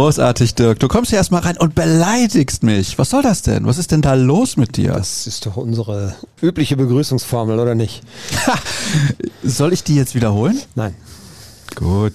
[0.00, 0.78] Großartig, Dirk.
[0.78, 2.98] Du kommst hier erstmal rein und beleidigst mich.
[2.98, 3.66] Was soll das denn?
[3.66, 4.94] Was ist denn da los mit dir?
[4.94, 8.00] Das ist doch unsere übliche Begrüßungsformel, oder nicht?
[9.42, 10.58] soll ich die jetzt wiederholen?
[10.74, 10.94] Nein.
[11.74, 12.14] Gut.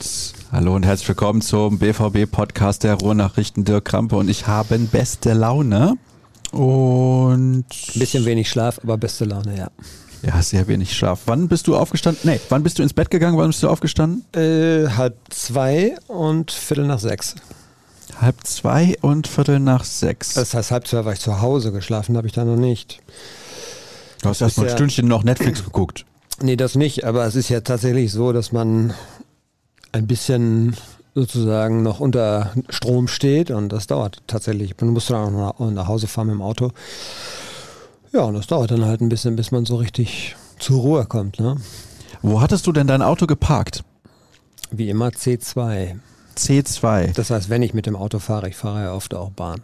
[0.51, 3.65] Hallo und herzlich willkommen zum BVB-Podcast der Ruhrnachrichten.
[3.65, 5.93] Dirk Krampe und ich haben beste Laune.
[6.51, 7.65] Und.
[7.69, 9.67] Ein bisschen wenig Schlaf, aber beste Laune, ja.
[10.23, 11.21] Ja, sehr wenig Schlaf.
[11.27, 12.21] Wann bist du aufgestanden?
[12.23, 13.37] Nee, wann bist du ins Bett gegangen?
[13.37, 14.25] Wann bist du aufgestanden?
[14.33, 17.35] Äh, halb zwei und Viertel nach sechs.
[18.21, 20.33] Halb zwei und Viertel nach sechs.
[20.33, 23.01] Das heißt, halb zwei war ich zu Hause, geschlafen habe ich da noch nicht.
[24.21, 26.05] Du hast erst mal ein ja, Stündchen noch Netflix geguckt.
[26.41, 28.93] Nee, das nicht, aber es ist ja tatsächlich so, dass man
[29.91, 30.75] ein bisschen
[31.13, 34.75] sozusagen noch unter Strom steht und das dauert tatsächlich.
[34.79, 36.71] Man muss dann auch nach Hause fahren mit dem Auto.
[38.11, 41.39] Ja, und das dauert dann halt ein bisschen, bis man so richtig zur Ruhe kommt.
[41.39, 41.57] Ne?
[42.21, 43.83] Wo hattest du denn dein Auto geparkt?
[44.71, 45.95] Wie immer C2.
[46.37, 47.13] C2.
[47.13, 49.61] Das heißt, wenn ich mit dem Auto fahre, ich fahre ja oft auch Bahn.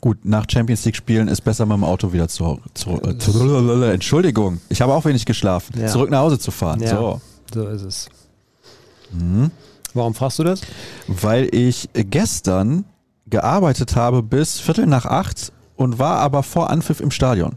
[0.00, 3.84] Gut, nach Champions League spielen ist besser mit dem Auto wieder zu, zu, äh, zu
[3.84, 5.78] Entschuldigung, ich habe auch wenig geschlafen.
[5.78, 5.86] Ja.
[5.86, 6.80] Zurück nach Hause zu fahren.
[6.80, 7.20] Ja, so.
[7.54, 8.08] so ist es.
[9.12, 9.52] Mhm.
[9.94, 10.62] Warum fragst du das?
[11.06, 12.84] Weil ich gestern
[13.26, 17.56] gearbeitet habe bis Viertel nach acht und war aber vor Anpfiff im Stadion.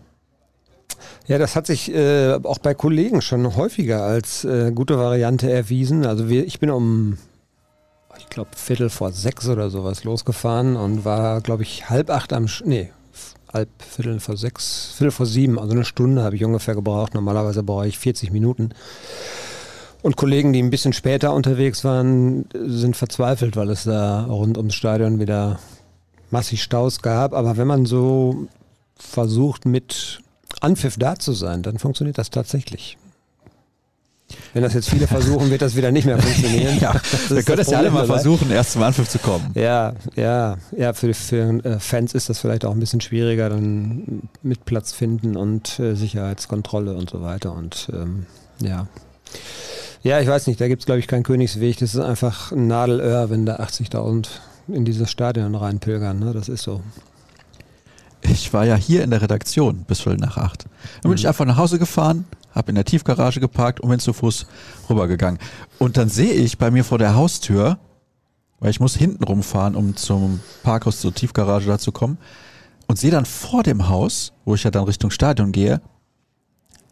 [1.28, 6.06] Ja, das hat sich äh, auch bei Kollegen schon häufiger als äh, gute Variante erwiesen.
[6.06, 7.18] Also wir, ich bin um,
[8.36, 12.64] glaube, Viertel vor sechs oder sowas losgefahren und war, glaube ich, halb acht am, Sch
[12.66, 12.92] nee,
[13.52, 17.16] halb Viertel vor sechs, Viertel vor sieben, also eine Stunde habe ich ungefähr gebraucht.
[17.16, 18.70] Normalerweise brauche ich 40 Minuten.
[20.04, 24.76] Und Kollegen, die ein bisschen später unterwegs waren, sind verzweifelt, weil es da rund ums
[24.76, 25.60] Stadion wieder
[26.30, 27.34] massig Staus gab.
[27.34, 28.48] Aber wenn man so
[28.98, 30.20] versucht, mit
[30.60, 32.98] Anpfiff da zu sein, dann funktioniert das tatsächlich.
[34.54, 36.78] Wenn das jetzt viele versuchen, wird das wieder nicht mehr funktionieren.
[36.82, 36.94] ja,
[37.30, 39.52] wir können das ja alle mal versuchen, erst zum Anpfiff zu kommen.
[39.54, 44.30] Ja, ja, ja, für, für äh, Fans ist das vielleicht auch ein bisschen schwieriger, dann
[44.42, 47.54] mit Platz finden und äh, Sicherheitskontrolle und so weiter.
[47.54, 48.26] Und ähm,
[48.62, 48.88] ja.
[50.02, 51.78] Ja, ich weiß nicht, da gibt es, glaube ich, keinen Königsweg.
[51.80, 54.28] Das ist einfach ein Nadelöhr, wenn da 80.000
[54.68, 56.20] in dieses Stadion reinpilgern.
[56.20, 56.34] Ne?
[56.34, 56.82] Das ist so.
[58.30, 60.64] Ich war ja hier in der Redaktion bis Viertel nach acht.
[60.64, 61.18] Dann bin mhm.
[61.18, 64.48] ich einfach nach Hause gefahren, habe in der Tiefgarage geparkt und bin zu Fuß
[64.90, 65.40] rübergegangen.
[65.80, 67.78] Und dann sehe ich bei mir vor der Haustür,
[68.60, 72.18] weil ich muss hinten rumfahren, um zum Parkhaus zur Tiefgarage da zu kommen,
[72.88, 75.82] und sehe dann vor dem Haus, wo ich ja dann Richtung Stadion gehe,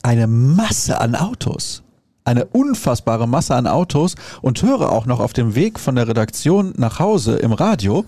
[0.02, 1.83] eine Masse an Autos
[2.26, 6.74] eine unfassbare Masse an Autos und höre auch noch auf dem Weg von der Redaktion
[6.78, 8.06] nach Hause im Radio,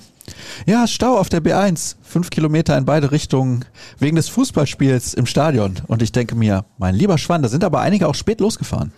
[0.65, 3.65] ja, Stau auf der B1, fünf Kilometer in beide Richtungen
[3.99, 5.75] wegen des Fußballspiels im Stadion.
[5.87, 8.91] Und ich denke mir, mein lieber Schwan, da sind aber einige auch spät losgefahren.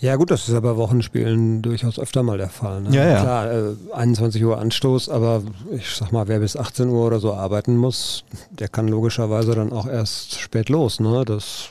[0.00, 2.80] Ja gut, das ist ja bei Wochenspielen durchaus öfter mal der Fall.
[2.80, 2.96] Ne?
[2.96, 3.20] Ja, ja.
[3.20, 7.34] Klar, äh, 21 Uhr Anstoß, aber ich sag mal, wer bis 18 Uhr oder so
[7.34, 11.00] arbeiten muss, der kann logischerweise dann auch erst spät los.
[11.00, 11.24] Ne?
[11.26, 11.68] Das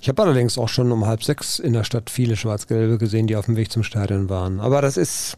[0.00, 3.36] ich habe allerdings auch schon um halb sechs in der Stadt viele Schwarz-Gelbe gesehen, die
[3.36, 4.60] auf dem Weg zum Stadion waren.
[4.60, 5.36] Aber das ist,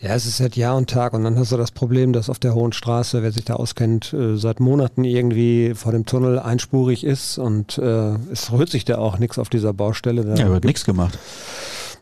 [0.00, 1.12] ja, es ist seit Jahr und Tag.
[1.12, 4.12] Und dann hast du das Problem, dass auf der Hohen Straße, wer sich da auskennt,
[4.12, 7.38] äh, seit Monaten irgendwie vor dem Tunnel einspurig ist.
[7.38, 10.24] Und äh, es rührt sich da auch nichts auf dieser Baustelle.
[10.24, 11.18] Da ja, wird nichts gemacht.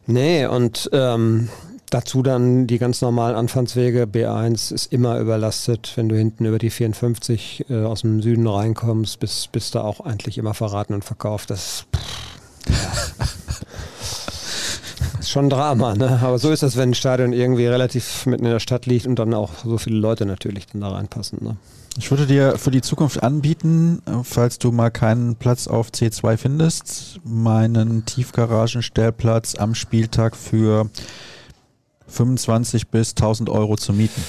[0.07, 1.49] Nee, und ähm,
[1.91, 4.05] Dazu dann die ganz normalen Anfahrtswege.
[4.05, 5.93] B1 ist immer überlastet.
[5.97, 10.01] Wenn du hinten über die 54 äh, aus dem Süden reinkommst, bist, bist du auch
[10.01, 11.51] eigentlich immer verraten und verkauft.
[11.51, 11.87] Das
[15.19, 16.21] ist schon Drama, ne?
[16.23, 19.19] Aber so ist das, wenn ein Stadion irgendwie relativ mitten in der Stadt liegt und
[19.19, 21.39] dann auch so viele Leute natürlich dann da reinpassen.
[21.43, 21.57] Ne?
[21.97, 27.19] Ich würde dir für die Zukunft anbieten, falls du mal keinen Platz auf C2 findest,
[27.25, 30.91] meinen Tiefgaragenstellplatz am Spieltag für
[32.09, 34.23] 25 bis 1000 Euro zu mieten.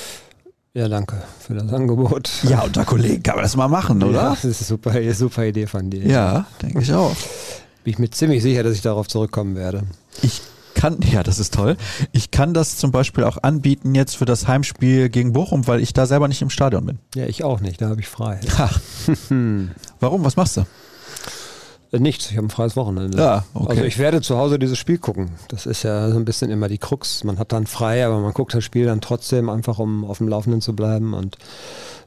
[0.73, 2.29] Ja, danke für das Angebot.
[2.43, 4.21] Ja, unter Kollegen kann man das mal machen, oder?
[4.21, 6.05] Ja, das ist eine super, super Idee von dir.
[6.05, 7.15] Ja, denke ich auch.
[7.83, 9.83] Bin ich mir ziemlich sicher, dass ich darauf zurückkommen werde.
[10.21, 10.41] Ich
[10.75, 11.75] kann, ja, das ist toll.
[12.11, 15.93] Ich kann das zum Beispiel auch anbieten jetzt für das Heimspiel gegen Bochum, weil ich
[15.93, 16.99] da selber nicht im Stadion bin.
[17.15, 18.39] Ja, ich auch nicht, da habe ich frei.
[18.57, 18.79] Ach.
[19.99, 20.23] Warum?
[20.23, 20.65] Was machst du?
[21.91, 23.17] Äh, nichts, ich habe ein freies Wochenende.
[23.17, 23.69] Ja, okay.
[23.69, 25.31] Also ich werde zu Hause dieses Spiel gucken.
[25.47, 27.23] Das ist ja so ein bisschen immer die Krux.
[27.23, 30.27] Man hat dann frei, aber man guckt das Spiel dann trotzdem einfach, um auf dem
[30.27, 31.13] Laufenden zu bleiben.
[31.13, 31.37] Und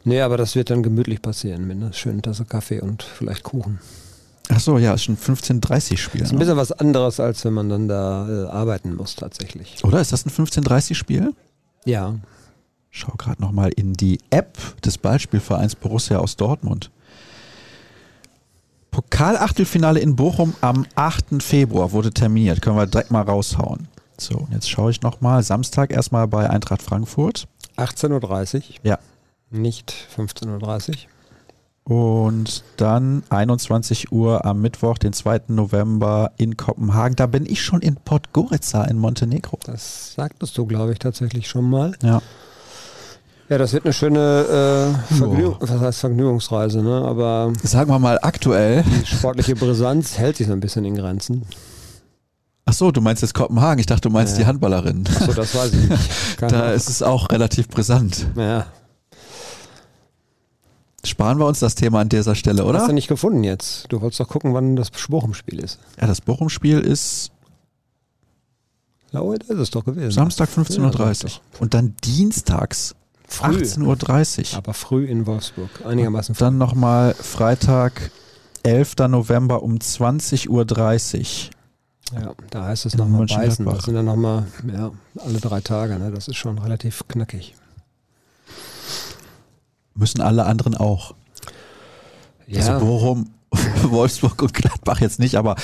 [0.05, 3.81] nee, aber das wird dann gemütlich passieren mit einer schönen Tasse Kaffee und vielleicht Kuchen.
[4.49, 6.21] Ach so, ja, ist schon 15.30 Spiel.
[6.21, 6.61] Das ist ein bisschen ne?
[6.61, 9.83] was anderes, als wenn man dann da äh, arbeiten muss tatsächlich.
[9.85, 11.33] Oder ist das ein 15.30 Spiel?
[11.85, 12.17] Ja.
[12.91, 16.91] Schau gerade nochmal in die App des Ballspielvereins Borussia aus Dortmund.
[18.93, 21.43] Pokalachtelfinale in Bochum am 8.
[21.43, 22.63] Februar wurde terminiert.
[22.63, 23.89] Können wir direkt mal raushauen.
[24.19, 25.43] So, und jetzt schaue ich nochmal.
[25.43, 27.49] Samstag erstmal bei Eintracht Frankfurt.
[27.79, 28.63] 18.30 Uhr.
[28.83, 28.99] Ja.
[29.51, 30.97] Nicht 15.30 Uhr.
[31.85, 35.41] Und dann 21 Uhr am Mittwoch, den 2.
[35.49, 37.17] November in Kopenhagen.
[37.17, 39.59] Da bin ich schon in Podgorica in Montenegro.
[39.65, 41.95] Das sagtest du, glaube ich, tatsächlich schon mal.
[42.03, 42.23] Ja.
[43.49, 47.03] Ja, das wird eine schöne äh, Vergnüg was heißt Vergnügungsreise, ne?
[47.05, 48.83] Aber Sagen wir mal aktuell.
[48.85, 51.45] die sportliche Brisanz hält sich so ein bisschen in Grenzen.
[52.65, 53.81] Ach so, du meinst jetzt Kopenhagen.
[53.81, 54.39] Ich dachte, du meinst Ja.
[54.41, 55.05] die Handballerin.
[55.07, 56.11] Achso, das weiß ich nicht.
[56.39, 58.27] Keine Da ist es auch relativ brisant.
[58.37, 58.67] ja.
[61.05, 62.87] Sparen wir uns das Thema an dieser Stelle, Hast oder?
[62.87, 63.87] du nicht gefunden jetzt?
[63.89, 65.81] Du wolltest doch gucken, wann das Bochum-Spiel ist.
[66.01, 67.33] Ja, das Bochum-Spiel ist
[69.11, 70.13] Ja, heute ist es doch gewesen.
[70.13, 71.41] Samstag Ja, 15.30 sag Uhr.
[71.59, 72.95] Und dann dienstags
[73.33, 73.63] Früh.
[73.63, 74.59] 18.30 Uhr.
[74.59, 75.71] Aber früh in Wolfsburg.
[75.87, 76.45] Einigermaßen früh.
[76.45, 78.11] Dann nochmal Freitag,
[78.63, 78.97] 11.
[79.09, 82.21] November um 20.30 Uhr.
[82.21, 83.65] Ja, da heißt es nochmal beißen.
[83.65, 85.99] Das sind dann nochmal ja, alle drei Tage.
[85.99, 86.11] Ne?
[86.11, 87.55] Das ist schon relativ knackig.
[89.95, 91.15] Müssen alle anderen auch.
[92.47, 93.31] Ja, Also Bochum,
[93.83, 95.57] Wolfsburg und Gladbach jetzt nicht, aber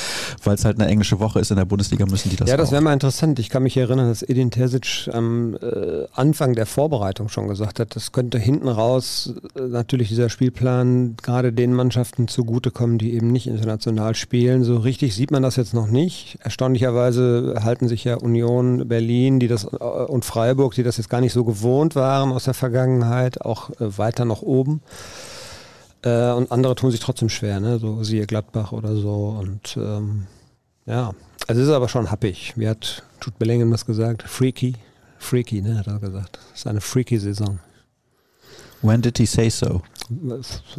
[0.45, 2.73] weil es halt eine englische Woche ist in der Bundesliga, müssen die das ja das
[2.73, 3.39] wäre mal interessant.
[3.39, 7.97] Ich kann mich erinnern, dass Edin Terzic am äh, Anfang der Vorbereitung schon gesagt hat,
[7.97, 13.47] das könnte hinten raus äh, natürlich dieser Spielplan gerade den Mannschaften zugutekommen, die eben nicht
[13.47, 14.65] international spielen.
[14.65, 16.39] So richtig sieht man das jetzt noch nicht.
[16.43, 21.21] Erstaunlicherweise halten sich ja Union Berlin die das, äh, und Freiburg, die das jetzt gar
[21.21, 24.81] nicht so gewohnt waren aus der Vergangenheit, auch äh, weiter nach oben.
[26.03, 27.79] Äh, und andere tun sich trotzdem schwer, ne?
[27.79, 29.37] so siehe Gladbach oder so.
[29.41, 30.27] Und ähm,
[30.87, 31.13] ja,
[31.47, 32.55] also es ist aber schon happig.
[32.57, 34.23] Wie hat Jude Bellingham das gesagt?
[34.23, 34.75] Freaky.
[35.19, 36.39] Freaky, ne, hat er gesagt.
[36.53, 37.59] Es ist eine freaky Saison.
[38.83, 39.83] When did he say so?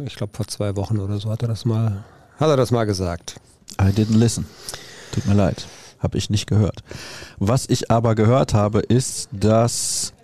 [0.04, 2.04] Ich glaube vor zwei Wochen oder so hat er das mal,
[2.38, 3.36] hat er das mal gesagt.
[3.80, 4.46] I didn't listen.
[5.12, 5.66] Tut mir leid.
[5.98, 6.82] Habe ich nicht gehört.
[7.38, 10.14] Was ich aber gehört habe, ist, dass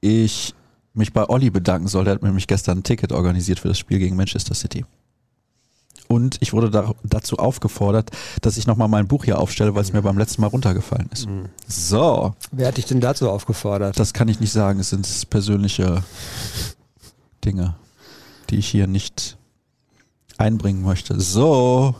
[0.00, 0.54] ich
[1.00, 2.04] mich bei Olli bedanken soll.
[2.04, 4.84] Der hat mir nämlich gestern ein Ticket organisiert für das Spiel gegen Manchester City.
[6.06, 8.10] Und ich wurde da, dazu aufgefordert,
[8.40, 11.28] dass ich nochmal mein Buch hier aufstelle, weil es mir beim letzten Mal runtergefallen ist.
[11.68, 13.96] So, Wer hat dich denn dazu aufgefordert?
[13.98, 14.80] das kann ich nicht sagen.
[14.80, 16.02] Es sind persönliche
[17.44, 17.76] Dinge,
[18.50, 19.36] die ich hier nicht
[20.36, 21.20] einbringen möchte.
[21.20, 21.94] So,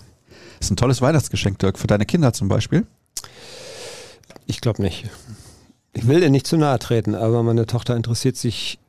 [0.58, 2.86] ist ein tolles Weihnachtsgeschenk, Dirk, für deine Kinder zum Beispiel.
[4.46, 5.08] Ich glaube nicht.
[5.92, 8.79] Ich will dir nicht zu nahe treten, aber meine Tochter interessiert sich,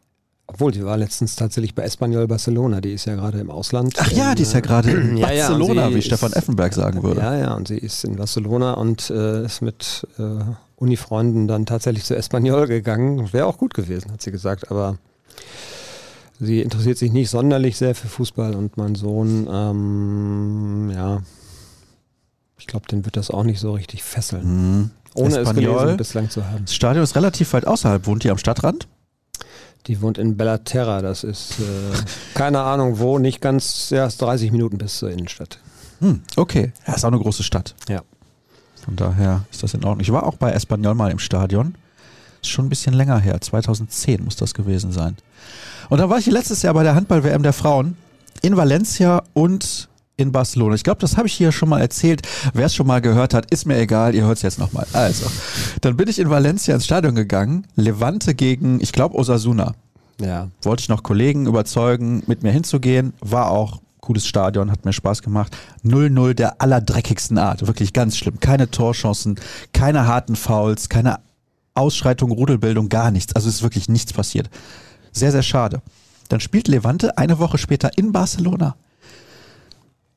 [0.53, 3.95] obwohl sie war letztens tatsächlich bei Espanyol Barcelona, die ist ja gerade im Ausland.
[3.97, 7.03] Ach ja, die ist ja gerade in Ja, ja, Barcelona, sie wie Stefan Effenberg sagen
[7.03, 7.21] würde.
[7.21, 10.23] Ja, ja, und sie ist in Barcelona und äh, ist mit äh,
[10.75, 13.31] Unifreunden dann tatsächlich zu Espanyol gegangen.
[13.33, 14.97] Wäre auch gut gewesen, hat sie gesagt, aber
[16.39, 21.21] sie interessiert sich nicht sonderlich sehr für Fußball und mein Sohn, ähm, ja,
[22.57, 24.89] ich glaube, den wird das auch nicht so richtig fesseln, Hm.
[25.15, 25.75] ohne Espanyol.
[25.75, 26.65] es gelesen bislang zu haben.
[26.65, 28.05] Das Stadion ist relativ weit außerhalb.
[28.07, 28.87] Wohnt die am Stadtrand?
[29.87, 31.63] Die wohnt in Bellaterra, das ist äh,
[32.35, 35.59] keine Ahnung wo, nicht ganz, ist 30 Minuten bis zur Innenstadt.
[35.99, 36.71] Hm, okay.
[36.87, 37.75] Ja, ist auch eine große Stadt.
[37.87, 38.01] Ja.
[38.83, 40.01] Von daher ist das in Ordnung.
[40.01, 41.75] Ich war auch bei Espanyol mal im Stadion.
[42.41, 43.39] Ist schon ein bisschen länger her.
[43.39, 45.15] 2010 muss das gewesen sein.
[45.89, 47.97] Und da war ich letztes Jahr bei der Handball-WM der Frauen
[48.41, 49.89] in Valencia und
[50.21, 50.75] in Barcelona.
[50.75, 52.21] Ich glaube, das habe ich hier schon mal erzählt.
[52.53, 54.15] Wer es schon mal gehört hat, ist mir egal.
[54.15, 54.85] Ihr hört es jetzt nochmal.
[54.93, 55.29] Also,
[55.81, 57.67] dann bin ich in Valencia ins Stadion gegangen.
[57.75, 59.73] Levante gegen, ich glaube, Osasuna.
[60.19, 60.49] Ja.
[60.61, 63.13] wollte ich noch Kollegen überzeugen, mit mir hinzugehen.
[63.21, 65.55] War auch cooles Stadion, hat mir Spaß gemacht.
[65.83, 67.65] 0-0 der allerdreckigsten Art.
[67.65, 68.39] Wirklich ganz schlimm.
[68.39, 69.39] Keine Torchancen,
[69.73, 71.19] keine harten Fouls, keine
[71.73, 73.35] Ausschreitung, Rudelbildung, gar nichts.
[73.35, 74.49] Also es ist wirklich nichts passiert.
[75.11, 75.81] Sehr, sehr schade.
[76.29, 78.75] Dann spielt Levante eine Woche später in Barcelona.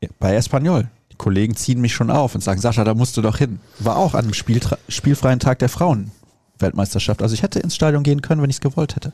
[0.05, 0.89] Ja, Bei Espanyol.
[1.13, 3.61] Die Kollegen ziehen mich schon auf und sagen, Sascha, da musst du doch hin.
[3.79, 7.23] War auch an einem Spieltra spielfreien Tag der Frauen-Weltmeisterschaft.
[7.23, 9.13] Also ich hätte ins Stadion gehen können, wenn ich es gewollt hätte.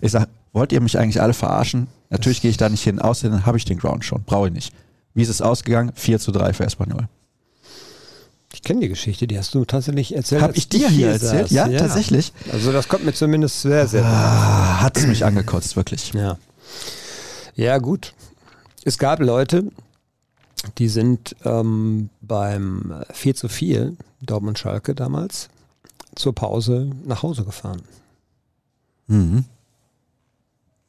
[0.00, 1.88] Ich sag, wollt ihr mich eigentlich alle verarschen?
[2.10, 2.98] Natürlich gehe ich da nicht hin.
[2.98, 4.22] Außerdem habe ich den Ground schon.
[4.24, 4.72] Brauche ich nicht.
[5.12, 5.92] Wie ist es ausgegangen?
[5.94, 7.08] 4 zu 3 für Espanyol.
[8.54, 10.40] Ich kenne die Geschichte, die hast du tatsächlich erzählt.
[10.40, 11.48] Hab als ich dir hier erzählt?
[11.48, 11.50] saß.
[11.50, 12.32] Ja, tatsächlich.
[12.52, 16.12] Also das kommt mir zumindest sehr, sehr Ah, hat es mich angekotzt, wirklich.
[16.14, 16.38] Ja.
[17.56, 18.14] Ja, gut.
[18.84, 19.64] Es gab Leute,
[20.78, 25.48] die sind ähm, beim 4 zu 4 Dortmund-Schalke damals
[26.14, 27.82] zur Pause nach Hause gefahren.
[29.06, 29.44] Mhm.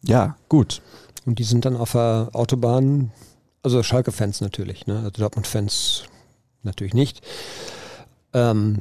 [0.04, 0.82] Ja, gut.
[1.26, 3.12] Und die sind dann auf der Autobahn,
[3.64, 4.98] also Schalke-Fans natürlich, ne?
[4.98, 6.04] also Dortmund-Fans
[6.62, 7.22] natürlich nicht.
[8.34, 8.80] Ähm,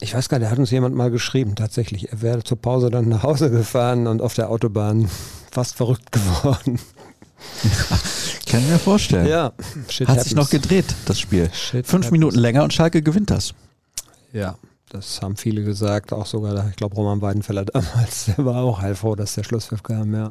[0.00, 2.10] ich weiß gar nicht, da hat uns jemand mal geschrieben, tatsächlich.
[2.12, 5.08] Er wäre zur Pause dann nach Hause gefahren und auf der Autobahn
[5.50, 6.78] fast verrückt geworden.
[8.54, 9.26] Kann mir vorstellen.
[9.26, 9.52] Ja,
[9.88, 11.50] shit Hat sich noch gedreht, das Spiel.
[11.52, 12.10] Shit Fünf happens.
[12.12, 13.52] Minuten länger und Schalke gewinnt das.
[14.32, 14.54] Ja,
[14.90, 19.16] Das haben viele gesagt, auch sogar, ich glaube, Roman Weidenfeller damals, der war auch heilfroh,
[19.16, 20.30] dass der Schlusspfiff kam, ja.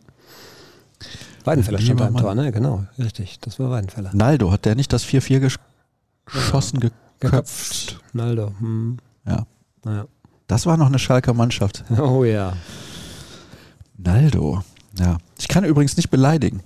[1.44, 2.54] Weidenfeller stand da im Tor, ne?
[2.54, 4.12] Genau, richtig, das war Weidenfeller.
[4.14, 5.58] Naldo, hat der nicht das 4-4
[6.26, 6.90] geschossen, ja.
[7.20, 8.00] geköpft?
[8.14, 9.00] Naldo, hm.
[9.28, 9.46] Ja.
[9.84, 10.06] Naja.
[10.48, 11.84] Das war noch eine Schalker Mannschaft.
[12.00, 12.54] Oh ja.
[13.98, 14.64] Naldo,
[14.98, 15.18] ja.
[15.38, 16.62] Ich kann übrigens nicht beleidigen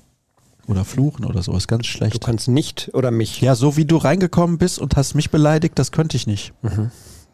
[0.67, 2.15] oder fluchen oder sowas, ganz schlecht.
[2.15, 3.41] Du kannst nicht oder mich?
[3.41, 6.53] Ja, so wie du reingekommen bist und hast mich beleidigt, das könnte ich nicht.
[6.61, 6.91] Mhm.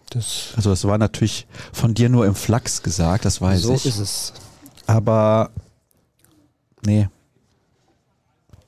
[0.09, 3.83] Das also das war natürlich von dir nur im Flachs gesagt, das weiß so ich.
[3.83, 4.33] So ist es.
[4.85, 5.49] Aber
[6.85, 7.09] nee.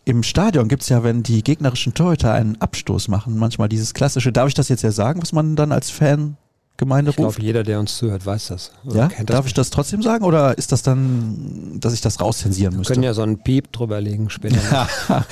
[0.06, 4.32] Im Stadion gibt es ja, wenn die gegnerischen Torhüter einen Abstoß machen, manchmal dieses klassische,
[4.32, 6.38] darf ich das jetzt ja sagen, was man dann als Fan
[6.78, 8.72] Gemeinde ich glaube, jeder, der uns zuhört, weiß das.
[8.84, 9.08] Ja?
[9.08, 12.92] Darf das ich das trotzdem sagen oder ist das dann, dass ich das rauszensieren müsste?
[12.92, 14.88] Wir können ja so einen Piep drüber legen später.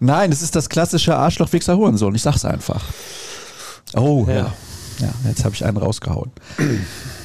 [0.00, 2.14] Nein, es ist das klassische Arschloch, Wichser, Hurensohn.
[2.14, 2.82] Ich sag's einfach.
[3.94, 4.34] Oh, ja.
[4.34, 4.52] Ja,
[5.00, 6.30] ja jetzt habe ich einen rausgehauen.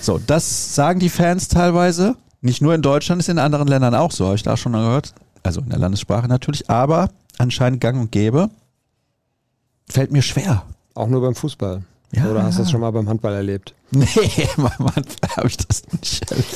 [0.01, 2.17] So, das sagen die Fans teilweise.
[2.41, 5.13] Nicht nur in Deutschland, ist in anderen Ländern auch so, habe ich da schon gehört.
[5.43, 8.49] Also in der Landessprache natürlich, aber anscheinend gang und gäbe.
[9.89, 10.63] Fällt mir schwer.
[10.93, 11.83] Auch nur beim Fußball.
[12.15, 13.73] Ja, Oder hast du das schon mal beim Handball erlebt?
[13.91, 14.07] Nee,
[14.57, 16.55] beim Handball habe ich das nicht erlebt.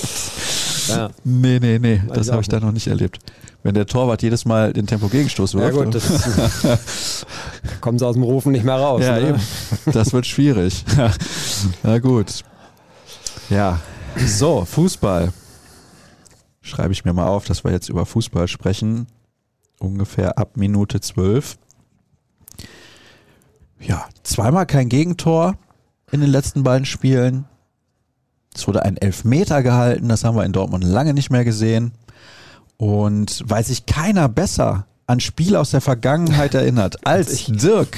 [0.90, 1.10] Ja.
[1.24, 3.20] Nee, nee, nee, Weiß das habe ich da noch nicht erlebt.
[3.64, 5.76] Wenn der Torwart jedes Mal den Tempo-Gegenstoß wirft.
[5.76, 7.26] Ja gut, das
[7.82, 9.04] kommen sie aus dem Rufen nicht mehr raus.
[9.04, 9.30] Ja, ne?
[9.30, 9.40] eben.
[9.94, 10.86] Das wird schwierig.
[11.84, 12.44] Na gut.
[13.50, 13.80] Ja,
[14.26, 15.32] so, Fußball.
[16.62, 19.08] Schreibe ich mir mal auf, dass wir jetzt über Fußball sprechen.
[19.80, 21.58] Ungefähr ab Minute 12
[23.80, 25.56] ja, zweimal kein Gegentor
[26.12, 27.46] in den letzten beiden Spielen.
[28.54, 31.92] Es wurde ein Elfmeter gehalten, das haben wir in Dortmund lange nicht mehr gesehen.
[32.78, 37.98] Und weil sich keiner besser an Spiele aus der Vergangenheit erinnert als Dirk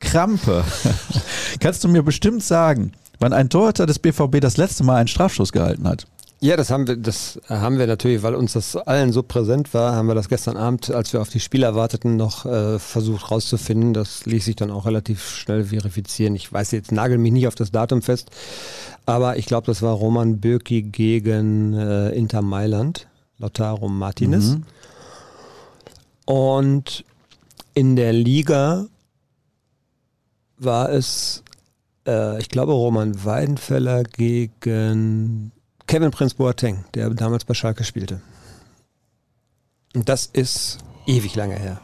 [0.00, 0.64] Krampe,
[1.60, 5.52] kannst du mir bestimmt sagen, wann ein Torhüter des BVB das letzte Mal einen Strafstoß
[5.52, 6.06] gehalten hat.
[6.42, 9.94] Ja, das haben wir, das haben wir natürlich, weil uns das allen so präsent war,
[9.94, 13.92] haben wir das gestern Abend, als wir auf die Spieler warteten, noch äh, versucht rauszufinden.
[13.92, 16.34] Das ließ sich dann auch relativ schnell verifizieren.
[16.34, 18.30] Ich weiß jetzt, nagel mich nicht auf das Datum fest,
[19.04, 23.06] aber ich glaube, das war Roman Bürki gegen äh, Inter Mailand,
[23.36, 24.56] Lautaro Martinez.
[24.56, 24.62] Mhm.
[26.24, 27.04] Und
[27.74, 28.86] in der Liga
[30.56, 31.42] war es,
[32.06, 35.52] äh, ich glaube, Roman Weidenfeller gegen
[35.90, 38.20] Kevin Prince Boateng, der damals bei Schalke spielte.
[39.92, 41.80] Und das ist ewig lange her.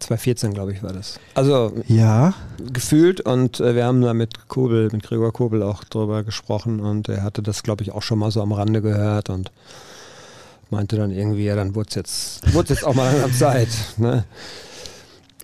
[0.00, 1.18] 2014, glaube ich, war das.
[1.32, 2.34] Also ja.
[2.58, 7.08] gefühlt und äh, wir haben da mit Kobel, mit Gregor Kobel auch drüber gesprochen und
[7.08, 9.50] er hatte das, glaube ich, auch schon mal so am Rande gehört und
[10.68, 13.70] meinte dann irgendwie, ja, dann wurde es jetzt, jetzt auch mal an Zeit.
[13.96, 14.26] Ne?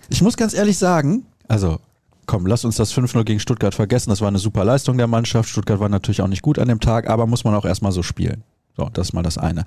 [0.09, 1.79] Ich muss ganz ehrlich sagen, also
[2.25, 4.09] komm, lass uns das 5-0 gegen Stuttgart vergessen.
[4.09, 5.49] Das war eine super Leistung der Mannschaft.
[5.49, 8.03] Stuttgart war natürlich auch nicht gut an dem Tag, aber muss man auch erstmal so
[8.03, 8.43] spielen.
[8.77, 9.65] So, das ist mal das eine.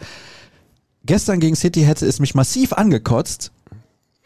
[1.04, 3.52] Gestern gegen City hätte es mich massiv angekotzt.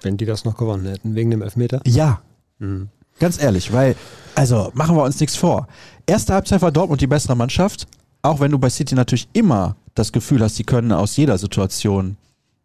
[0.00, 1.80] Wenn die das noch gewonnen hätten, wegen dem Elfmeter?
[1.86, 2.22] Ja.
[2.58, 2.88] Mhm.
[3.18, 3.94] Ganz ehrlich, weil,
[4.34, 5.68] also machen wir uns nichts vor.
[6.06, 7.86] Erste Halbzeit war Dortmund die bessere Mannschaft,
[8.22, 12.16] auch wenn du bei City natürlich immer das Gefühl hast, sie können aus jeder Situation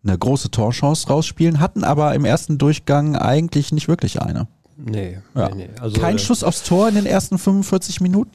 [0.04, 4.48] eine große Torchance rausspielen, hatten aber im ersten Durchgang eigentlich nicht wirklich eine.
[4.78, 5.50] Nee, ja.
[5.50, 5.70] nee, nee.
[5.82, 8.32] Also, Kein Schuss aufs Tor in den ersten 45 Minuten?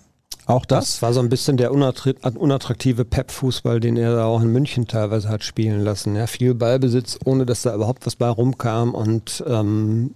[0.46, 0.86] Auch das?
[0.86, 5.28] Das war so ein bisschen der unattraktive Pep-Fußball, den er da auch in München teilweise
[5.28, 6.16] hat spielen lassen.
[6.16, 10.14] Ja, viel Ballbesitz, ohne dass da überhaupt was bei rumkam und ähm,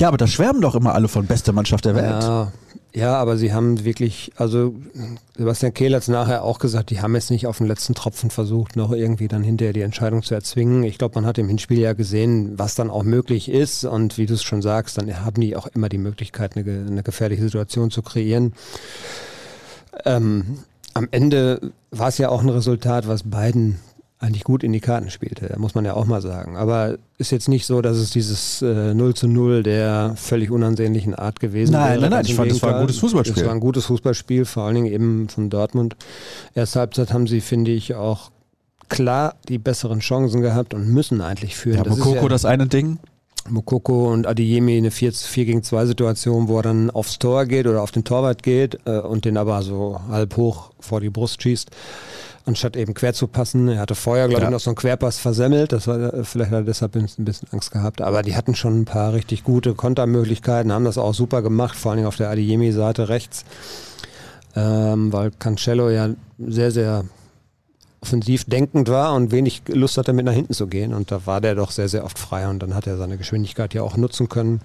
[0.00, 2.22] ja, aber da schwärmen doch immer alle von beste Mannschaft der Welt.
[2.22, 2.52] Ja,
[2.96, 4.72] ja, aber sie haben wirklich, also
[5.36, 8.30] Sebastian Kehl hat es nachher auch gesagt, die haben jetzt nicht auf den letzten Tropfen
[8.30, 10.84] versucht, noch irgendwie dann hinterher die Entscheidung zu erzwingen.
[10.84, 14.26] Ich glaube, man hat im Hinspiel ja gesehen, was dann auch möglich ist und wie
[14.26, 17.90] du es schon sagst, dann haben die auch immer die Möglichkeit, eine, eine gefährliche Situation
[17.90, 18.52] zu kreieren.
[20.04, 20.58] Ähm,
[20.92, 23.80] am Ende war es ja auch ein Resultat, was beiden
[24.24, 26.56] eigentlich gut in die Karten spielte, muss man ja auch mal sagen.
[26.56, 31.14] Aber ist jetzt nicht so, dass es dieses äh, 0 zu 0 der völlig unansehnlichen
[31.14, 32.00] Art gewesen nein, wäre.
[32.00, 33.42] Nein, nein, ich fand, es war ein gutes Fußballspiel.
[33.42, 35.96] Es war ein gutes Fußballspiel, vor allen Dingen eben von Dortmund.
[36.54, 38.30] Erste Halbzeit haben sie, finde ich, auch
[38.88, 41.84] klar die besseren Chancen gehabt und müssen eigentlich führen.
[41.84, 42.98] Ja, Mokoko ja, das eine Ding.
[43.48, 47.66] Mokoko und Adiyemi eine 4, 4 gegen 2 Situation, wo er dann aufs Tor geht
[47.66, 51.42] oder auf den Torwart geht äh, und den aber so halb hoch vor die Brust
[51.42, 51.70] schießt
[52.46, 53.68] anstatt eben quer zu passen.
[53.68, 54.48] Er hatte vorher, glaube ja.
[54.48, 55.72] ich, noch so einen Querpass versemmelt.
[55.72, 58.02] Das war äh, vielleicht hat er deshalb ein bisschen Angst gehabt.
[58.02, 61.92] Aber die hatten schon ein paar richtig gute Kontermöglichkeiten, haben das auch super gemacht, vor
[61.92, 63.44] allem auf der Adiemi-Seite rechts.
[64.56, 67.04] Ähm, weil Cancello ja sehr, sehr
[68.00, 70.92] offensiv denkend war und wenig Lust hatte, mit nach hinten zu gehen.
[70.92, 73.72] Und da war der doch sehr, sehr oft frei und dann hat er seine Geschwindigkeit
[73.72, 74.60] ja auch nutzen können.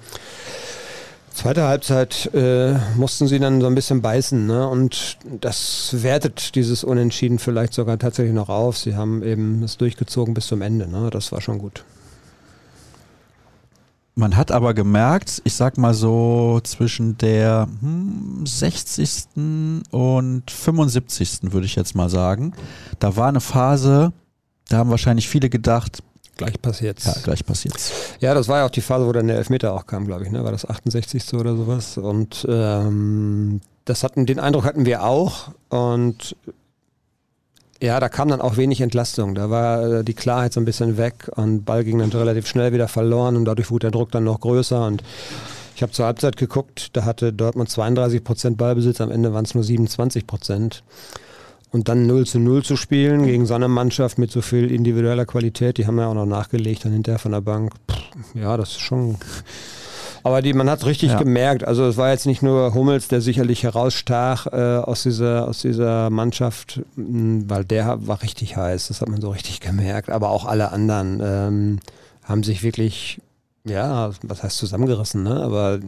[1.34, 4.68] Zweite Halbzeit äh, mussten sie dann so ein bisschen beißen ne?
[4.68, 8.78] und das wertet dieses Unentschieden vielleicht sogar tatsächlich noch auf.
[8.78, 10.88] Sie haben eben es durchgezogen bis zum Ende.
[10.88, 11.10] Ne?
[11.12, 11.84] Das war schon gut.
[14.20, 19.28] Man hat aber gemerkt, ich sag mal so zwischen der hm, 60.
[19.92, 21.54] und 75.
[21.54, 22.54] würde ich jetzt mal sagen,
[23.00, 24.12] da war eine Phase,
[24.68, 26.04] da haben wahrscheinlich viele gedacht,
[26.40, 27.04] Gleich passiert's.
[27.04, 27.92] ja, gleich passiert's.
[28.22, 30.32] Ja, das war ja auch die Phase, wo dann der Elfmeter auch kam, glaube ich.
[30.32, 30.42] Ne?
[30.46, 31.34] War das 68.
[31.34, 31.98] oder sowas?
[31.98, 35.50] Und ähm, das hatten, den Eindruck hatten wir auch.
[35.68, 36.38] Und
[37.82, 39.36] ja, da kam dann auch wenig Entlastung.
[39.36, 42.72] Da war äh, die Klarheit so ein bisschen weg und Ball ging dann relativ schnell
[42.72, 44.86] wieder verloren und dadurch wurde der Druck dann noch größer.
[44.86, 45.04] Und
[45.76, 49.56] ich habe zur Halbzeit geguckt, da hatte Dortmund 32 Prozent Ballbesitz, am Ende waren es
[49.56, 50.84] nur 27 Prozent.
[51.72, 55.26] Und dann 0 zu 0 zu spielen gegen so eine Mannschaft mit so viel individueller
[55.26, 57.74] Qualität, die haben ja auch noch nachgelegt dann hinterher von der Bank.
[57.92, 58.00] Pff,
[58.36, 59.18] ja, das ist schon.
[60.24, 61.20] Aber die, man hat richtig Ja.
[61.20, 65.60] gemerkt, also es war jetzt nicht nur Hummels, der sicherlich herausstach äh, aus, dieser, aus
[65.62, 70.10] dieser Mannschaft, weil der war richtig heiß, das hat man so richtig gemerkt.
[70.10, 71.80] Aber auch alle anderen ähm,
[72.24, 73.22] haben sich wirklich,
[73.66, 75.36] ja, was heißt zusammengerissen, ne?
[75.42, 75.80] aber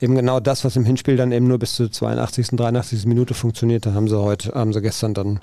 [0.00, 3.06] eben genau das, was im Hinspiel dann eben nur bis zur 82., 83.
[3.06, 5.40] Minute funktioniert, da haben sie heute, haben sie gestern dann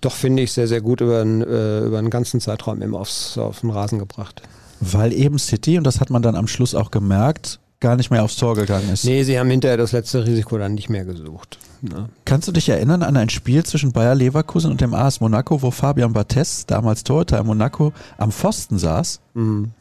[0.00, 3.38] doch, finde ich, sehr, sehr gut über, den, äh, über einen ganzen Zeitraum eben aufs,
[3.38, 4.42] auf den Rasen gebracht.
[4.80, 8.22] Weil eben City, und das hat man dann am Schluss auch gemerkt, gar nicht mehr
[8.22, 9.04] aufs Tor gegangen ist.
[9.04, 11.58] Nee, sie haben hinterher das letzte Risiko dann nicht mehr gesucht.
[11.80, 12.08] Ne?
[12.24, 15.70] Kannst du dich erinnern an ein Spiel zwischen Bayer Leverkusen und dem AS Monaco, wo
[15.70, 19.20] Fabian Barthez, damals Torhüter in Monaco, am Pfosten saß?
[19.34, 19.72] Mhm.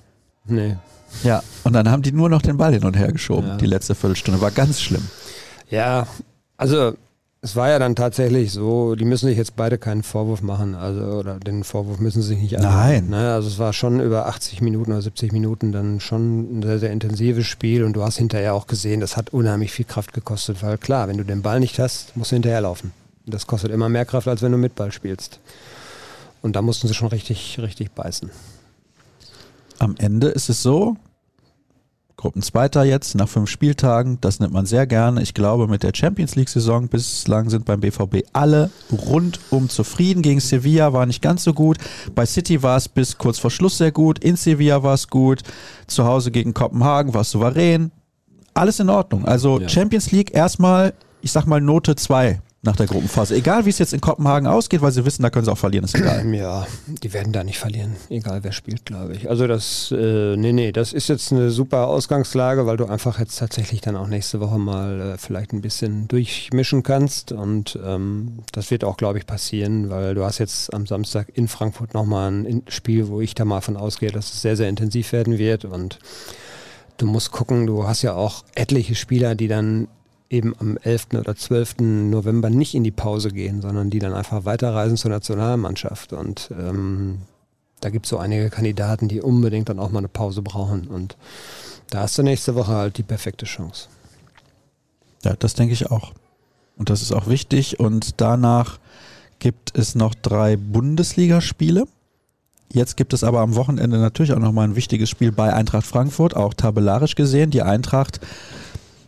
[0.45, 0.77] Nee.
[1.23, 3.57] Ja, und dann haben die nur noch den Ball hin und her geschoben, Ja.
[3.57, 4.41] die letzte Viertelstunde.
[4.41, 5.07] War ganz schlimm.
[5.69, 6.07] Ja,
[6.57, 6.93] also
[7.41, 11.01] es war ja dann tatsächlich so, die müssen sich jetzt beide keinen Vorwurf machen, also
[11.01, 13.09] oder den Vorwurf müssen sie sich nicht Nein.
[13.09, 13.33] Ne?
[13.33, 16.91] Also es war schon über 80 Minuten oder 70 Minuten dann schon ein sehr, sehr
[16.91, 20.77] intensives Spiel und du hast hinterher auch gesehen, das hat unheimlich viel Kraft gekostet, weil
[20.77, 22.91] klar, wenn du den Ball nicht hast, musst du hinterherlaufen.
[23.25, 25.39] Das kostet immer mehr Kraft, als wenn du mit Ball spielst.
[26.41, 28.31] Und da mussten sie schon richtig, richtig beißen.
[29.83, 30.95] Am Ende ist es so,
[32.15, 35.21] Gruppenzweiter jetzt nach fünf Spieltagen, das nimmt man sehr gerne.
[35.21, 40.21] Ich glaube, mit der Champions League-Saison bislang sind beim BVB alle rundum zufrieden.
[40.21, 41.79] Gegen Sevilla war nicht ganz so gut.
[42.15, 44.23] Bei City war es bis kurz vor Schluss sehr gut.
[44.23, 45.41] In Sevilla war es gut.
[45.87, 47.91] Zu Hause gegen Kopenhagen war es souverän.
[48.53, 49.25] Alles in Ordnung.
[49.25, 49.67] Also Ja.
[49.67, 53.35] Champions League erstmal, ich sag mal Note 2 nach der Gruppenphase.
[53.35, 55.83] Egal wie es jetzt in Kopenhagen ausgeht, weil sie wissen, da können sie auch verlieren,
[55.83, 56.25] ist egal.
[56.33, 59.29] Ja, die werden da nicht verlieren, egal wer spielt, glaube ich.
[59.29, 63.37] Also das, äh, nee, nee, das ist jetzt eine super Ausgangslage, weil du einfach jetzt
[63.37, 68.71] tatsächlich dann auch nächste Woche mal äh, vielleicht ein bisschen durchmischen kannst und ähm, das
[68.71, 72.45] wird auch, glaube ich, passieren, weil du hast jetzt am Samstag in Frankfurt nochmal ein
[72.45, 75.65] In- Spiel, wo ich da mal von ausgehe, dass es sehr, sehr intensiv werden wird
[75.65, 75.99] und
[76.97, 79.89] du musst gucken, du hast ja auch etliche Spieler, die dann
[80.33, 81.09] eben am 11.
[81.19, 81.75] oder 12.
[81.79, 86.11] November nicht in die Pause gehen, sondern die dann einfach weiterreisen zur Nationalmannschaft.
[86.11, 87.19] Und ähm,
[87.79, 90.87] da gibt es so einige Kandidaten, die unbedingt dann auch mal eine Pause brauchen.
[90.87, 91.15] Und
[91.91, 93.87] da hast du nächste Woche halt die perfekte Chance.
[95.23, 96.13] Ja, das denke ich auch.
[96.77, 97.79] Und das ist auch wichtig.
[97.79, 98.79] Und danach
[99.37, 101.85] gibt es noch drei Bundesligaspiele.
[102.71, 106.35] Jetzt gibt es aber am Wochenende natürlich auch nochmal ein wichtiges Spiel bei Eintracht Frankfurt,
[106.35, 107.51] auch tabellarisch gesehen.
[107.51, 108.19] Die Eintracht,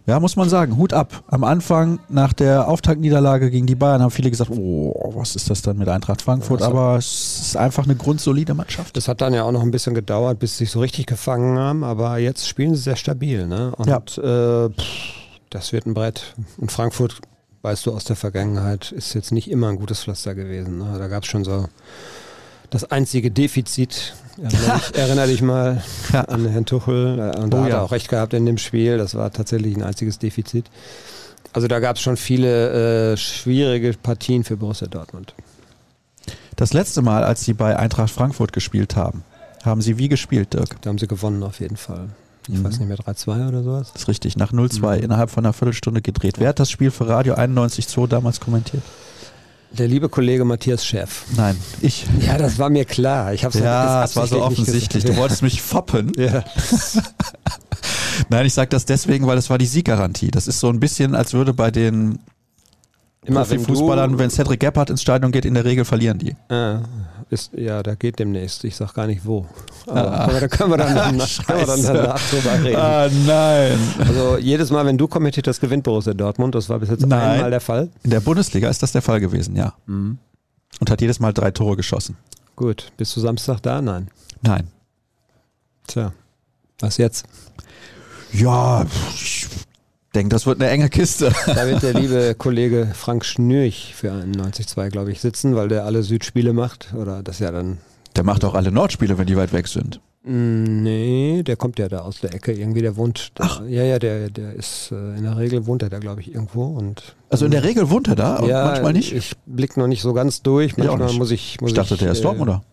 [0.07, 1.23] ja, muss man sagen, Hut ab.
[1.27, 5.61] Am Anfang nach der Auftaktniederlage gegen die Bayern haben viele gesagt, oh, was ist das
[5.63, 6.61] dann mit Eintracht Frankfurt?
[6.61, 8.95] Ja, aber es ist einfach eine grundsolide Mannschaft.
[8.97, 11.57] Das hat dann ja auch noch ein bisschen gedauert, bis sie sich so richtig gefangen
[11.57, 13.47] haben, aber jetzt spielen sie sehr stabil.
[13.47, 13.73] Ne?
[13.77, 13.97] Und Ja.
[13.97, 14.83] äh, pff,
[15.49, 16.35] das wird ein Brett.
[16.57, 17.19] Und Frankfurt,
[17.63, 20.77] weißt du aus der Vergangenheit, ist jetzt nicht immer ein gutes Pflaster gewesen.
[20.77, 20.95] Ne?
[20.99, 21.65] Da gab es schon so
[22.69, 24.13] das einzige Defizit.
[24.41, 26.21] Erinner dich, erinner dich mal Ja.
[26.25, 27.19] an Herrn Tuchel.
[27.19, 27.75] äh, Und da Oh hat ja.
[27.77, 28.97] er auch recht gehabt in dem Spiel.
[28.97, 30.65] Das war tatsächlich ein einziges Defizit.
[31.53, 35.33] Also da gab es schon viele äh, schwierige Partien für Borussia Dortmund.
[36.57, 39.23] Das letzte Mal, als sie bei Eintracht Frankfurt gespielt haben,
[39.63, 40.81] haben sie wie gespielt, Dirk?
[40.81, 42.09] Da haben sie gewonnen auf jeden Fall.
[42.47, 42.63] Ich Mhm.
[42.65, 43.91] weiß nicht mehr, 3-2 oder sowas.
[43.93, 45.03] Das ist richtig, nach 0-2 Mhm.
[45.05, 46.35] innerhalb von einer Viertelstunde gedreht.
[46.39, 48.83] Wer hat das Spiel für Radio 91.2 damals kommentiert?
[49.77, 51.25] Der liebe Kollege Matthias Schäff.
[51.35, 52.05] Nein, ich.
[52.25, 53.33] Ja, das war mir klar.
[53.33, 55.03] Ich hab's Ja, das es war so offensichtlich.
[55.03, 56.11] Du wolltest mich foppen.
[56.17, 56.43] Ja.
[58.29, 60.31] Nein, ich sage das deswegen, weil das war die Sieggarantie.
[60.31, 62.19] Das ist so ein bisschen, als würde bei den
[63.25, 66.35] Immer wenn Profifußballern, du- wenn Cedric Gebhardt ins Stadion geht, in der Regel verlieren die.
[66.49, 66.81] Ah,
[67.31, 68.63] ist, ja, da geht demnächst.
[68.63, 69.47] Ich sag gar nicht wo.
[69.87, 70.23] Aber, Ah.
[70.25, 72.75] aber da können wir dann, danach, können wir dann danach drüber reden.
[72.79, 73.79] Ah, nein.
[73.99, 76.53] Also jedes Mal, wenn du kommentiert hast, gewinnt Borussia Dortmund.
[76.53, 77.19] Das war bis jetzt Nein.
[77.31, 77.89] einmal der Fall.
[78.03, 79.73] In der Bundesliga ist das der Fall gewesen, ja.
[79.87, 80.19] Mhm.
[80.79, 82.17] Und hat jedes Mal drei Tore geschossen.
[82.55, 83.81] Gut, bist du Samstag da?
[83.81, 84.09] Nein.
[84.41, 84.67] Nein.
[85.87, 86.11] Tja,
[86.79, 87.25] was jetzt?
[88.33, 89.44] Ja, ich
[90.15, 91.31] denke, das wird eine enge Kiste.
[91.45, 96.01] Da wird der liebe Kollege Frank Schnürch für 91.2, glaube ich, sitzen, weil der alle
[96.03, 96.93] Südspiele macht.
[96.99, 97.77] Oder das ja dann.
[98.15, 99.99] Der macht auch alle Nordspiele, wenn die weit weg sind.
[100.23, 103.43] Mm, Nee, der kommt ja da aus der Ecke irgendwie, der wohnt da.
[103.45, 103.61] Ach.
[103.67, 106.63] Ja, ja, der, der ist, äh, in der Regel wohnt er da, glaube ich, irgendwo
[106.65, 107.15] und.
[107.29, 109.13] Also in der Regel wohnt er da, ja, manchmal nicht.
[109.13, 110.71] Ich blick noch nicht so ganz durch.
[110.71, 111.17] Ich Manchmal nicht.
[111.19, 111.59] muss ich.
[111.61, 112.63] Muss Ich dachte, der ist äh, Dortmunder.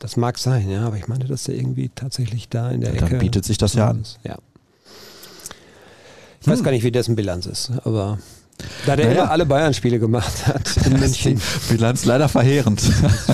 [0.00, 3.00] Das mag sein, ja, aber ich meine, dass der irgendwie tatsächlich da in der Ja,
[3.00, 3.18] dann Ecke.
[3.18, 4.02] bietet sich das ja an.
[4.24, 4.36] Ja.
[6.44, 6.64] Ich weiß Hm.
[6.64, 8.18] gar nicht, wie dessen Bilanz ist, aber
[8.86, 9.22] da der Naja.
[9.22, 12.80] immer alle Bayern-Spiele gemacht hat in München, Bilanz leider verheerend.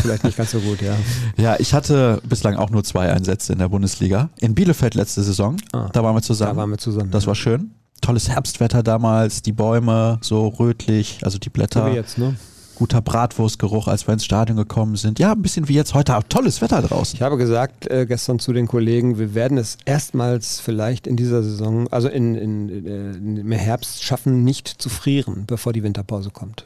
[0.00, 0.94] vielleicht nicht ganz so gut, ja.
[1.36, 4.30] Ja, ich hatte bislang auch nur zwei Einsätze in der Bundesliga.
[4.38, 5.56] In Bielefeld letzte Saison.
[5.72, 5.88] Ah.
[5.92, 6.52] da waren wir zusammen.
[6.52, 7.10] Da waren wir zusammen.
[7.10, 7.72] das war schön.
[8.00, 11.90] Tolles Herbstwetter damals, die Bäume so rötlich, also die so Blätter.
[11.90, 12.36] wie jetzt, ne?
[12.80, 15.18] Guter Bratwurstgeruch, als wir ins Stadion gekommen sind.
[15.18, 16.18] Ja, ein bisschen wie jetzt heute.
[16.30, 17.14] Tolles Wetter draußen.
[17.14, 21.42] Ich habe gesagt äh, gestern zu den Kollegen, wir werden es erstmals vielleicht in dieser
[21.42, 26.64] Saison, also in, in, äh, im Herbst schaffen, nicht zu frieren, bevor die Winterpause kommt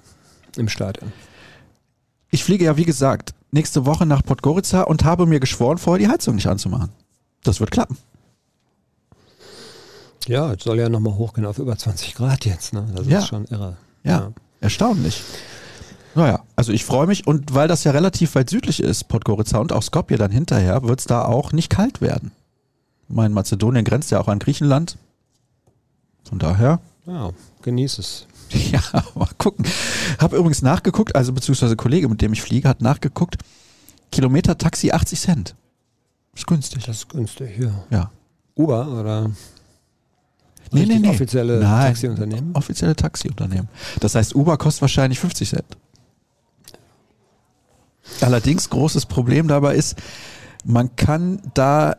[0.56, 1.10] im Stadion.
[2.30, 6.12] Ich fliege ja, wie gesagt, nächste Woche nach Podgorica und habe mir geschworen, vorher die
[6.12, 6.90] Heizung nicht anzumachen.
[7.42, 7.98] Das wird klappen.
[10.28, 12.86] Ja, es soll ja nochmal hochgehen auf über 20 Grad jetzt, ne?
[12.94, 13.18] Das Ja.
[13.18, 13.76] ist schon irre.
[14.04, 15.20] Ja, erstaunlich.
[16.14, 19.72] Naja, also ich freue mich und weil das ja relativ weit südlich ist, Podgorica und
[19.72, 22.30] auch Skopje dann hinterher, wird es da auch nicht kalt werden.
[23.08, 24.96] Ich meine, Mazedonien grenzt ja auch an Griechenland.
[26.28, 27.30] Von daher, Ja,
[27.62, 28.26] genieß es.
[28.72, 28.80] ja,
[29.14, 29.66] mal gucken.
[30.18, 33.36] Hab übrigens nachgeguckt, also beziehungsweise Kollege, mit dem ich fliege, hat nachgeguckt,
[34.12, 35.54] Kilometer Taxi 80 Cent.
[36.34, 36.84] Ist günstig.
[36.84, 37.72] Das ist günstig, ja.
[37.90, 38.10] Ja.
[38.54, 39.30] Uber oder
[40.72, 41.08] Nee, nee, nee.
[41.08, 41.88] offizielle Nein.
[41.88, 42.54] Taxiunternehmen?
[42.54, 43.68] Offizielle Taxiunternehmen.
[44.00, 45.64] Das heißt, Uber kostet wahrscheinlich 50 Cent.
[48.20, 49.96] Allerdings großes Problem dabei ist,
[50.64, 51.96] man kann da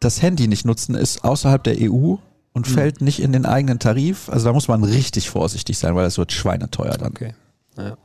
[0.00, 2.16] das Handy nicht nutzen, ist außerhalb der EU
[2.52, 2.74] und Hm.
[2.74, 4.28] fällt nicht in den eigenen Tarif.
[4.28, 7.12] Also da muss man richtig vorsichtig sein, weil das wird schweineteuer dann.
[7.12, 7.34] Okay.
[7.76, 7.96] Ja.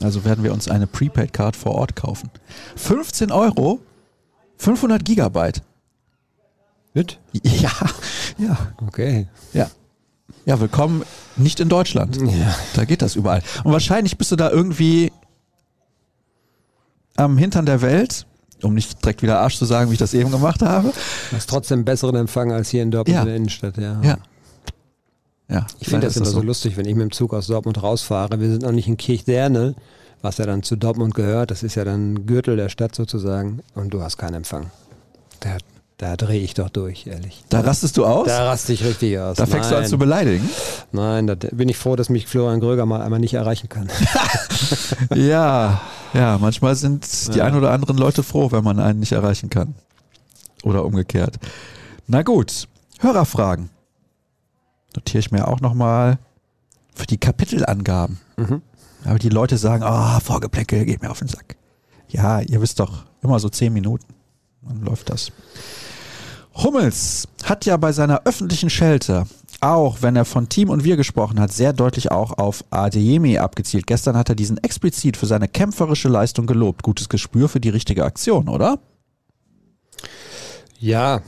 [0.00, 2.30] Also werden wir uns eine Prepaid-Card vor Ort kaufen.
[2.76, 3.80] 15 Euro,
[4.56, 5.62] 500 Gigabyte.
[6.94, 7.18] Mit?
[7.42, 7.70] Ja,
[8.38, 9.28] ja, Okay.
[9.52, 9.68] ja.
[10.46, 11.04] Ja, willkommen
[11.36, 12.16] nicht in Deutschland.
[12.20, 12.54] Ja.
[12.74, 13.42] Da geht das überall.
[13.62, 15.10] Und wahrscheinlich bist du da irgendwie
[17.16, 18.26] am Hintern der Welt,
[18.62, 20.88] um nicht direkt wieder Arsch zu sagen, wie ich das eben gemacht habe.
[21.30, 23.20] Du hast trotzdem besseren Empfang als hier in Dortmund Ja.
[23.22, 24.00] in der Innenstadt, ja.
[24.02, 24.18] Ja.
[25.48, 28.40] Ja, Ich finde das immer so lustig, wenn ich mit dem Zug aus Dortmund rausfahre.
[28.40, 29.74] Wir sind noch nicht in Kirchderne,
[30.22, 31.50] was ja dann zu Dortmund gehört.
[31.50, 33.60] Das ist ja dann Gürtel der Stadt sozusagen.
[33.74, 34.70] Und du hast keinen Empfang.
[35.40, 35.58] Da,
[35.96, 37.44] da drehe ich doch durch, ehrlich.
[37.50, 38.26] Da rastest du aus?
[38.26, 39.36] Da raste ich richtig aus.
[39.36, 39.90] Da fängst du an Nein.
[39.90, 40.48] zu beleidigen?
[40.92, 43.88] Nein, da bin ich froh, dass mich Florian Gröger mal einmal nicht erreichen kann.
[45.14, 45.80] ja,
[46.12, 47.44] ja, manchmal sind die Ja.
[47.44, 49.74] ein oder anderen Leute froh, wenn man einen nicht erreichen kann.
[50.64, 51.36] Oder umgekehrt.
[52.06, 52.68] Na gut,
[53.00, 53.70] Hörerfragen.
[54.96, 56.18] Notiere ich mir auch nochmal
[56.94, 58.18] für die Kapitelangaben.
[58.36, 58.62] Mhm.
[59.04, 61.56] Aber die Leute sagen, ah, Vorgeplänkel, geht mir auf den Sack.
[62.08, 64.06] Ja, ihr wisst doch, immer so zehn Minuten.
[64.62, 65.30] Dann läuft das.
[66.56, 69.26] Hummels hat ja bei seiner öffentlichen Schelte,
[69.60, 73.86] auch wenn er von Team und Wir gesprochen hat, sehr deutlich auch auf Adeyemi abgezielt.
[73.86, 76.82] Gestern hat er diesen explizit für seine kämpferische Leistung gelobt.
[76.82, 78.78] Gutes Gespür für die richtige Aktion, oder?
[80.78, 81.22] Ja,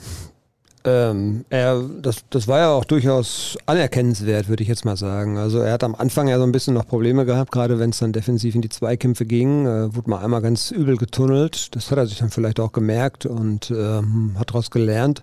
[0.87, 5.37] ähm, er, das, das war ja auch durchaus anerkennenswert, würde ich jetzt mal sagen.
[5.37, 7.99] Also er hat am Anfang ja so ein bisschen noch Probleme gehabt, gerade wenn es
[7.99, 11.75] dann defensiv in die Zweikämpfe ging, äh, wurde mal einmal ganz übel getunnelt.
[11.75, 15.23] Das hat er sich dann vielleicht auch gemerkt und ähm, hat daraus gelernt.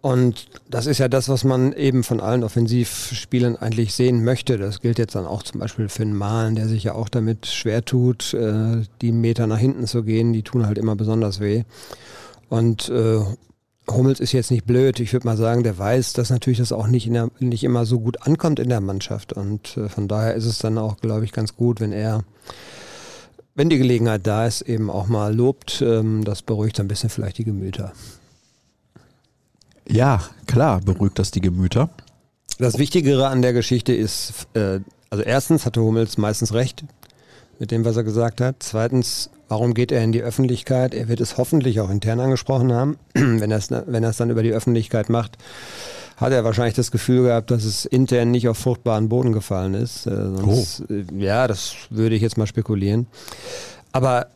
[0.00, 4.58] Und das ist ja das, was man eben von allen Offensivspielern eigentlich sehen möchte.
[4.58, 7.46] Das gilt jetzt dann auch zum Beispiel für einen Malen, der sich ja auch damit
[7.46, 10.32] schwer tut, äh, die Meter nach hinten zu gehen.
[10.32, 11.62] Die tun halt immer besonders weh.
[12.48, 13.20] Und äh,
[13.94, 15.00] Hummels ist jetzt nicht blöd.
[15.00, 17.86] Ich würde mal sagen, der weiß, dass natürlich das auch nicht, in der, nicht immer
[17.86, 19.32] so gut ankommt in der Mannschaft.
[19.32, 22.24] Und äh, von daher ist es dann auch, glaube ich, ganz gut, wenn er,
[23.54, 25.82] wenn die Gelegenheit da ist, eben auch mal lobt.
[25.82, 27.92] Ähm, das beruhigt ein bisschen vielleicht die Gemüter.
[29.88, 31.90] Ja, klar, beruhigt das die Gemüter.
[32.58, 36.84] Das Wichtigere an der Geschichte ist, äh, also erstens hatte Hummels meistens recht
[37.62, 38.56] mit dem, was er gesagt hat.
[38.58, 40.94] Zweitens, warum geht er in die Öffentlichkeit?
[40.94, 42.98] Er wird es hoffentlich auch intern angesprochen haben.
[43.14, 45.38] wenn er es wenn dann über die Öffentlichkeit macht,
[46.16, 50.08] hat er wahrscheinlich das Gefühl gehabt, dass es intern nicht auf fruchtbaren Boden gefallen ist.
[50.08, 53.06] Äh, sonst, äh, Ja, das würde ich jetzt mal spekulieren.
[53.92, 54.26] Aber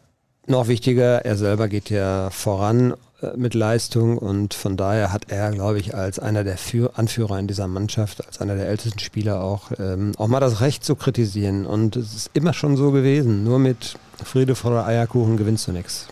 [0.47, 2.95] noch wichtiger, er selber geht ja voran
[3.37, 7.46] mit Leistung und von daher hat er, glaube ich, als einer der Für Anführer in
[7.46, 11.64] dieser Mannschaft, als einer der ältesten Spieler auch, ähm, auch mal das Recht zu kritisieren.
[11.64, 13.42] Und es ist immer schon so gewesen.
[13.42, 16.09] Nur mit Friede vor der Eierkuchen gewinnst du nichts.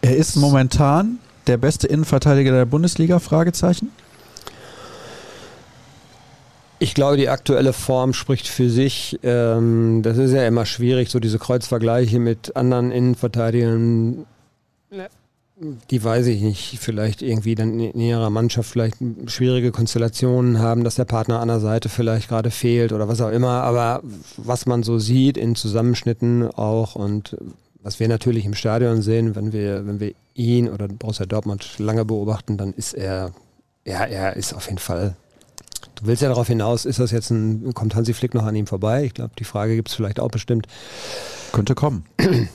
[0.00, 3.90] Er ist momentan der beste Innenverteidiger der Bundesliga, Fragezeichen.
[6.78, 9.18] Ich glaube, die aktuelle Form spricht für sich.
[9.22, 14.26] Ähm, das ist ja immer schwierig, so diese Kreuzvergleiche mit anderen Innenverteidigern.
[15.56, 20.94] Die weiß ich nicht, vielleicht irgendwie dann in ihrer Mannschaft vielleicht schwierige Konstellationen haben, dass
[20.94, 23.62] der Partner an der Seite vielleicht gerade fehlt oder was auch immer.
[23.62, 24.02] Aber
[24.36, 27.36] was man so sieht in Zusammenschnitten auch und
[27.82, 32.04] was wir natürlich im Stadion sehen, wenn wir, wenn wir ihn oder Borussia Dortmund lange
[32.04, 33.32] beobachten, dann ist er,
[33.84, 35.16] ja, er ist auf jeden Fall
[35.96, 38.66] Du willst ja darauf hinaus, ist das jetzt ein, kommt Hansi Flick noch an ihm
[38.66, 39.04] vorbei?
[39.04, 40.66] Ich glaube, die Frage gibt es vielleicht auch bestimmt.
[41.52, 42.04] Könnte kommen.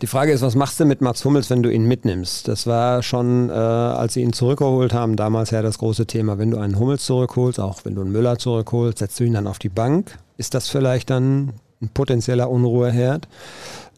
[0.00, 2.48] Die Frage ist, was machst du mit Mats Hummels, wenn du ihn mitnimmst?
[2.48, 6.38] Das war schon, äh, als sie ihn zurückgeholt haben, damals ja das große Thema.
[6.38, 9.46] Wenn du einen Hummels zurückholst, auch wenn du einen Müller zurückholst, setzt du ihn dann
[9.46, 10.18] auf die Bank.
[10.38, 11.52] Ist das vielleicht dann
[11.82, 13.28] ein potenzieller Unruheherd?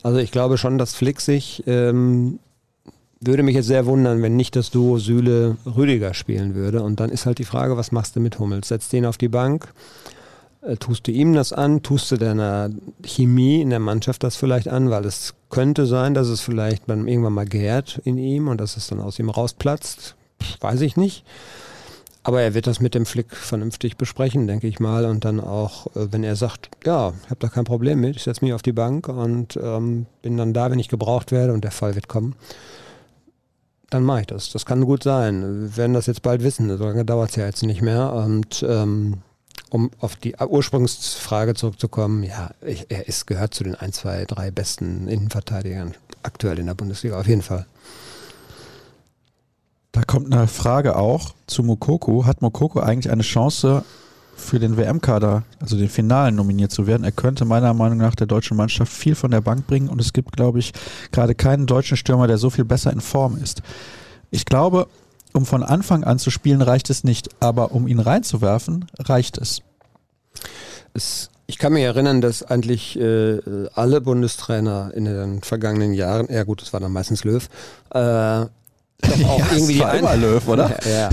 [0.03, 2.39] Also ich glaube schon, dass Flick sich ähm,
[3.21, 6.83] würde mich jetzt sehr wundern, wenn nicht das Duo Süle Rüdiger spielen würde.
[6.83, 8.69] Und dann ist halt die Frage, was machst du mit Hummels?
[8.69, 9.73] Setzt den auf die Bank?
[10.65, 11.83] Äh, tust du ihm das an?
[11.83, 12.71] Tust du deiner
[13.05, 14.91] Chemie in der Mannschaft das vielleicht an?
[14.91, 18.87] Weil es könnte sein, dass es vielleicht irgendwann mal gärt in ihm und dass es
[18.87, 20.17] dann aus ihm rausplatzt.
[20.61, 21.25] Weiß ich nicht.
[22.27, 25.05] Aber er wird das mit dem Flick vernünftig besprechen, denke ich mal.
[25.05, 28.23] Und dann auch, äh, wenn er sagt, ja, ich habe da kein Problem mit, ich
[28.23, 31.65] setze mich auf die Bank und ähm, bin dann da, wenn ich gebraucht werde und
[31.65, 32.35] der Fall wird kommen
[33.91, 34.51] dann mache ich das.
[34.51, 35.43] Das kann gut sein.
[35.43, 36.77] Wir werden das jetzt bald wissen.
[36.77, 38.13] So lange dauert es ja jetzt nicht mehr.
[38.13, 39.19] Und ähm,
[39.75, 45.09] um auf die Ursprungsfrage zurückzukommen, ja, er ist, gehört zu den 1, 2, 3 besten
[45.09, 47.67] Innenverteidigern aktuell in der Bundesliga, auf jeden Fall.
[49.91, 52.25] Da kommt eine Frage auch zu Mokoko.
[52.25, 53.83] Hat Mokoko eigentlich eine Chance,
[54.37, 57.05] für den WM-Kader, also den Finalen nominiert zu werden.
[57.05, 60.13] Er könnte meiner Meinung nach der deutschen Mannschaft viel von der Bank bringen und es
[60.13, 60.73] gibt, glaube ich,
[61.11, 63.63] gerade keinen deutschen Stürmer, der so viel besser in Form ist.
[64.31, 64.89] Ich glaube,
[65.35, 69.61] um von Anfang an zu spielen, reicht es nicht, aber um ihn reinzuwerfen, reicht es.
[70.95, 73.41] es ich kann mich erinnern, dass eigentlich äh,
[73.75, 77.47] alle Bundestrainer in den vergangenen Jahren, ja gut, das war dann meistens Löw,
[77.91, 78.47] äh,
[79.23, 80.79] doch auch ja, irgendwie die eine, Löw, oder?
[80.85, 81.09] Ja,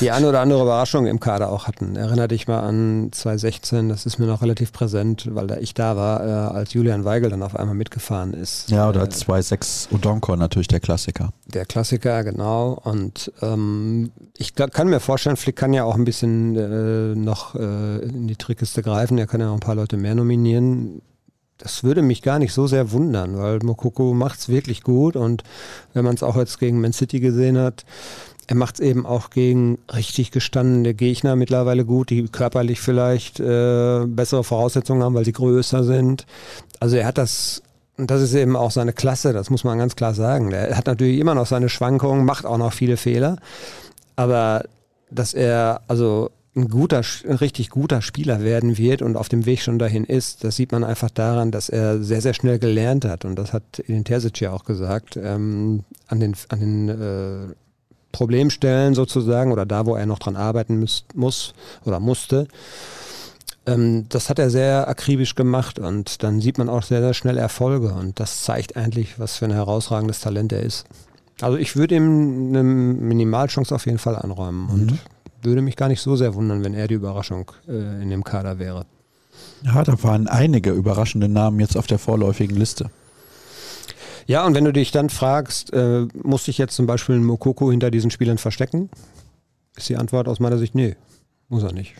[0.00, 1.96] die eine oder andere Überraschung im Kader auch hatten.
[1.96, 5.96] Erinnere dich mal an 2016, das ist mir noch relativ präsent, weil da ich da
[5.96, 8.70] war, äh, als Julian Weigel dann auf einmal mitgefahren ist.
[8.70, 11.30] Ja, oder äh, 2-6 Udonkor natürlich der Klassiker.
[11.46, 12.78] Der Klassiker, genau.
[12.82, 17.98] Und ähm, ich kann mir vorstellen, Flick kann ja auch ein bisschen äh, noch äh,
[17.98, 19.18] in die Trickkiste greifen.
[19.18, 21.02] Er kann ja noch ein paar Leute mehr nominieren
[21.58, 25.42] das würde mich gar nicht so sehr wundern, weil Mokoko macht es wirklich gut und
[25.94, 27.84] wenn man es auch jetzt gegen Man City gesehen hat,
[28.46, 34.04] er macht es eben auch gegen richtig gestandene Gegner mittlerweile gut, die körperlich vielleicht äh,
[34.06, 36.26] bessere Voraussetzungen haben, weil sie größer sind.
[36.78, 37.62] Also er hat das,
[37.96, 40.52] und das ist eben auch seine Klasse, das muss man ganz klar sagen.
[40.52, 43.38] Er hat natürlich immer noch seine Schwankungen, macht auch noch viele Fehler,
[44.14, 44.64] aber
[45.10, 49.60] dass er also ein guter, ein richtig guter Spieler werden wird und auf dem Weg
[49.60, 53.24] schon dahin ist, das sieht man einfach daran, dass er sehr, sehr schnell gelernt hat.
[53.24, 57.54] Und das hat Edin Terzic ja auch gesagt, ähm, an den, an den äh,
[58.10, 61.52] Problemstellen sozusagen oder da, wo er noch dran arbeiten muss, muss
[61.84, 62.48] oder musste.
[63.66, 67.36] Ähm, das hat er sehr akribisch gemacht und dann sieht man auch sehr, sehr schnell
[67.36, 70.86] Erfolge und das zeigt eigentlich, was für ein herausragendes Talent er ist.
[71.42, 74.98] Also ich würde ihm eine Minimalchance auf jeden Fall anräumen mhm.
[75.46, 78.58] Würde mich gar nicht so sehr wundern, wenn er die Überraschung äh, in dem Kader
[78.58, 78.84] wäre.
[79.62, 82.90] Ja, da waren einige überraschende Namen jetzt auf der vorläufigen Liste.
[84.26, 87.70] Ja, und wenn du dich dann fragst, äh, muss ich jetzt zum Beispiel einen Mokoko
[87.70, 88.90] hinter diesen Spielern verstecken?
[89.76, 90.96] Ist die Antwort aus meiner Sicht, nee,
[91.48, 91.94] muss er nicht.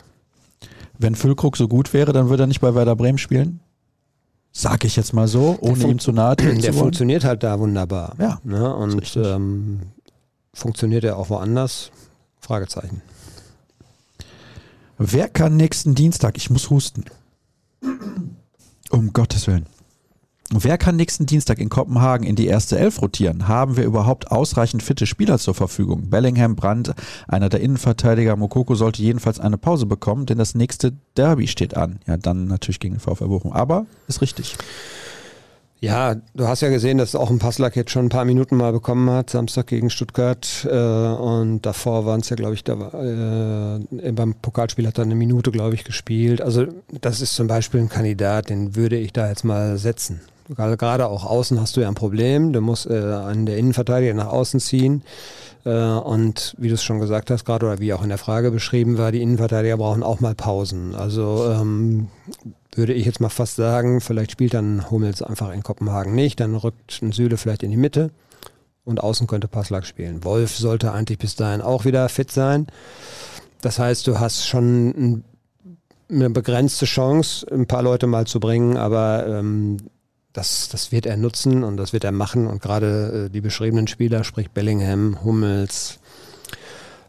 [0.99, 3.61] Wenn Füllkrug so gut wäre, dann würde er nicht bei Werder Bremen spielen?
[4.51, 7.61] Sag ich jetzt mal so, ohne ihm zu nahe treten Der zu funktioniert halt da
[7.61, 8.17] wunderbar.
[8.19, 8.41] Ja.
[8.43, 8.75] Ne?
[8.75, 9.81] Und ähm,
[10.55, 11.91] funktioniert er auch woanders?
[12.41, 13.03] Fragezeichen.
[14.99, 17.05] Wer kann nächsten Dienstag, ich muss husten.
[18.91, 19.67] Um Gottes Willen.
[20.51, 23.49] Wer kann nächsten Dienstag in Kopenhagen in die erste Elf rotieren?
[23.49, 26.09] Haben wir überhaupt ausreichend fitte Spieler zur Verfügung?
[26.09, 26.95] Bellingham, Brandt,
[27.27, 31.99] einer der Innenverteidiger, Mokoko sollte jedenfalls eine Pause bekommen, denn das nächste Derby steht an.
[32.07, 33.53] Ja, dann natürlich gegen den VfL Bochum.
[33.53, 34.57] Aber ist richtig.
[35.81, 38.73] Ja, du hast ja gesehen, dass auch ein Passlack jetzt schon ein paar Minuten mal
[38.73, 40.67] bekommen hat, Samstag gegen Stuttgart.
[40.69, 45.15] Äh, und davor waren es ja, glaube ich, da, äh, beim Pokalspiel hat er eine
[45.15, 46.41] Minute, glaube ich, gespielt.
[46.41, 46.67] Also
[47.01, 50.21] das ist zum Beispiel ein Kandidat, den würde ich da jetzt mal setzen.
[50.49, 52.53] Gerade auch außen hast du ja ein Problem.
[52.53, 55.03] Du musst äh, einen der Innenverteidiger nach außen ziehen.
[55.67, 58.51] Äh, und wie du es schon gesagt hast, gerade oder wie auch in der Frage
[58.51, 60.95] beschrieben war, die Innenverteidiger brauchen auch mal Pausen.
[60.95, 62.09] Also ähm,
[62.77, 66.55] würde ich jetzt mal fast sagen, vielleicht spielt dann Hummels einfach in Kopenhagen nicht, dann
[66.55, 68.11] rückt ein Süle vielleicht in die Mitte
[68.85, 70.25] und außen könnte Passlack spielen.
[70.25, 72.67] Wolf sollte eigentlich bis dahin auch wieder fit sein.
[73.63, 75.25] Das heißt, du hast schon ein
[76.09, 79.79] eine begrenzte Chance, ein paar Leute mal zu bringen, aber ähm,
[80.33, 82.47] das, das wird er nutzen und das wird er machen.
[82.47, 85.99] Und gerade äh, die beschriebenen Spieler, sprich Bellingham, Hummels,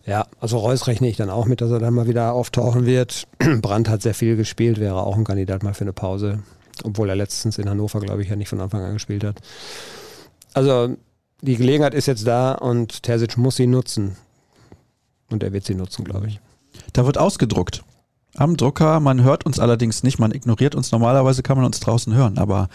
[0.08, 3.28] ja, also Reus rechne ich dann auch mit, dass er dann mal wieder auftauchen wird.
[3.62, 6.40] Brandt hat sehr viel gespielt, wäre auch ein Kandidat mal für eine Pause,
[6.84, 9.40] obwohl er letztens in Hannover, glaube ich, ja nicht von Anfang an gespielt hat.
[10.54, 10.96] Also
[11.42, 14.16] die Gelegenheit ist jetzt da und Terzic muss sie nutzen.
[15.30, 16.40] Und er wird sie nutzen, glaube ich.
[16.94, 17.84] Da wird ausgedruckt.
[18.36, 20.92] Am Drucker, man hört uns allerdings nicht, man ignoriert uns.
[20.94, 22.70] Normalerweise kann man uns draußen hören, aber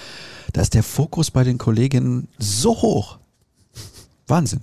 [0.53, 3.19] da ist der Fokus bei den Kolleginnen so hoch.
[4.27, 4.61] Wahnsinn.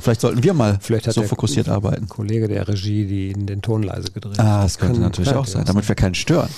[0.00, 2.08] Vielleicht sollten wir mal Vielleicht so fokussiert arbeiten.
[2.08, 5.46] Kollege der Regie, die in den Ton leise gedreht Ah, das könnte kann, natürlich auch
[5.46, 6.50] sein, damit wir keinen stören.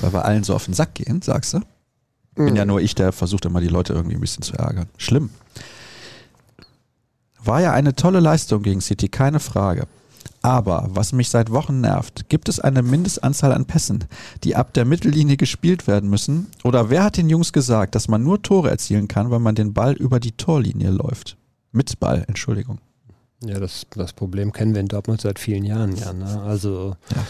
[0.00, 1.60] Weil wir allen so auf den Sack gehen, sagst du?
[2.34, 2.56] Bin mhm.
[2.56, 4.86] ja nur ich, der versucht immer die Leute irgendwie ein bisschen zu ärgern.
[4.98, 5.30] Schlimm.
[7.42, 9.86] War ja eine tolle Leistung gegen City, keine Frage.
[10.42, 14.04] Aber was mich seit Wochen nervt, gibt es eine Mindestanzahl an Pässen,
[14.44, 16.48] die ab der Mittellinie gespielt werden müssen?
[16.62, 19.72] Oder wer hat den Jungs gesagt, dass man nur Tore erzielen kann, wenn man den
[19.72, 21.36] Ball über die Torlinie läuft?
[21.76, 22.78] Mit Ball, Entschuldigung.
[23.44, 26.14] Ja, das, das Problem kennen wir in Dortmund seit vielen Jahren ja.
[26.14, 26.40] Ne?
[26.40, 27.22] Also ja.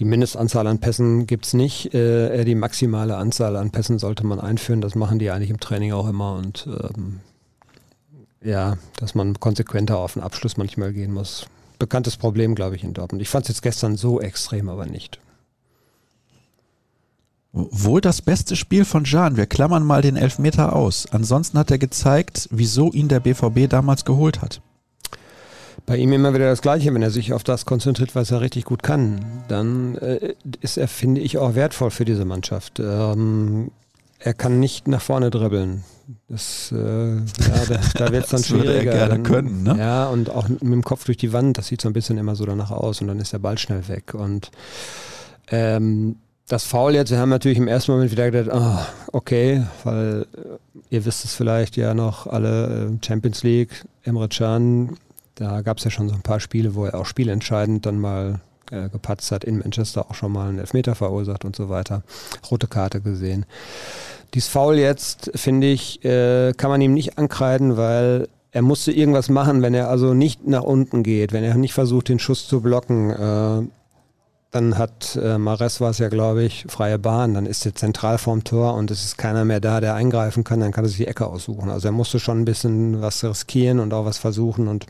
[0.00, 1.94] die Mindestanzahl an Pässen gibt es nicht.
[1.94, 4.80] Äh, die maximale Anzahl an Pässen sollte man einführen.
[4.80, 6.34] Das machen die eigentlich im Training auch immer.
[6.34, 7.20] Und ähm,
[8.42, 11.46] ja, dass man konsequenter auf den Abschluss manchmal gehen muss.
[11.78, 13.22] Bekanntes Problem, glaube ich, in Dortmund.
[13.22, 15.20] Ich fand es jetzt gestern so extrem, aber nicht.
[17.56, 19.36] Wohl das beste Spiel von Jan.
[19.36, 21.06] Wir klammern mal den Elfmeter aus.
[21.12, 24.60] Ansonsten hat er gezeigt, wieso ihn der BVB damals geholt hat.
[25.86, 28.64] Bei ihm immer wieder das Gleiche, wenn er sich auf das konzentriert, was er richtig
[28.64, 32.80] gut kann, dann äh, ist er, finde ich, auch wertvoll für diese Mannschaft.
[32.80, 33.70] Ähm,
[34.18, 35.84] er kann nicht nach vorne dribbeln.
[36.28, 37.22] Das, äh, ja,
[37.68, 38.64] da, da wird es dann das schwieriger.
[38.66, 39.76] Würde er gerne können, ne?
[39.78, 42.34] Ja, und auch mit dem Kopf durch die Wand, das sieht so ein bisschen immer
[42.34, 44.14] so danach aus und dann ist der Ball schnell weg.
[44.14, 44.50] Und
[45.52, 46.16] ähm,
[46.54, 48.78] das Foul jetzt, wir haben natürlich im ersten Moment wieder gedacht, oh,
[49.10, 54.96] okay, weil äh, ihr wisst es vielleicht ja noch alle, äh, Champions League, Emre Can,
[55.34, 58.40] da gab es ja schon so ein paar Spiele, wo er auch spielentscheidend dann mal
[58.70, 62.04] äh, gepatzt hat, in Manchester auch schon mal einen Elfmeter verursacht und so weiter,
[62.48, 63.46] rote Karte gesehen.
[64.32, 69.28] Dies Foul jetzt, finde ich, äh, kann man ihm nicht ankreiden, weil er musste irgendwas
[69.28, 72.60] machen, wenn er also nicht nach unten geht, wenn er nicht versucht, den Schuss zu
[72.60, 73.10] blocken.
[73.10, 73.68] Äh,
[74.54, 77.34] dann hat äh, Mares war es ja, glaube ich, freie Bahn.
[77.34, 80.60] Dann ist er zentral vorm Tor und es ist keiner mehr da, der eingreifen kann.
[80.60, 81.70] Dann kann er sich die Ecke aussuchen.
[81.70, 84.86] Also er musste schon ein bisschen was riskieren und auch was versuchen und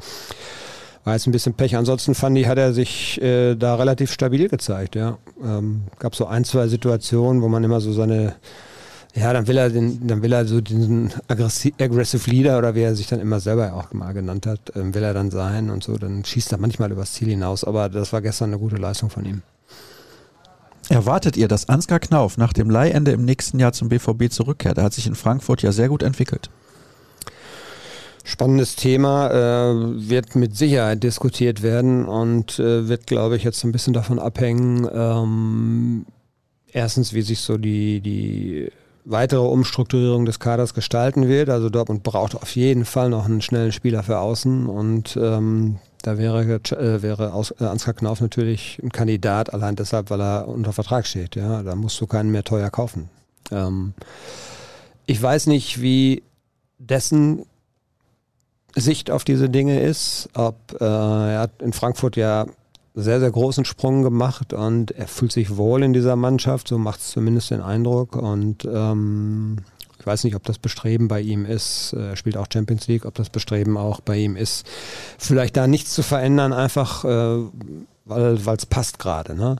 [1.05, 1.77] war jetzt ein bisschen Pech.
[1.77, 4.97] Ansonsten fand ich, hat er sich äh, da relativ stabil gezeigt.
[4.97, 8.35] Ja, ähm, gab so ein, zwei Situationen, wo man immer so seine
[9.17, 12.97] ja, dann will er den, dann will er so diesen Aggressive Leader oder wie er
[12.97, 15.97] sich dann immer selber auch mal genannt hat, ähm, will er dann sein und so.
[15.97, 17.63] Dann schießt er manchmal übers Ziel hinaus.
[17.63, 19.43] Aber das war gestern eine gute Leistung von ihm.
[20.89, 24.79] Erwartet ihr, dass Ansgar Knauf nach dem Leihende im nächsten Jahr zum BVB zurückkehrt?
[24.79, 26.51] Er hat sich in Frankfurt ja sehr gut entwickelt.
[28.27, 33.73] Spannendes Thema, äh, wird mit Sicherheit diskutiert werden und äh, wird, glaube ich, jetzt ein
[33.73, 36.07] bisschen davon abhängen, ähm,
[36.73, 38.71] erstens, wie sich so die, die
[39.05, 41.51] weitere Umstrukturierung des Kaders gestalten wird.
[41.51, 46.19] Also Dortmund braucht auf jeden Fall noch einen schnellen Spieler für außen und ähm, da
[46.19, 50.75] wäre, äh, wäre Aus, äh, Ansgar Knauf natürlich ein Kandidat, allein deshalb, weil er unter
[50.75, 51.35] Vertrag steht.
[51.35, 53.09] Ja, da musst du keinen mehr teuer kaufen.
[53.51, 53.95] Ähm,
[55.07, 56.23] ich weiß nicht, wie
[56.79, 57.47] dessen
[58.77, 60.29] Sicht auf diese Dinge ist.
[60.35, 62.47] Ob äh, er hat in Frankfurt ja
[62.95, 67.01] sehr, sehr großen Sprung gemacht und er fühlt sich wohl in dieser Mannschaft, so macht
[67.01, 68.15] es zumindest den Eindruck.
[68.15, 69.57] Und ähm,
[70.05, 73.15] ich weiß nicht, ob das Bestreben bei ihm ist, er spielt auch Champions League, ob
[73.15, 74.67] das Bestreben auch bei ihm ist,
[75.17, 77.39] vielleicht da nichts zu verändern, einfach äh,
[78.05, 79.35] weil es passt gerade.
[79.35, 79.57] Ne?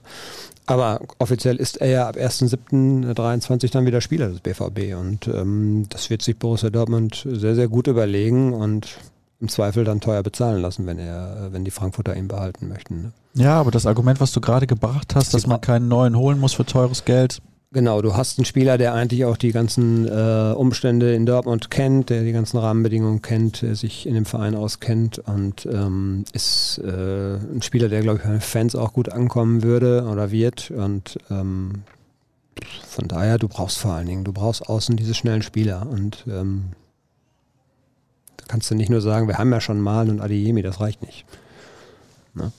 [0.67, 6.11] Aber offiziell ist er ja ab 1.7.23 dann wieder Spieler des BVB und ähm, das
[6.11, 8.99] wird sich Borussia Dortmund sehr, sehr gut überlegen und
[9.41, 13.01] im Zweifel dann teuer bezahlen lassen, wenn er, wenn die Frankfurter ihn behalten möchten.
[13.01, 13.11] Ne?
[13.33, 16.53] Ja, aber das Argument, was du gerade gebracht hast, dass man keinen neuen holen muss
[16.53, 17.41] für teures Geld,
[17.75, 22.09] Genau, du hast einen Spieler, der eigentlich auch die ganzen äh, Umstände in Dortmund kennt,
[22.09, 27.35] der die ganzen Rahmenbedingungen kennt, der sich in dem Verein auskennt und ähm, ist äh,
[27.35, 30.71] ein Spieler, der, glaube ich, bei Fans auch gut ankommen würde oder wird.
[30.71, 31.83] Und ähm,
[32.87, 35.85] von daher, du brauchst vor allen Dingen, du brauchst außen diese schnellen Spieler.
[35.85, 36.67] Und ähm,
[38.37, 41.01] da kannst du nicht nur sagen, wir haben ja schon Malen und Adeyemi, das reicht
[41.01, 41.25] nicht.
[42.35, 42.53] Ne?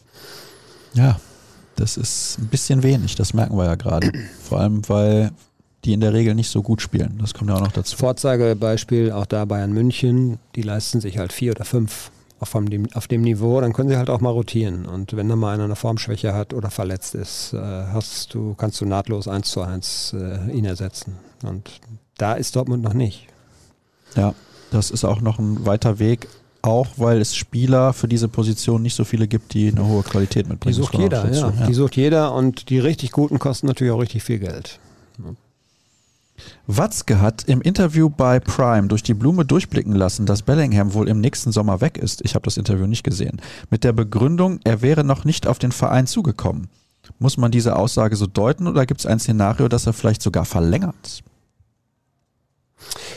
[0.93, 1.19] Ja,
[1.77, 4.11] das ist ein bisschen wenig, das merken wir ja gerade.
[4.43, 5.31] Vor allem, weil
[5.85, 7.19] die in der Regel nicht so gut spielen.
[7.21, 7.97] Das kommt ja auch noch dazu.
[7.97, 13.07] Vorzeigebeispiel auch da Bayern München, die leisten sich halt vier oder fünf auf dem, auf
[13.07, 14.85] dem Niveau, dann können sie halt auch mal rotieren.
[14.85, 18.81] Und wenn da mal einer eine Formschwäche hat oder verletzt ist, äh, hast du, kannst
[18.81, 21.15] du nahtlos eins zu eins äh, ihn ersetzen.
[21.43, 21.81] Und
[22.19, 23.29] da ist Dortmund noch nicht.
[24.17, 24.35] Ja,
[24.71, 26.29] das ist auch noch ein weiter Weg,
[26.63, 30.49] auch weil es Spieler für diese Position nicht so viele gibt, die eine hohe Qualität
[30.49, 30.75] mitbringen.
[30.75, 31.51] Die sucht jeder, ja.
[31.51, 31.67] ja.
[31.67, 34.79] Die sucht jeder und die richtig guten kosten natürlich auch richtig viel Geld.
[36.67, 41.21] Watzke hat im Interview bei Prime durch die Blume durchblicken lassen, dass Bellingham wohl im
[41.21, 42.23] nächsten Sommer weg ist.
[42.25, 43.41] Ich habe das Interview nicht gesehen.
[43.71, 46.69] Mit der Begründung, er wäre noch nicht auf den Verein zugekommen.
[47.19, 50.45] Muss man diese Aussage so deuten oder gibt es ein Szenario, dass er vielleicht sogar
[50.45, 51.23] verlängert?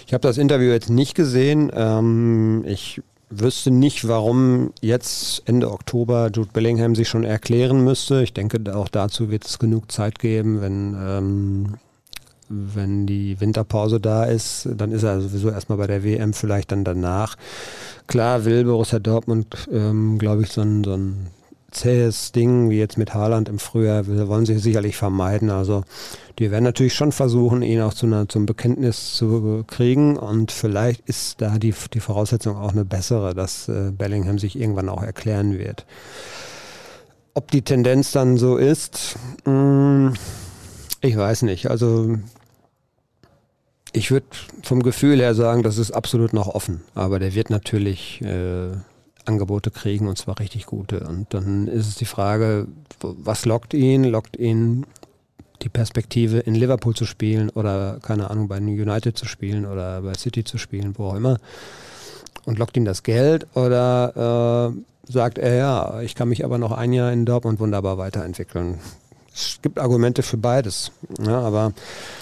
[0.07, 1.71] Ich habe das Interview jetzt nicht gesehen.
[1.73, 8.23] Ähm, ich wüsste nicht, warum jetzt Ende Oktober Jude Bellingham sich schon erklären müsste.
[8.23, 11.73] Ich denke, auch dazu wird es genug Zeit geben, wenn, ähm,
[12.49, 14.67] wenn die Winterpause da ist.
[14.75, 17.35] Dann ist er sowieso erstmal bei der WM, vielleicht dann danach.
[18.07, 21.27] Klar will Borussia Dortmund, ähm, glaube ich, so ein, so ein
[21.71, 25.49] zähes Ding, wie jetzt mit Haaland im Frühjahr, wollen sie sicherlich vermeiden.
[25.49, 25.83] Also
[26.37, 31.07] die werden natürlich schon versuchen, ihn auch zu einer, zum Bekenntnis zu kriegen und vielleicht
[31.07, 35.57] ist da die, die Voraussetzung auch eine bessere, dass äh, Bellingham sich irgendwann auch erklären
[35.57, 35.85] wird.
[37.33, 40.13] Ob die Tendenz dann so ist, mh, hm,
[41.01, 41.69] ich weiß nicht.
[41.69, 42.17] Also
[43.93, 44.27] ich würde
[44.61, 46.81] vom Gefühl her sagen, das ist absolut noch offen.
[46.95, 48.71] Aber der wird natürlich äh,
[49.29, 51.01] Angebote kriegen und zwar richtig gute.
[51.01, 52.67] Und dann ist es die Frage,
[53.01, 54.03] was lockt ihn?
[54.03, 54.85] Lockt ihn
[55.61, 60.13] die Perspektive in Liverpool zu spielen oder keine Ahnung bei United zu spielen oder bei
[60.15, 61.37] City zu spielen, wo auch immer.
[62.45, 66.71] Und lockt ihn das Geld oder äh, sagt er, ja, ich kann mich aber noch
[66.71, 68.79] ein Jahr in Dortmund wunderbar weiterentwickeln.
[69.33, 70.91] Es gibt Argumente für beides.
[71.25, 71.73] Ja, aber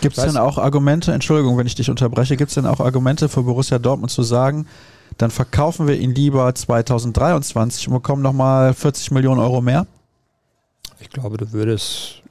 [0.02, 3.30] gibt es denn auch Argumente, Entschuldigung, wenn ich dich unterbreche, gibt es denn auch Argumente
[3.30, 4.68] für Borussia Dortmund zu sagen,
[5.18, 9.88] dann verkaufen wir ihn lieber 2023 und bekommen nochmal 40 Millionen Euro mehr?
[11.00, 12.22] Ich glaube, du würdest,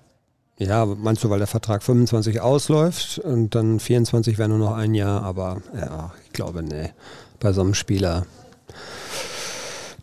[0.58, 4.94] ja, meinst du, weil der Vertrag 25 ausläuft und dann 24 wäre nur noch ein
[4.94, 6.92] Jahr, aber ja, ich glaube, nee,
[7.40, 8.26] bei so einem Spieler.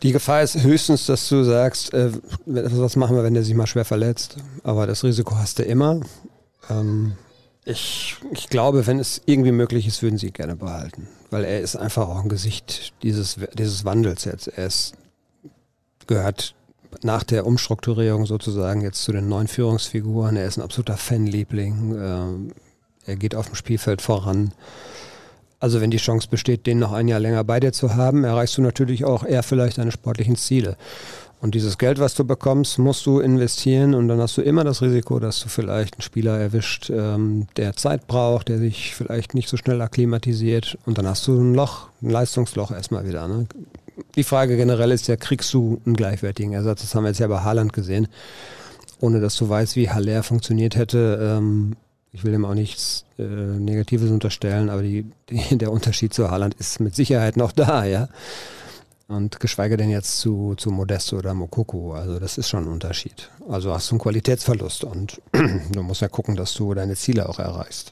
[0.02, 2.12] Die Gefahr ist höchstens, dass du sagst, äh,
[2.46, 4.36] was machen wir, wenn der sich mal schwer verletzt?
[4.64, 6.02] Aber das Risiko hast du immer.
[6.70, 7.14] Ähm,
[7.66, 11.07] ich, ich glaube, wenn es irgendwie möglich ist, würden sie ihn gerne behalten.
[11.30, 14.47] Weil er ist einfach auch ein Gesicht dieses, dieses Wandels jetzt.
[14.47, 14.93] Er ist,
[16.07, 16.55] gehört
[17.01, 20.36] nach der Umstrukturierung sozusagen jetzt zu den neuen Führungsfiguren.
[20.36, 21.95] Er ist ein absoluter Fanliebling.
[21.99, 22.51] Ähm,
[23.05, 24.53] er geht auf dem Spielfeld voran.
[25.59, 28.57] Also wenn die Chance besteht, den noch ein Jahr länger bei dir zu haben, erreichst
[28.57, 30.76] du natürlich auch eher vielleicht deine sportlichen Ziele.
[31.44, 34.82] Und dieses Geld, was du bekommst, musst du investieren und dann hast du immer das
[34.82, 39.50] Risiko, dass du vielleicht einen Spieler erwischt, ähm, der Zeit braucht, der sich vielleicht nicht
[39.50, 43.28] so schnell akklimatisiert und dann hast du ein Loch, ein Leistungsloch erstmal wieder.
[43.28, 43.46] Ne?
[44.16, 46.80] Die Frage generell ist ja, kriegst du einen gleichwertigen Ersatz?
[46.80, 48.08] Das haben wir jetzt ja bei Haaland gesehen.
[49.02, 51.76] Ohne dass du weißt, wie Haller funktioniert hätte, ähm,
[52.14, 56.54] ich will ihm auch nichts äh, Negatives unterstellen, aber die, die, der Unterschied zu Haaland
[56.54, 58.08] ist mit Sicherheit noch da, ja.
[59.08, 61.93] Und geschweige denn jetzt zu, zu Modesto oder Mokoko.
[61.93, 63.30] Also das ist schon ein Unterschied.
[63.49, 65.22] Also hast du einen Qualitätsverlust und
[65.72, 67.91] du musst ja gucken, dass du deine Ziele auch erreichst.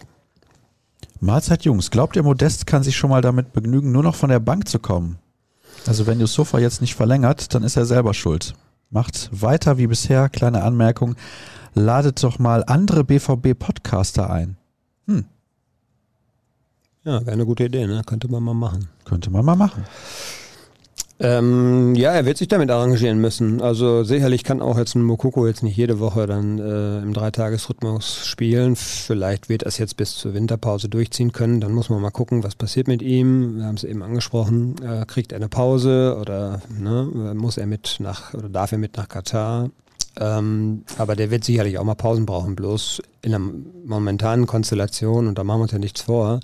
[1.20, 4.40] Mahlzeit Jungs, glaubt ihr, Modest kann sich schon mal damit begnügen, nur noch von der
[4.40, 5.20] Bank zu kommen?
[5.86, 8.56] Also wenn Yusufa jetzt nicht verlängert, dann ist er selber schuld.
[8.90, 11.16] Macht weiter wie bisher, kleine Anmerkung,
[11.74, 14.58] ladet doch mal andere BVB-Podcaster ein.
[15.08, 15.26] Hm.
[17.04, 18.02] Ja, wäre eine gute Idee, ne?
[18.06, 18.90] Könnte man mal machen.
[19.06, 19.86] Könnte man mal machen.
[21.24, 23.62] Ähm, ja, er wird sich damit arrangieren müssen.
[23.62, 28.26] Also sicherlich kann auch jetzt ein Mokoko jetzt nicht jede Woche dann äh, im Dreitagesrhythmus
[28.26, 28.76] spielen.
[28.76, 31.62] Vielleicht wird er es jetzt bis zur Winterpause durchziehen können.
[31.62, 33.58] Dann muss man mal gucken, was passiert mit ihm.
[33.58, 34.76] Wir haben es eben angesprochen.
[34.84, 38.98] Äh, kriegt er eine Pause oder ne, muss er mit nach oder darf er mit
[38.98, 39.70] nach Katar?
[40.20, 42.56] Ähm, aber der wird sicherlich auch mal Pausen brauchen.
[42.56, 43.42] Bloß in der
[43.86, 46.40] momentanen Konstellation, und da machen wir uns ja nichts vor,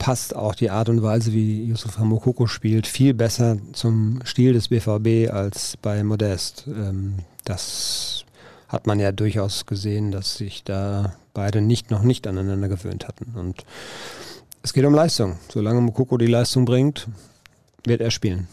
[0.00, 4.68] passt auch die Art und Weise, wie Yusuf Hamokoko spielt, viel besser zum Stil des
[4.68, 6.64] BVB als bei Modest.
[6.66, 8.24] Ähm, das
[8.66, 13.38] hat man ja durchaus gesehen, dass sich da beide nicht noch nicht aneinander gewöhnt hatten.
[13.38, 13.64] Und
[14.62, 15.36] es geht um Leistung.
[15.52, 17.06] Solange Mokoko die Leistung bringt,
[17.84, 18.48] wird er spielen.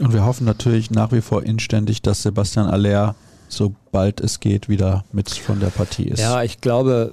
[0.00, 3.14] Und wir hoffen natürlich nach wie vor inständig, dass Sebastian Aller,
[3.48, 6.20] sobald es geht, wieder mit von der Partie ist.
[6.20, 7.12] Ja, ich glaube,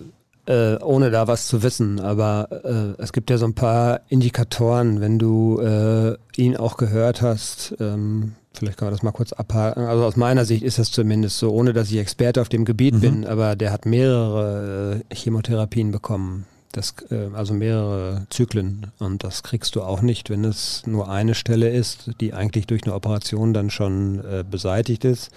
[0.52, 2.00] äh, ohne da was zu wissen.
[2.00, 7.22] Aber äh, es gibt ja so ein paar Indikatoren, wenn du äh, ihn auch gehört
[7.22, 7.76] hast.
[7.80, 9.86] Ähm, vielleicht kann man das mal kurz abhaken.
[9.86, 12.96] Also aus meiner Sicht ist das zumindest so, ohne dass ich Experte auf dem Gebiet
[12.96, 13.00] mhm.
[13.00, 16.46] bin, aber der hat mehrere äh, Chemotherapien bekommen.
[16.72, 18.92] Das, äh, also mehrere Zyklen.
[19.00, 22.84] Und das kriegst du auch nicht, wenn es nur eine Stelle ist, die eigentlich durch
[22.84, 25.32] eine Operation dann schon äh, beseitigt ist.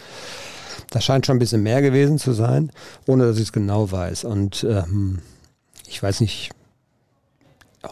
[0.91, 2.71] Das scheint schon ein bisschen mehr gewesen zu sein,
[3.07, 4.25] ohne dass ich es genau weiß.
[4.25, 5.21] Und ähm,
[5.87, 6.51] ich weiß nicht,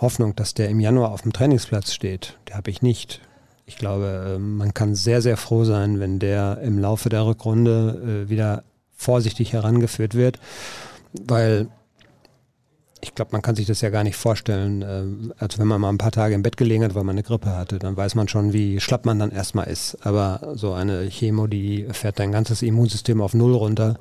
[0.01, 3.21] Hoffnung, dass der im Januar auf dem Trainingsplatz steht, der habe ich nicht.
[3.67, 8.25] Ich glaube, ähm, man kann sehr, sehr froh sein, wenn der im Laufe der Rückrunde
[8.27, 8.65] äh, wieder
[8.97, 10.39] vorsichtig herangeführt wird,
[11.13, 11.69] weil
[13.03, 15.33] ich glaube, man kann sich das ja gar nicht vorstellen.
[15.39, 17.51] Also wenn man mal ein paar Tage im Bett gelegen hat, weil man eine Grippe
[17.51, 19.99] hatte, dann weiß man schon, wie schlapp man dann erstmal ist.
[20.07, 23.99] Aber so eine Chemo, die fährt dein ganzes Immunsystem auf Null runter.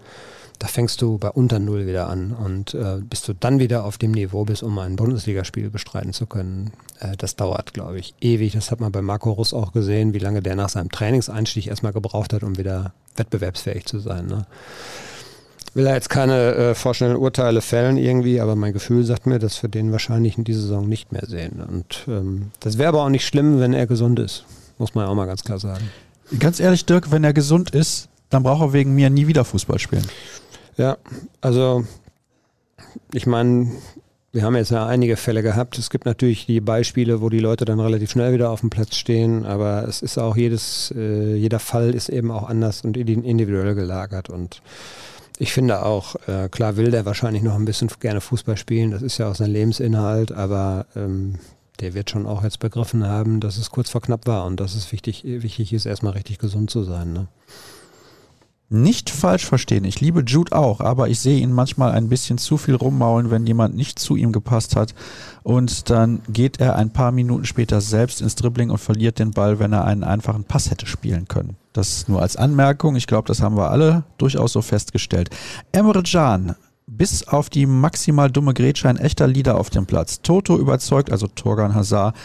[0.60, 3.98] Da fängst du bei unter Null wieder an und äh, bis du dann wieder auf
[3.98, 8.54] dem Niveau bist, um ein Bundesligaspiel bestreiten zu können, äh, das dauert, glaube ich, ewig.
[8.54, 11.94] Das hat man bei Marco Russ auch gesehen, wie lange der nach seinem Trainingseinstieg erstmal
[11.94, 14.28] gebraucht hat, um wieder wettbewerbsfähig zu sein.
[14.28, 14.46] Ne?
[15.74, 19.62] Will da jetzt keine äh, vorschnellen Urteile fällen irgendwie, aber mein Gefühl sagt mir, dass
[19.64, 21.62] wir den wahrscheinlich in dieser Saison nicht mehr sehen.
[21.62, 24.46] Und ähm, das wäre aber auch nicht schlimm, wenn er gesund ist.
[24.78, 25.90] Muss man ja auch mal ganz klar sagen.
[26.40, 29.80] Ganz ehrlich, Dirk, wenn er gesund ist, dann braucht er wegen mir nie wieder Fußball
[29.80, 30.06] spielen.
[30.78, 30.98] Ja,
[31.42, 31.86] also
[33.14, 33.72] ich meine,
[34.32, 35.78] wir haben jetzt ja einige Fälle gehabt.
[35.78, 38.96] Es gibt natürlich die Beispiele, wo die Leute dann relativ schnell wieder auf dem Platz
[38.96, 43.76] stehen, aber es ist auch jedes, äh, jeder Fall ist eben auch anders und individuell
[43.76, 44.62] gelagert und
[45.42, 49.02] ich finde auch, äh, klar will der wahrscheinlich noch ein bisschen gerne Fußball spielen, das
[49.02, 51.40] ist ja auch sein Lebensinhalt, aber ähm,
[51.80, 54.76] der wird schon auch jetzt begriffen haben, dass es kurz vor knapp war und dass
[54.76, 57.14] es wichtig, wichtig ist, erstmal richtig gesund zu sein.
[57.14, 57.28] Ne?
[58.70, 62.58] Nicht falsch verstehen, ich liebe Jude auch, aber ich sehe ihn manchmal ein bisschen zu
[62.58, 64.94] viel rummaulen, wenn jemand nicht zu ihm gepasst hat.
[65.42, 69.58] Und dann geht er ein paar Minuten später selbst ins Dribbling und verliert den Ball,
[69.58, 71.58] wenn er einen einfachen Pass hätte spielen können.
[71.74, 72.96] Das nur als Anmerkung.
[72.96, 75.30] Ich glaube, das haben wir alle durchaus so festgestellt.
[75.72, 76.56] Emre Can
[76.88, 80.22] bis auf die maximal dumme Grätsche ein echter Leader auf dem Platz.
[80.22, 82.16] Toto überzeugt, also Torgan Hazard,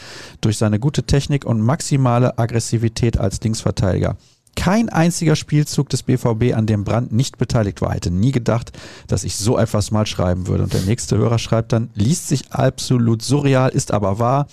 [0.41, 4.17] durch seine gute Technik und maximale Aggressivität als Linksverteidiger
[4.57, 7.93] kein einziger Spielzug des BVB, an dem Brand nicht beteiligt war.
[7.93, 8.73] Hätte nie gedacht,
[9.07, 10.65] dass ich so etwas mal schreiben würde.
[10.65, 14.49] Und der nächste Hörer schreibt dann, liest sich absolut surreal, ist aber wahr.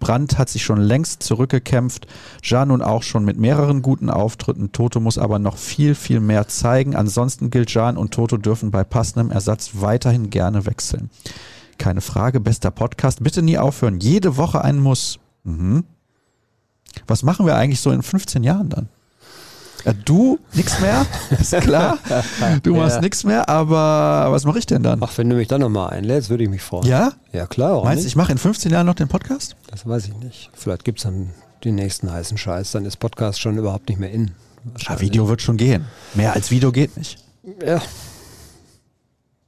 [0.00, 2.06] Brandt hat sich schon längst zurückgekämpft.
[2.42, 4.72] Jean nun auch schon mit mehreren guten Auftritten.
[4.72, 6.96] Toto muss aber noch viel, viel mehr zeigen.
[6.96, 11.10] Ansonsten gilt Jean und Toto dürfen bei passendem Ersatz weiterhin gerne wechseln.
[11.78, 13.22] Keine Frage, bester Podcast.
[13.22, 14.00] Bitte nie aufhören.
[14.00, 15.18] Jede Woche ein Muss.
[15.44, 15.84] Mhm.
[17.06, 18.88] Was machen wir eigentlich so in 15 Jahren dann?
[20.04, 21.04] Du nix mehr,
[21.38, 21.98] ist klar.
[22.62, 23.00] Du machst ja.
[23.02, 25.00] nix mehr, aber was mache ich denn dann?
[25.02, 26.86] Ach, wenn du mich dann nochmal einlädst, würde ich mich freuen.
[26.86, 27.12] Ja?
[27.32, 27.84] Ja, klar.
[27.84, 29.56] Meinst du, ich mache in 15 Jahren noch den Podcast?
[29.70, 30.50] Das weiß ich nicht.
[30.54, 31.30] Vielleicht gibt es dann
[31.64, 34.30] den nächsten heißen Scheiß, dann ist Podcast schon überhaupt nicht mehr in.
[34.78, 35.84] Ja, Video wird schon gehen.
[36.14, 37.18] Mehr als Video geht nicht.
[37.64, 37.82] Ja.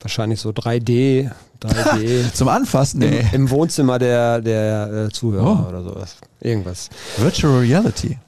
[0.01, 1.31] Wahrscheinlich so 3D,
[1.63, 2.33] 3D.
[2.35, 3.01] Zum Anfassen?
[3.01, 3.21] Nee.
[3.21, 5.69] Im, Im, Wohnzimmer der, der äh, Zuhörer oh.
[5.69, 6.17] oder sowas.
[6.41, 6.91] Irgendwas.
[7.17, 8.19] Virtual Reality.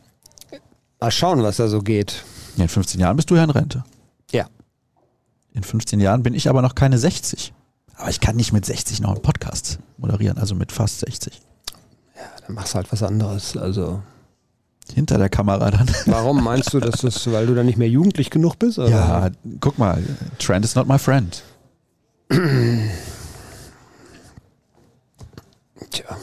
[1.00, 2.24] Mal schauen, was da so geht.
[2.56, 3.84] Ja, in 15 Jahren bist du ja in Rente.
[4.32, 4.46] Ja.
[5.52, 7.52] In 15 Jahren bin ich aber noch keine 60.
[7.96, 11.40] Aber ich kann nicht mit 60 noch einen Podcast moderieren, also mit fast 60.
[12.16, 13.56] Ja, dann machst du halt was anderes.
[13.56, 14.02] Also.
[14.92, 15.88] Hinter der Kamera dann.
[16.06, 18.78] Warum meinst du, dass das, weil du dann nicht mehr jugendlich genug bist?
[18.78, 18.88] Oder?
[18.88, 19.30] Ja,
[19.60, 20.02] guck mal,
[20.38, 21.42] Trend is not my friend.
[25.90, 26.16] Tja.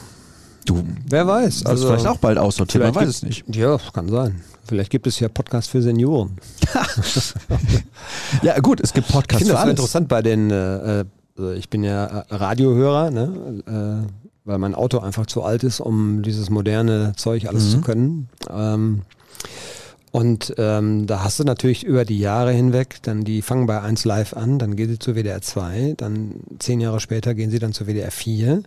[0.66, 1.66] Du, wer weiß.
[1.66, 3.56] Also vielleicht auch bald aussortiert, man weiß es nicht.
[3.56, 4.42] Ja, kann sein.
[4.68, 6.38] Vielleicht gibt es ja Podcasts für Senioren.
[8.42, 11.84] ja, gut, es gibt Podcasts ich finde das interessant bei den, äh, äh, ich bin
[11.84, 13.64] ja äh, Radiohörer, ne?
[13.68, 14.12] Äh,
[14.46, 17.70] weil mein Auto einfach zu alt ist, um dieses moderne Zeug alles mhm.
[17.70, 18.30] zu können.
[18.50, 19.02] Ähm,
[20.12, 24.06] und ähm, da hast du natürlich über die Jahre hinweg, dann die fangen bei 1
[24.06, 27.74] Live an, dann gehen sie zu WDR 2, dann zehn Jahre später gehen sie dann
[27.74, 28.64] zu WDR 4.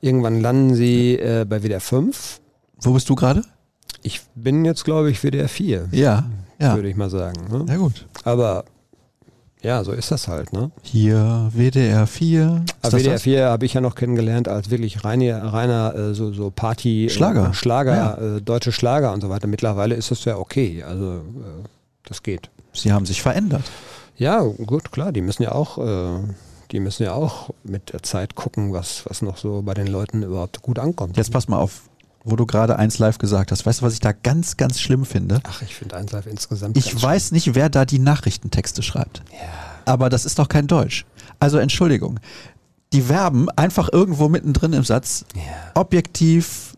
[0.00, 2.40] Irgendwann landen sie äh, bei WDR 5.
[2.82, 3.42] Wo bist du gerade?
[4.06, 5.88] Ich bin jetzt, glaube ich, WDR 4.
[5.90, 6.26] Ja,
[6.60, 6.76] ja.
[6.76, 7.48] Würde ich mal sagen.
[7.50, 7.66] Ne?
[7.68, 8.06] Ja, gut.
[8.22, 8.64] Aber
[9.62, 10.70] ja, so ist das halt, ne?
[10.82, 12.64] Hier WDR 4.
[12.82, 16.50] Aber WDR 4 habe ich ja noch kennengelernt als wirklich reiner, reiner äh, so, so
[16.50, 18.36] Party, Schlager, äh, Schlager, ja.
[18.36, 19.48] äh, deutsche Schlager und so weiter.
[19.48, 20.84] Mittlerweile ist das ja okay.
[20.84, 21.64] Also äh,
[22.04, 22.48] das geht.
[22.72, 23.64] Sie haben sich verändert.
[24.16, 25.10] Ja, gut, klar.
[25.10, 26.20] Die müssen ja auch, äh,
[26.70, 30.22] die müssen ja auch mit der Zeit gucken, was, was noch so bei den Leuten
[30.22, 31.16] überhaupt gut ankommt.
[31.16, 31.82] Jetzt pass mal auf
[32.26, 33.64] wo du gerade eins live gesagt hast.
[33.64, 35.40] Weißt du, was ich da ganz, ganz schlimm finde?
[35.44, 36.76] Ach, ich finde eins live insgesamt.
[36.76, 39.22] Ich weiß nicht, wer da die Nachrichtentexte schreibt.
[39.32, 39.38] Ja.
[39.84, 41.06] Aber das ist doch kein Deutsch.
[41.38, 42.18] Also Entschuldigung.
[42.92, 45.42] Die Verben einfach irgendwo mittendrin im Satz, ja.
[45.74, 46.74] objektiv,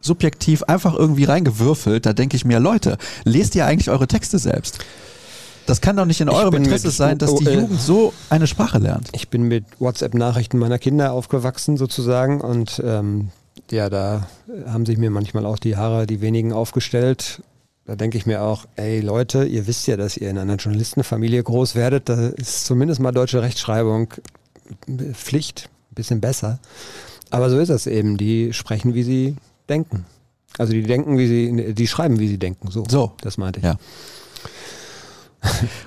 [0.00, 2.04] subjektiv, einfach irgendwie reingewürfelt.
[2.04, 4.78] Da denke ich mir, Leute, lest ihr eigentlich eure Texte selbst?
[5.66, 8.12] Das kann doch nicht in eurem Interesse mit- sein, dass die oh, äh, Jugend so
[8.28, 9.08] eine Sprache lernt.
[9.12, 13.28] Ich bin mit WhatsApp-Nachrichten meiner Kinder aufgewachsen sozusagen und ähm,
[13.70, 14.26] ja, da
[14.66, 17.42] haben sich mir manchmal auch die Haare, die wenigen aufgestellt.
[17.86, 21.42] Da denke ich mir auch, ey Leute, ihr wisst ja, dass ihr in einer Journalistenfamilie
[21.42, 22.08] groß werdet.
[22.08, 24.12] Da ist zumindest mal deutsche Rechtschreibung
[25.14, 26.58] Pflicht, ein bisschen besser.
[27.30, 28.16] Aber so ist es eben.
[28.16, 29.36] Die sprechen, wie sie
[29.68, 30.04] denken.
[30.58, 32.70] Also die denken, wie sie, die schreiben, wie sie denken.
[32.70, 33.12] So, So.
[33.22, 33.64] das meinte ich.
[33.64, 33.76] Ja.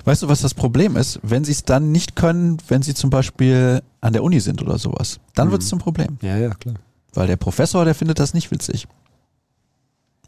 [0.04, 1.20] Weißt du, was das Problem ist?
[1.22, 4.78] Wenn sie es dann nicht können, wenn sie zum Beispiel an der Uni sind oder
[4.78, 5.52] sowas, dann Mhm.
[5.52, 6.18] wird es zum Problem.
[6.22, 6.74] ja, ja, klar.
[7.14, 8.86] Weil der Professor, der findet das nicht witzig.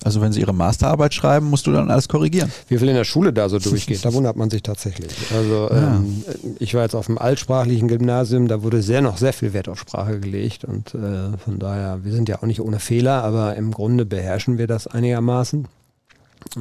[0.04, 2.52] Also wenn sie ihre Masterarbeit schreiben, musst du dann alles korrigieren.
[2.68, 5.10] Wie viel in der Schule da so durchgeht, da wundert man sich tatsächlich.
[5.34, 5.96] Also Ja.
[5.96, 6.22] ähm,
[6.58, 9.80] ich war jetzt auf dem altsprachlichen Gymnasium, da wurde sehr noch sehr viel Wert auf
[9.80, 13.72] Sprache gelegt und äh, von daher, wir sind ja auch nicht ohne Fehler, aber im
[13.72, 15.66] Grunde beherrschen wir das einigermaßen.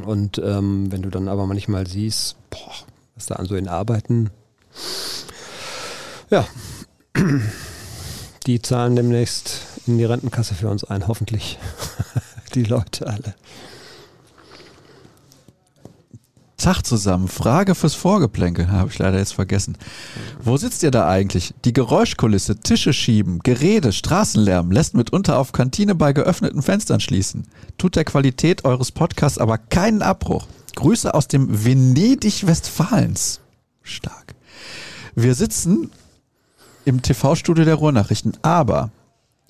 [0.05, 2.71] Und ähm, wenn du dann aber manchmal siehst, boah,
[3.15, 4.29] was da an so in Arbeiten,
[6.31, 6.47] ja,
[8.47, 11.59] die zahlen demnächst in die Rentenkasse für uns ein, hoffentlich.
[12.55, 13.35] die Leute alle.
[16.57, 17.27] Tag zusammen.
[17.27, 18.67] Frage fürs Vorgeplänkel.
[18.71, 19.77] Habe ich leider jetzt vergessen.
[20.41, 21.53] Wo sitzt ihr da eigentlich?
[21.63, 27.45] Die Geräuschkulisse, Tische schieben, Gerede, Straßenlärm lässt mitunter auf Kantine bei geöffneten Fenstern schließen.
[27.77, 30.47] Tut der Qualität eures Podcasts aber keinen Abbruch.
[30.75, 33.41] Grüße aus dem Venedig Westfalens.
[33.83, 34.33] Stark.
[35.13, 35.91] Wir sitzen
[36.85, 38.91] im TV-Studio der Ruhrnachrichten, aber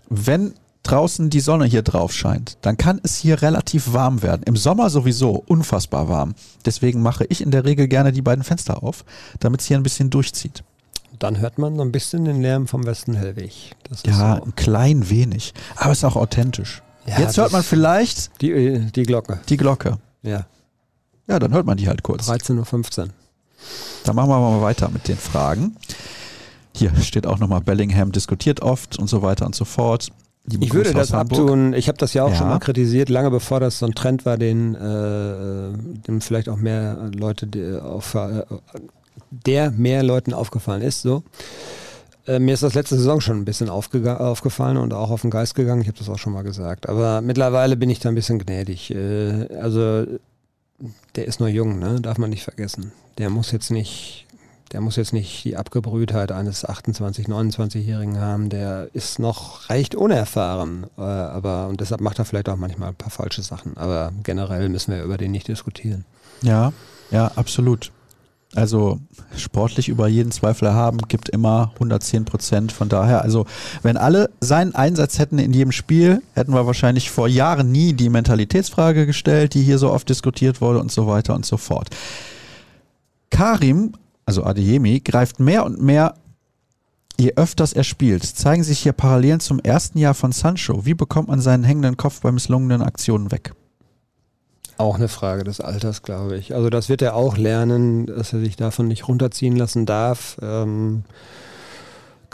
[0.10, 0.53] wenn
[0.84, 4.43] draußen die Sonne hier drauf scheint, dann kann es hier relativ warm werden.
[4.45, 6.36] Im Sommer sowieso unfassbar warm.
[6.64, 9.03] Deswegen mache ich in der Regel gerne die beiden Fenster auf,
[9.39, 10.64] damit es hier ein bisschen durchzieht.
[11.18, 13.53] Dann hört man so ein bisschen den Lärm vom Westen Hellweg.
[13.89, 14.43] Das ist Ja, so.
[14.43, 15.53] ein klein wenig.
[15.78, 16.84] Aber es ist auch authentisch.
[17.08, 19.39] Ja, Jetzt hört man vielleicht Die, äh, die Glocke.
[19.49, 19.97] die Glocke.
[20.24, 20.45] Ja,
[21.28, 22.28] Ja, dann hört man die halt kurz.
[22.30, 23.10] 13.15 Uhr.
[24.03, 25.76] Dann machen wir mal weiter mit den Fragen.
[26.76, 30.09] Hier steht auch nochmal Bellingham diskutiert oft und so weiter und so fort.
[30.59, 31.39] Ich würde das Hamburg.
[31.39, 31.73] abtun.
[31.73, 32.36] Ich habe das ja auch Ja.
[32.36, 35.71] schon mal kritisiert, lange bevor das so ein Trend war, den, äh,
[36.07, 38.43] dem vielleicht auch mehr Leute die auf, äh,
[39.32, 41.01] der mehr Leuten aufgefallen ist.
[41.01, 41.23] So.
[42.28, 45.32] Äh, mir ist das letzte Saison schon ein bisschen aufgega- aufgefallen und auch auf den
[45.32, 45.82] Geist gegangen.
[45.82, 46.88] Ich habe das auch schon mal gesagt.
[46.89, 48.91] Aber mittlerweile bin ich da ein bisschen gnädig.
[48.91, 50.05] Äh, also
[51.15, 52.01] der ist nur jung, ne?
[52.01, 52.91] darf man nicht vergessen.
[53.17, 54.24] Der muss jetzt nicht
[54.72, 60.88] der muss jetzt nicht die Abgebrühtheit eines 28-, 29-Jährigen haben, der ist noch recht unerfahren.
[60.97, 63.78] Äh, aber und deshalb macht er vielleicht auch manchmal ein paar falsche Sachen.
[63.78, 66.05] Aber generell müssen wir über den nicht diskutieren.
[66.41, 66.74] Ja,
[67.11, 67.91] ja, absolut.
[68.55, 68.99] Also
[69.36, 72.72] sportlich über jeden Zweifel haben, gibt immer 110 Prozent.
[72.72, 73.45] Von daher, also
[73.84, 78.09] wenn alle seinen Einsatz hätten in jedem Spiel, hätten wir wahrscheinlich vor Jahren nie die
[78.09, 81.89] Mentalitätsfrage gestellt, die hier so oft diskutiert wurde und so weiter und so fort.
[83.30, 83.93] Karim,
[84.26, 86.15] also Adeyemi, greift mehr und mehr,
[87.17, 88.23] je öfters er spielt.
[88.23, 90.86] Zeigen sich hier Parallelen zum ersten Jahr von Sancho.
[90.86, 93.53] Wie bekommt man seinen hängenden Kopf bei misslungenen Aktionen weg?
[94.78, 96.53] Auch eine Frage des Alters, glaube ich.
[96.53, 100.38] Also das wird er auch lernen, dass er sich davon nicht runterziehen lassen darf.
[100.41, 101.03] Ähm,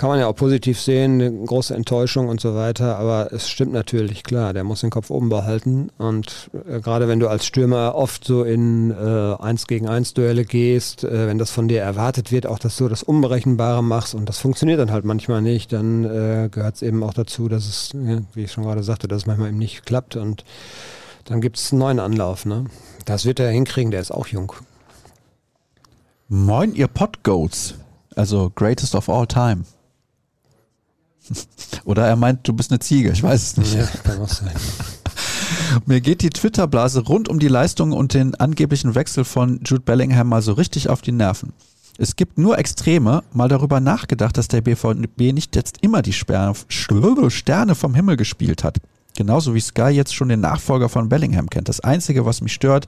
[0.01, 2.97] kann man ja auch positiv sehen, eine große Enttäuschung und so weiter.
[2.97, 5.91] Aber es stimmt natürlich, klar, der muss den Kopf oben behalten.
[5.99, 10.43] Und äh, gerade wenn du als Stürmer oft so in äh, 1 gegen 1 Duelle
[10.43, 14.27] gehst, äh, wenn das von dir erwartet wird, auch dass du das Unberechenbare machst und
[14.27, 17.91] das funktioniert dann halt manchmal nicht, dann äh, gehört es eben auch dazu, dass es,
[18.33, 20.43] wie ich schon gerade sagte, dass es manchmal eben nicht klappt und
[21.25, 22.47] dann gibt es einen neuen Anlauf.
[22.47, 22.65] Ne?
[23.05, 24.51] Das wird er hinkriegen, der ist auch jung.
[26.27, 27.75] Moin, ihr Podgoats.
[28.15, 29.65] Also greatest of all time.
[31.85, 33.73] Oder er meint, du bist eine Ziege, ich weiß es nicht.
[33.75, 34.51] Ja, kann auch sein.
[35.85, 40.29] Mir geht die Twitter-Blase rund um die Leistungen und den angeblichen Wechsel von Jude Bellingham
[40.29, 41.53] mal so richtig auf die Nerven.
[41.97, 46.55] Es gibt nur Extreme, mal darüber nachgedacht, dass der BVB nicht jetzt immer die Sterne
[47.75, 48.77] vom Himmel gespielt hat.
[49.15, 51.69] Genauso wie Sky jetzt schon den Nachfolger von Bellingham kennt.
[51.69, 52.87] Das Einzige, was mich stört,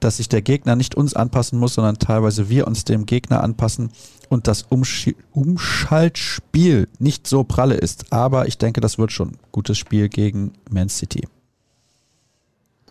[0.00, 3.90] dass sich der Gegner nicht uns anpassen muss, sondern teilweise wir uns dem Gegner anpassen
[4.28, 8.12] und das Umsch Umschaltspiel nicht so pralle ist.
[8.12, 9.36] Aber ich denke, das wird schon.
[9.52, 11.26] Gutes Spiel gegen Man City.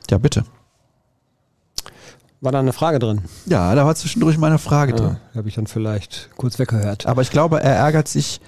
[0.09, 0.45] Ja, bitte.
[2.39, 3.21] War da eine Frage drin?
[3.47, 5.17] Ja, da war zwischendurch meine Frage drin.
[5.33, 7.07] Ja, Habe ich dann vielleicht kurz weggehört.
[7.07, 8.39] Aber ich glaube, er ärgert sich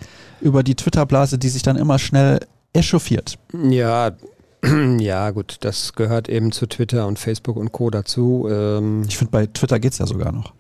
[0.42, 2.40] über die Twitter-Blase, die sich dann immer schnell
[2.74, 3.40] echauffiert.
[3.54, 4.12] Ja,
[5.00, 7.90] ja, gut, das gehört eben zu Twitter und Facebook und Co.
[7.90, 8.48] dazu.
[8.50, 10.54] Ähm, Ich finde, bei Twitter geht's ja sogar noch.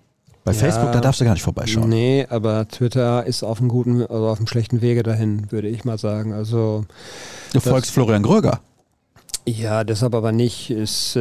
[0.45, 0.57] Bei Ja.
[0.59, 1.89] Facebook, da darfst du gar nicht vorbeischauen.
[1.89, 5.83] Nee, aber Twitter ist auf einem guten, also auf einem schlechten Wege dahin, würde ich
[5.83, 6.33] mal sagen.
[6.33, 6.85] Also
[7.53, 8.61] Du folgst Florian Gröger.
[9.45, 10.69] Ja, deshalb aber nicht.
[10.69, 11.19] Es äh,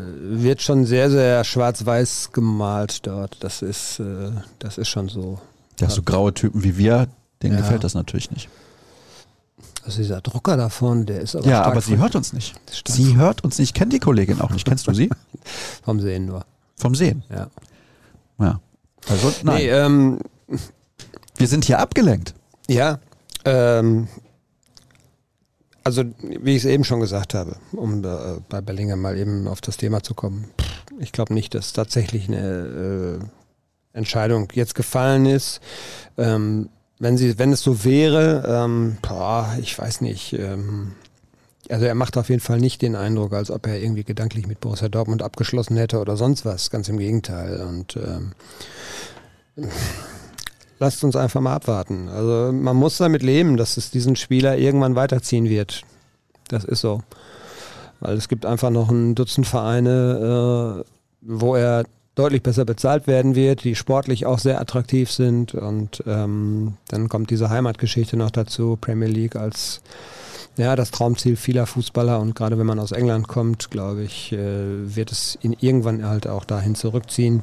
[0.00, 3.36] wird schon sehr, sehr schwarz-weiß gemalt dort.
[3.40, 5.38] Das ist, äh, das ist schon so.
[5.80, 7.08] Ja, so graue Typen wie wir,
[7.42, 7.60] denen ja.
[7.60, 8.48] gefällt das natürlich nicht.
[9.86, 11.46] Also dieser Drucker davon, der ist aber.
[11.46, 12.60] Ja, aber sie hört uns nicht.
[12.88, 13.72] Sie hört uns nicht.
[13.72, 14.66] Kennt die Kollegin auch nicht.
[14.66, 15.08] Kennst du sie?
[15.84, 16.44] Vom Sehen nur.
[16.74, 17.22] Vom Sehen?
[17.30, 17.46] Ja.
[18.40, 18.60] Ja.
[19.08, 19.56] Also, nein.
[19.58, 20.18] Nee, ähm,
[21.36, 22.34] wir sind hier abgelenkt.
[22.68, 22.98] Ja.
[23.44, 24.08] Ähm,
[25.84, 29.60] also, wie ich es eben schon gesagt habe, um äh, bei Bellinger mal eben auf
[29.60, 30.50] das Thema zu kommen.
[30.98, 35.60] Ich glaube nicht, dass tatsächlich eine äh, Entscheidung jetzt gefallen ist.
[36.18, 40.32] Ähm, wenn sie, wenn es so wäre, ähm, boah, ich weiß nicht.
[40.32, 40.92] Ähm,
[41.68, 44.60] also er macht auf jeden Fall nicht den Eindruck, als ob er irgendwie gedanklich mit
[44.60, 46.70] Borussia Dortmund abgeschlossen hätte oder sonst was.
[46.70, 47.60] Ganz im Gegenteil.
[47.60, 48.32] Und ähm,
[50.78, 52.08] lasst uns einfach mal abwarten.
[52.08, 55.82] Also man muss damit leben, dass es diesen Spieler irgendwann weiterziehen wird.
[56.48, 57.02] Das ist so.
[58.00, 60.90] Weil es gibt einfach noch ein Dutzend Vereine, äh,
[61.22, 61.84] wo er
[62.16, 65.54] deutlich besser bezahlt werden wird, die sportlich auch sehr attraktiv sind.
[65.54, 69.82] Und ähm, dann kommt diese Heimatgeschichte noch dazu, Premier League als
[70.56, 74.96] ja, das Traumziel vieler Fußballer und gerade wenn man aus England kommt, glaube ich, äh,
[74.96, 77.42] wird es ihn irgendwann halt auch dahin zurückziehen.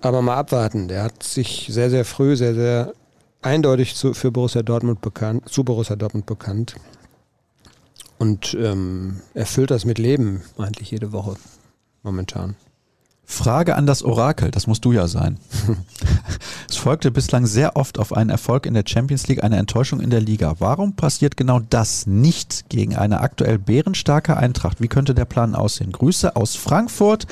[0.00, 0.88] Aber mal abwarten.
[0.88, 2.94] Der hat sich sehr, sehr früh, sehr, sehr
[3.42, 6.76] eindeutig zu, für Borussia Dortmund bekannt, zu Borussia Dortmund bekannt.
[8.18, 11.36] Und ähm, erfüllt das mit Leben eigentlich jede Woche
[12.02, 12.56] momentan.
[13.30, 15.38] Frage an das Orakel, das musst du ja sein.
[16.68, 20.10] es folgte bislang sehr oft auf einen Erfolg in der Champions League eine Enttäuschung in
[20.10, 20.56] der Liga.
[20.58, 24.80] Warum passiert genau das nicht gegen eine aktuell bärenstarke Eintracht?
[24.80, 25.92] Wie könnte der Plan aussehen?
[25.92, 27.28] Grüße aus Frankfurt.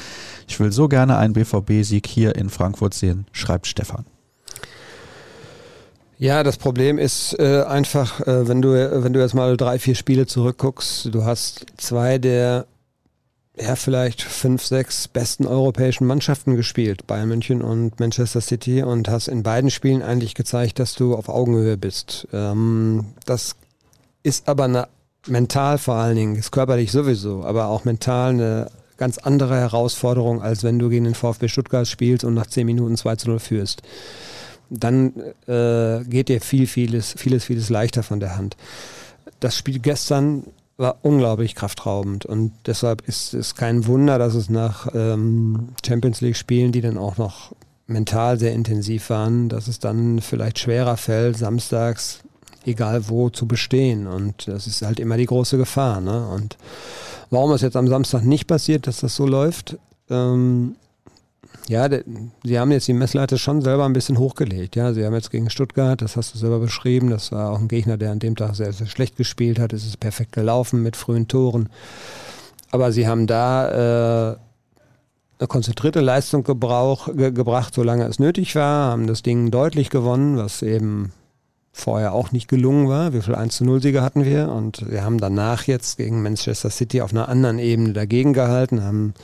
[0.47, 4.07] Ich will so gerne einen BVB-Sieg hier in Frankfurt sehen, schreibt Stefan.
[6.17, 8.71] Ja, das Problem ist äh, einfach, äh, wenn du
[9.05, 12.67] wenn du jetzt mal drei, vier Spiele zurückguckst, du hast zwei der
[13.61, 19.29] ja, vielleicht fünf, sechs besten europäischen Mannschaften gespielt, Bayern München und Manchester City, und hast
[19.29, 22.29] in beiden Spielen eigentlich gezeigt, dass du auf Augenhöhe bist.
[22.33, 23.57] Ähm, das
[24.23, 24.89] ist aber eine,
[25.27, 30.65] mental vor allen Dingen, ist körperlich sowieso, aber auch mental eine ganz andere Herausforderung, als
[30.65, 33.83] wenn du gegen den VfB Stuttgart spielst und nach zehn Minuten 2 zu 0 führst.
[34.71, 35.15] Dann
[35.47, 38.57] äh, geht dir viel, vieles, vieles, vieles leichter von der Hand.
[39.41, 40.45] Das Spiel gestern
[40.79, 46.37] war unglaublich kraftraubend und deshalb ist es kein Wunder, dass es nach ähm, Champions League
[46.37, 47.53] Spielen, die dann auch noch
[47.89, 52.21] mental sehr intensiv waren, dass es dann vielleicht schwerer fällt, samstags
[52.65, 56.01] egal wo zu bestehen und das ist halt immer die große Gefahr.
[56.01, 56.29] Ne?
[56.29, 56.57] Und
[57.31, 59.77] warum es jetzt am Samstag nicht passiert, dass das so läuft,
[60.11, 60.77] ähm,
[61.69, 61.89] ja,
[62.45, 64.77] sie haben jetzt die Messlatte schon selber ein bisschen hochgelegt.
[64.77, 67.69] Ja, sie haben jetzt gegen Stuttgart, das hast du selber beschrieben, das war auch ein
[67.69, 69.73] Gegner, der an dem Tag sehr, sehr schlecht gespielt hat.
[69.73, 71.69] Es ist perfekt gelaufen mit frühen Toren.
[72.71, 74.37] Aber sie haben da äh,
[75.39, 80.37] eine konzentrierte Leistung gebrauch, ge, gebracht, solange es nötig war, haben das Ding deutlich gewonnen,
[80.37, 81.13] was eben
[81.73, 83.13] vorher auch nicht gelungen war.
[83.13, 84.51] Wie viel 1 zu 0 Siege hatten wir?
[84.51, 89.15] Und wir haben danach jetzt gegen Manchester City auf einer anderen Ebene dagegen gehalten, haben,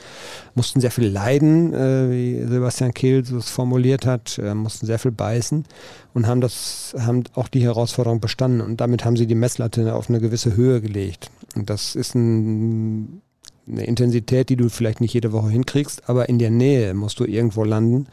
[0.53, 5.11] mussten sehr viel leiden, äh, wie Sebastian Kehl es formuliert hat, äh, mussten sehr viel
[5.11, 5.65] beißen
[6.13, 8.61] und haben das, haben auch die Herausforderung bestanden.
[8.61, 11.29] Und damit haben sie die Messlatte auf eine gewisse Höhe gelegt.
[11.55, 13.21] Und das ist ein,
[13.67, 17.25] eine Intensität, die du vielleicht nicht jede Woche hinkriegst, aber in der Nähe musst du
[17.25, 18.07] irgendwo landen,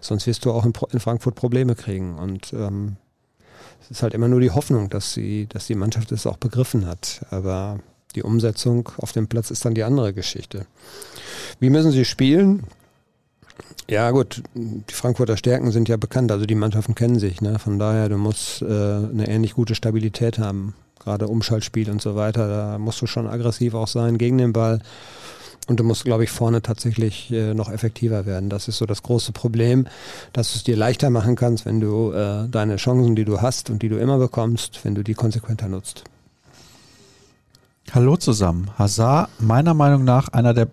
[0.00, 2.16] sonst wirst du auch in, in Frankfurt Probleme kriegen.
[2.18, 2.96] Und ähm,
[3.84, 6.86] es ist halt immer nur die Hoffnung, dass, sie, dass die Mannschaft es auch begriffen
[6.86, 7.20] hat.
[7.30, 7.80] Aber
[8.14, 10.66] die Umsetzung auf dem Platz ist dann die andere Geschichte.
[11.60, 12.64] Wie müssen sie spielen?
[13.88, 17.42] Ja gut, die Frankfurter Stärken sind ja bekannt, also die Mannschaften kennen sich.
[17.42, 17.58] Ne?
[17.58, 22.48] Von daher, du musst äh, eine ähnlich gute Stabilität haben, gerade Umschaltspiel und so weiter.
[22.48, 24.80] Da musst du schon aggressiv auch sein gegen den Ball.
[25.66, 28.50] Und du musst, glaube ich, vorne tatsächlich äh, noch effektiver werden.
[28.50, 29.86] Das ist so das große Problem,
[30.32, 33.70] dass du es dir leichter machen kannst, wenn du äh, deine Chancen, die du hast
[33.70, 36.04] und die du immer bekommst, wenn du die konsequenter nutzt.
[37.92, 38.70] Hallo zusammen.
[38.78, 40.68] Hazard, meiner Meinung nach einer der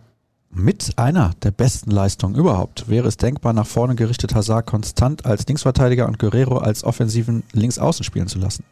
[0.53, 2.89] mit einer der besten Leistungen überhaupt.
[2.89, 8.03] Wäre es denkbar, nach vorne gerichtet Hazard konstant als Linksverteidiger und Guerrero als offensiven Linksaußen
[8.03, 8.65] spielen zu lassen?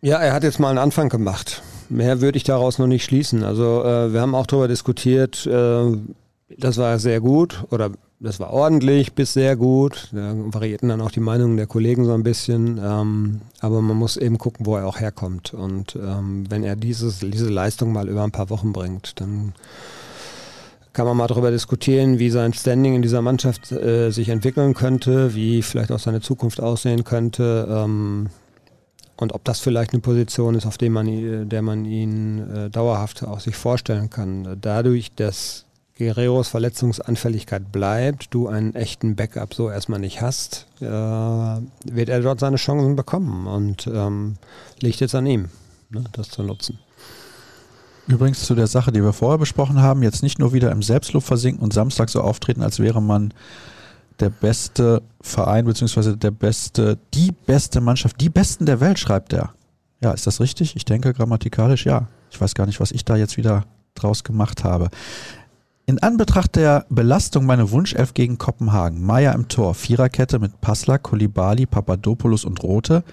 [0.00, 3.44] Ja, er hat jetzt mal einen Anfang gemacht mehr würde ich daraus noch nicht schließen.
[3.44, 5.96] Also äh, wir haben auch darüber diskutiert, äh,
[6.58, 10.08] das war sehr gut oder das war ordentlich bis sehr gut.
[10.12, 12.80] Da variierten dann auch die Meinungen der Kollegen so ein bisschen.
[12.82, 15.52] Ähm, aber man muss eben gucken, wo er auch herkommt.
[15.52, 19.52] Und ähm, wenn er dieses, diese Leistung mal über ein paar Wochen bringt, dann
[20.94, 25.34] kann man mal darüber diskutieren, wie sein Standing in dieser Mannschaft äh, sich entwickeln könnte,
[25.34, 27.68] wie vielleicht auch seine Zukunft aussehen könnte.
[27.70, 28.28] Ähm,
[29.16, 33.24] und ob das vielleicht eine Position ist, auf der man, der man ihn äh, dauerhaft
[33.24, 34.58] auch sich vorstellen kann.
[34.60, 35.64] Dadurch, dass
[35.96, 42.40] Guerreros Verletzungsanfälligkeit bleibt, du einen echten Backup so erstmal nicht hast, äh, wird er dort
[42.40, 44.34] seine Chancen bekommen und ähm,
[44.80, 45.48] liegt jetzt an ihm,
[45.88, 46.78] ne, das zu nutzen.
[48.08, 51.24] Übrigens zu der Sache, die wir vorher besprochen haben, jetzt nicht nur wieder im Selbstlob
[51.24, 53.32] versinken und Samstag so auftreten, als wäre man
[54.20, 59.52] der beste Verein, beziehungsweise der beste, die beste Mannschaft, die Besten der Welt, schreibt er.
[60.00, 60.76] Ja, ist das richtig?
[60.76, 62.08] Ich denke grammatikalisch ja.
[62.30, 63.64] Ich weiß gar nicht, was ich da jetzt wieder
[63.94, 64.88] draus gemacht habe.
[65.88, 69.04] In Anbetracht der Belastung meine Wunschelf gegen Kopenhagen.
[69.04, 73.04] Meier im Tor, Viererkette mit Passler, Kolibali, Papadopoulos und Rote.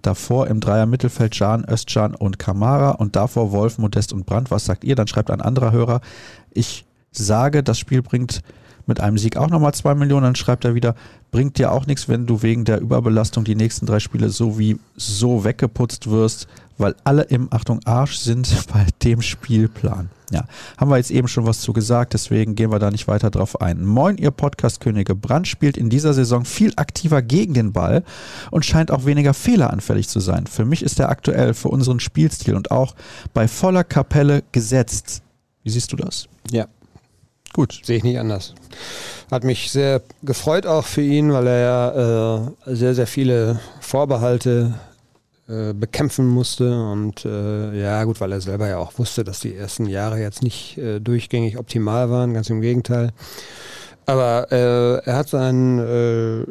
[0.00, 4.50] Davor im Dreier Mittelfeld Jan, Özcan und Kamara und davor Wolf, Modest und Brandt.
[4.50, 4.96] Was sagt ihr?
[4.96, 6.00] Dann schreibt ein anderer Hörer.
[6.50, 8.42] Ich sage, das Spiel bringt
[8.86, 10.24] mit einem Sieg auch nochmal zwei Millionen.
[10.24, 10.94] Dann schreibt er wieder,
[11.30, 14.78] bringt dir auch nichts, wenn du wegen der Überbelastung die nächsten drei Spiele so wie
[14.96, 16.48] so weggeputzt wirst
[16.82, 20.10] weil alle im, Achtung, Arsch sind bei dem Spielplan.
[20.30, 20.46] Ja,
[20.78, 23.60] haben wir jetzt eben schon was zu gesagt, deswegen gehen wir da nicht weiter drauf
[23.60, 23.84] ein.
[23.84, 25.14] Moin, ihr Podcast-Könige.
[25.14, 28.02] Brand spielt in dieser Saison viel aktiver gegen den Ball
[28.50, 30.46] und scheint auch weniger fehleranfällig zu sein.
[30.46, 32.94] Für mich ist er aktuell für unseren Spielstil und auch
[33.34, 35.22] bei voller Kapelle gesetzt.
[35.64, 36.28] Wie siehst du das?
[36.50, 36.66] Ja.
[37.52, 37.80] Gut.
[37.84, 38.54] Sehe ich nicht anders.
[39.30, 44.74] Hat mich sehr gefreut auch für ihn, weil er ja äh, sehr, sehr viele Vorbehalte
[45.48, 46.82] äh, bekämpfen musste.
[46.82, 50.42] Und äh, ja, gut, weil er selber ja auch wusste, dass die ersten Jahre jetzt
[50.42, 53.12] nicht äh, durchgängig optimal waren, ganz im Gegenteil.
[54.06, 56.46] Aber äh, er hat seinen äh,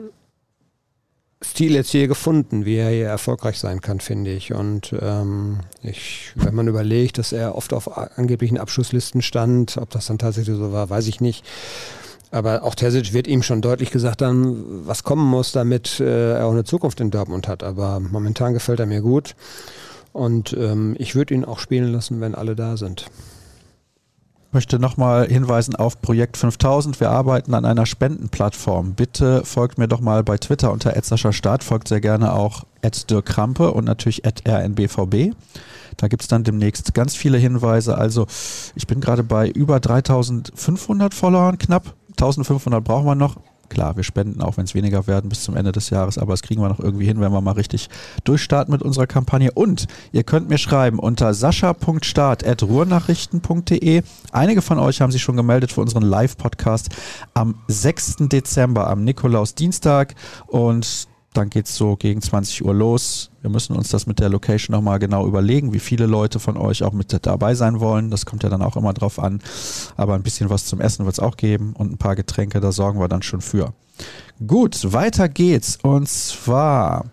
[1.44, 4.54] Stil jetzt hier gefunden, wie er hier erfolgreich sein kann, finde ich.
[4.54, 10.06] Und ähm, ich, wenn man überlegt, dass er oft auf angeblichen Abschusslisten stand, ob das
[10.06, 11.44] dann tatsächlich so war, weiß ich nicht.
[12.30, 16.46] Aber auch Terzic wird ihm schon deutlich gesagt haben, was kommen muss, damit äh, er
[16.46, 17.64] auch eine Zukunft in Dortmund hat.
[17.64, 19.36] Aber momentan gefällt er mir gut.
[20.14, 23.08] Und ähm, ich würde ihn auch spielen lassen, wenn alle da sind.
[24.54, 27.00] Möchte nochmal hinweisen auf Projekt 5000.
[27.00, 28.96] Wir arbeiten an einer Spendenplattform.
[28.96, 30.92] Bitte folgt mir doch mal bei Twitter unter
[31.32, 31.64] Start.
[31.64, 32.66] Folgt sehr gerne auch
[33.22, 35.34] Krampe und natürlich rnbvb.
[35.96, 37.98] Da gibt es dann demnächst ganz viele Hinweise.
[37.98, 38.28] Also
[38.76, 43.38] ich bin gerade bei über 3500 Followern knapp 1500 brauchen wir noch.
[43.72, 46.42] Klar, wir spenden auch, wenn es weniger werden bis zum Ende des Jahres, aber das
[46.42, 47.90] kriegen wir noch irgendwie hin, wenn wir mal richtig
[48.26, 49.50] durchstarten mit unserer Kampagne.
[49.54, 54.02] Und ihr könnt mir schreiben unter sascha.start.ruhrnachrichten.de.
[54.34, 56.90] Einige von euch haben sich schon gemeldet für unseren Live-Podcast
[57.34, 58.28] am 6.
[58.28, 60.16] Dezember, am Nikolaus Dienstag.
[60.48, 63.32] Und dann geht es so gegen 20 Uhr los.
[63.42, 66.84] Wir müssen uns das mit der Location nochmal genau überlegen, wie viele Leute von euch
[66.84, 68.12] auch mit dabei sein wollen.
[68.12, 69.40] Das kommt ja dann auch immer drauf an.
[69.96, 72.72] Aber ein bisschen was zum Essen wird es auch geben und ein paar Getränke, da
[72.72, 73.74] sorgen wir dann schon für.
[74.46, 75.78] Gut, weiter geht's.
[75.82, 77.06] Und zwar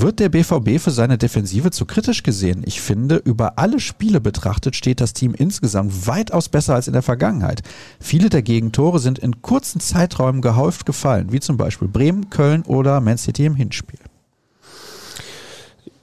[0.00, 2.62] wird der BVB für seine Defensive zu kritisch gesehen?
[2.66, 7.02] Ich finde, über alle Spiele betrachtet steht das Team insgesamt weitaus besser als in der
[7.02, 7.62] Vergangenheit.
[8.00, 13.00] Viele der Gegentore sind in kurzen Zeiträumen gehäuft gefallen, wie zum Beispiel Bremen, Köln oder
[13.00, 14.00] Man City im Hinspiel.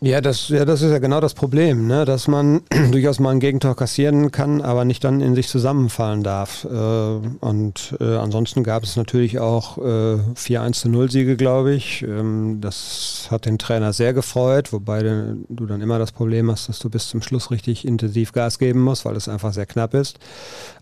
[0.04, 2.06] Ja, das, ja, das ist ja genau das Problem, ne?
[2.06, 6.66] dass man durchaus mal ein Gegentor kassieren kann, aber nicht dann in sich zusammenfallen darf.
[6.66, 12.02] Äh, und äh, ansonsten gab es natürlich auch äh, 4-1 0 Siege, glaube ich.
[12.02, 16.80] Ähm, das hat den Trainer sehr gefreut, wobei du dann immer das Problem hast, dass
[16.80, 20.18] du bis zum Schluss richtig intensiv Gas geben musst, weil es einfach sehr knapp ist.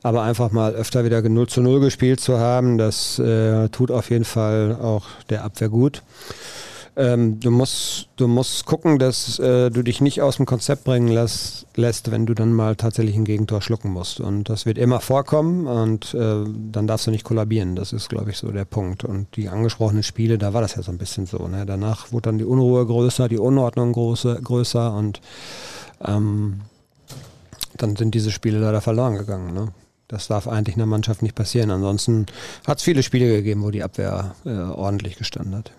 [0.02, 4.12] Aber einfach mal öfter wieder 0 zu 0 gespielt zu haben, das äh, tut auf
[4.12, 6.04] jeden Fall auch der Abwehr gut.
[7.00, 11.08] Ähm, du, musst, du musst gucken, dass äh, du dich nicht aus dem Konzept bringen
[11.08, 14.20] lässt, lässt, wenn du dann mal tatsächlich ein Gegentor schlucken musst.
[14.20, 17.78] Und das wird immer vorkommen und äh, dann darfst du nicht kollabieren.
[17.78, 19.06] Das ist, glaube ich, so der Punkt.
[19.06, 21.48] Und die angesprochenen Spiele, da war das ja so ein bisschen so.
[21.48, 21.66] Ne?
[21.66, 25.22] Danach wurde dann die Unruhe größer, die Unordnung große, größer und
[26.06, 26.60] ähm,
[27.78, 29.54] dann sind diese Spiele leider verloren gegangen.
[29.54, 29.70] Ne?
[30.10, 31.72] Das darf eigentlich einer Mannschaft nicht passieren.
[31.72, 32.26] Ansonsten
[32.68, 35.72] hat es viele Spiele gegeben, wo die Abwehr äh, ordentlich gestanden hat.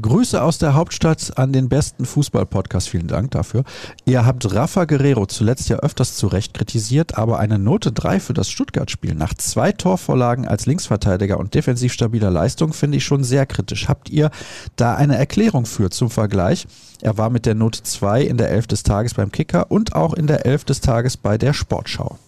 [0.00, 2.88] Grüße aus der Hauptstadt an den besten Fußball-Podcast.
[2.88, 3.64] Vielen Dank dafür.
[4.04, 8.34] Ihr habt Rafa Guerrero zuletzt ja öfters zu Recht kritisiert, aber eine Note 3 für
[8.34, 13.46] das Stuttgart-Spiel nach zwei Torvorlagen als Linksverteidiger und defensiv stabiler Leistung finde ich schon sehr
[13.46, 13.88] kritisch.
[13.88, 14.30] Habt ihr
[14.76, 16.66] da eine Erklärung für zum Vergleich?
[17.00, 20.14] Er war mit der Note 2 in der Elf des Tages beim Kicker und auch
[20.14, 22.18] in der Elf des Tages bei der Sportschau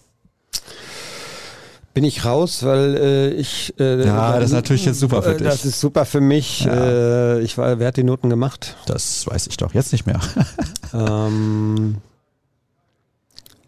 [1.93, 3.73] bin ich raus, weil äh, ich.
[3.79, 5.47] Äh, ja, das ist natürlich jetzt super für dich.
[5.47, 6.65] Das ist super für mich.
[6.65, 6.73] Ja.
[6.73, 8.77] Äh, ich war, wer hat die Noten gemacht?
[8.85, 10.19] Das weiß ich doch jetzt nicht mehr.
[10.93, 11.97] ähm,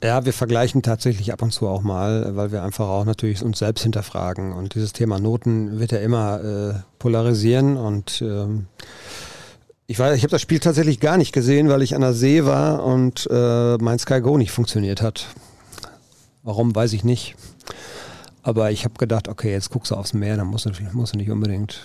[0.04, 3.60] ja, wir vergleichen tatsächlich ab und zu auch mal, weil wir einfach auch natürlich uns
[3.60, 4.52] selbst hinterfragen.
[4.52, 8.68] Und dieses Thema Noten wird ja immer äh, polarisieren und ähm,
[9.88, 12.84] Ich, ich habe das Spiel tatsächlich gar nicht gesehen, weil ich an der See war
[12.84, 15.28] und äh, mein Sky Go nicht funktioniert hat.
[16.42, 17.36] Warum, weiß ich nicht.
[18.44, 21.18] Aber ich habe gedacht, okay, jetzt guckst du aufs Meer, dann musst du, musst du
[21.18, 21.82] nicht unbedingt.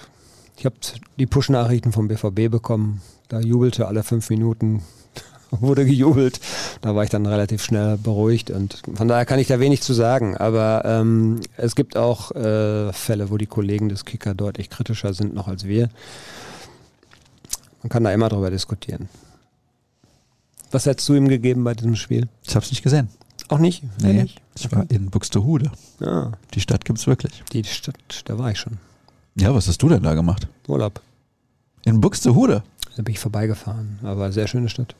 [0.56, 0.74] Ich habe
[1.18, 3.00] die Push-Nachrichten vom BVB bekommen.
[3.28, 4.82] Da jubelte alle fünf Minuten,
[5.52, 6.40] wurde gejubelt.
[6.80, 9.92] Da war ich dann relativ schnell beruhigt und von daher kann ich da wenig zu
[9.94, 10.36] sagen.
[10.36, 15.34] Aber ähm, es gibt auch äh, Fälle, wo die Kollegen des Kicker deutlich kritischer sind
[15.34, 15.88] noch als wir.
[17.82, 19.08] Man kann da immer drüber diskutieren.
[20.72, 22.28] Was hättest du ihm gegeben bei diesem Spiel?
[22.44, 23.08] Ich habe es nicht gesehen.
[23.48, 23.82] Auch nicht?
[24.02, 24.36] Nee, Ehrlich?
[24.60, 25.70] Ich war in Buxtehude.
[26.00, 27.42] Ja, Die Stadt gibt's wirklich.
[27.52, 28.78] die Stadt, da war ich schon.
[29.36, 30.48] Ja, was hast du denn da gemacht?
[30.66, 31.00] Urlaub.
[31.84, 32.62] In Buxtehude?
[32.96, 33.98] Da bin ich vorbeigefahren.
[34.02, 34.94] Aber sehr schöne Stadt.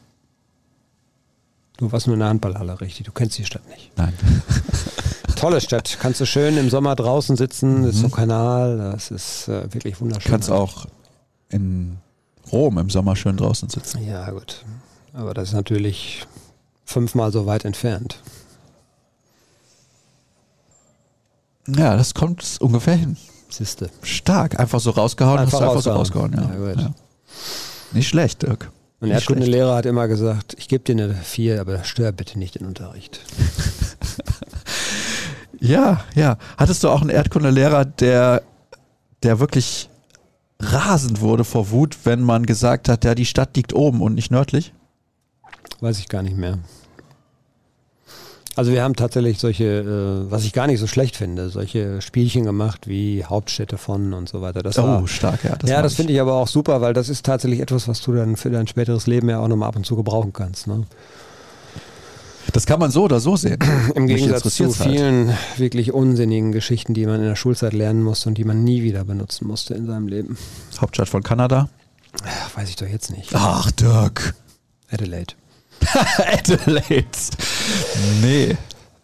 [1.77, 3.07] Du warst nur in der Handballhalle, richtig.
[3.07, 3.91] Du kennst die Stadt nicht.
[3.97, 4.13] Nein.
[5.37, 5.99] Tolle Stadt.
[6.01, 7.83] Kannst du schön im Sommer draußen sitzen.
[7.85, 8.79] Das ist so ein Kanal.
[8.79, 10.31] Das ist äh, wirklich wunderschön.
[10.33, 10.87] Kannst auch
[11.49, 11.99] in
[12.51, 14.05] Rom im Sommer schön draußen sitzen.
[14.05, 14.65] Ja, gut.
[15.13, 16.27] Aber das ist natürlich
[16.85, 18.21] fünfmal so weit entfernt.
[21.77, 23.17] Ja, das kommt ungefähr hin.
[23.49, 23.91] Siehste.
[24.03, 24.59] Stark.
[24.59, 26.33] Einfach so rausgehauen, Einfach hast du einfach so rausgehauen.
[26.33, 26.73] Ja.
[26.73, 26.81] Ja.
[26.81, 26.95] Ja.
[27.93, 28.71] Nicht schlecht, Dirk.
[29.01, 32.67] Mein Erdkundelehrer hat immer gesagt, ich gebe dir eine 4, aber stör bitte nicht den
[32.67, 33.21] Unterricht.
[35.61, 36.39] Ja, ja.
[36.57, 38.43] Hattest du auch einen Erdkundelehrer, der,
[39.23, 39.89] der wirklich
[40.61, 44.31] rasend wurde vor Wut, wenn man gesagt hat, ja, die Stadt liegt oben und nicht
[44.31, 44.73] nördlich?
[45.81, 46.59] Weiß ich gar nicht mehr.
[48.59, 52.43] Also wir haben tatsächlich solche, äh, was ich gar nicht so schlecht finde, solche Spielchen
[52.43, 54.65] gemacht wie Hauptstädte von und so weiter.
[54.65, 55.51] Das war, oh, stark, ja.
[55.65, 58.15] ja, mag das finde ich aber auch super, weil das ist tatsächlich etwas, was du
[58.15, 60.67] dann für dein späteres Leben ja auch nochmal ab und zu gebrauchen kannst.
[60.67, 60.83] Ne?
[62.53, 63.61] Das kann man so oder so sehen.
[63.95, 64.91] Im Mich Gegensatz zu halt.
[64.91, 68.83] vielen wirklich unsinnigen Geschichten, die man in der Schulzeit lernen musste und die man nie
[68.83, 70.37] wieder benutzen musste in seinem Leben.
[70.81, 71.69] Hauptstadt von Kanada.
[72.25, 73.31] Ach, weiß ich doch jetzt nicht.
[73.35, 74.35] Ach, Dirk.
[74.91, 75.35] Adelaide.
[76.19, 77.07] Adelaide.
[78.23, 78.57] Nee.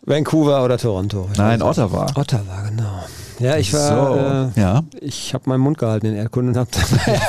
[0.07, 1.29] Vancouver oder Toronto.
[1.37, 1.63] Nein.
[1.63, 2.07] Ottawa.
[2.15, 3.05] Ottawa, genau.
[3.41, 4.61] Ja, ich war, so.
[4.61, 4.79] ja.
[4.79, 6.69] äh, ich habe meinen Mund gehalten in Erdkunde und habe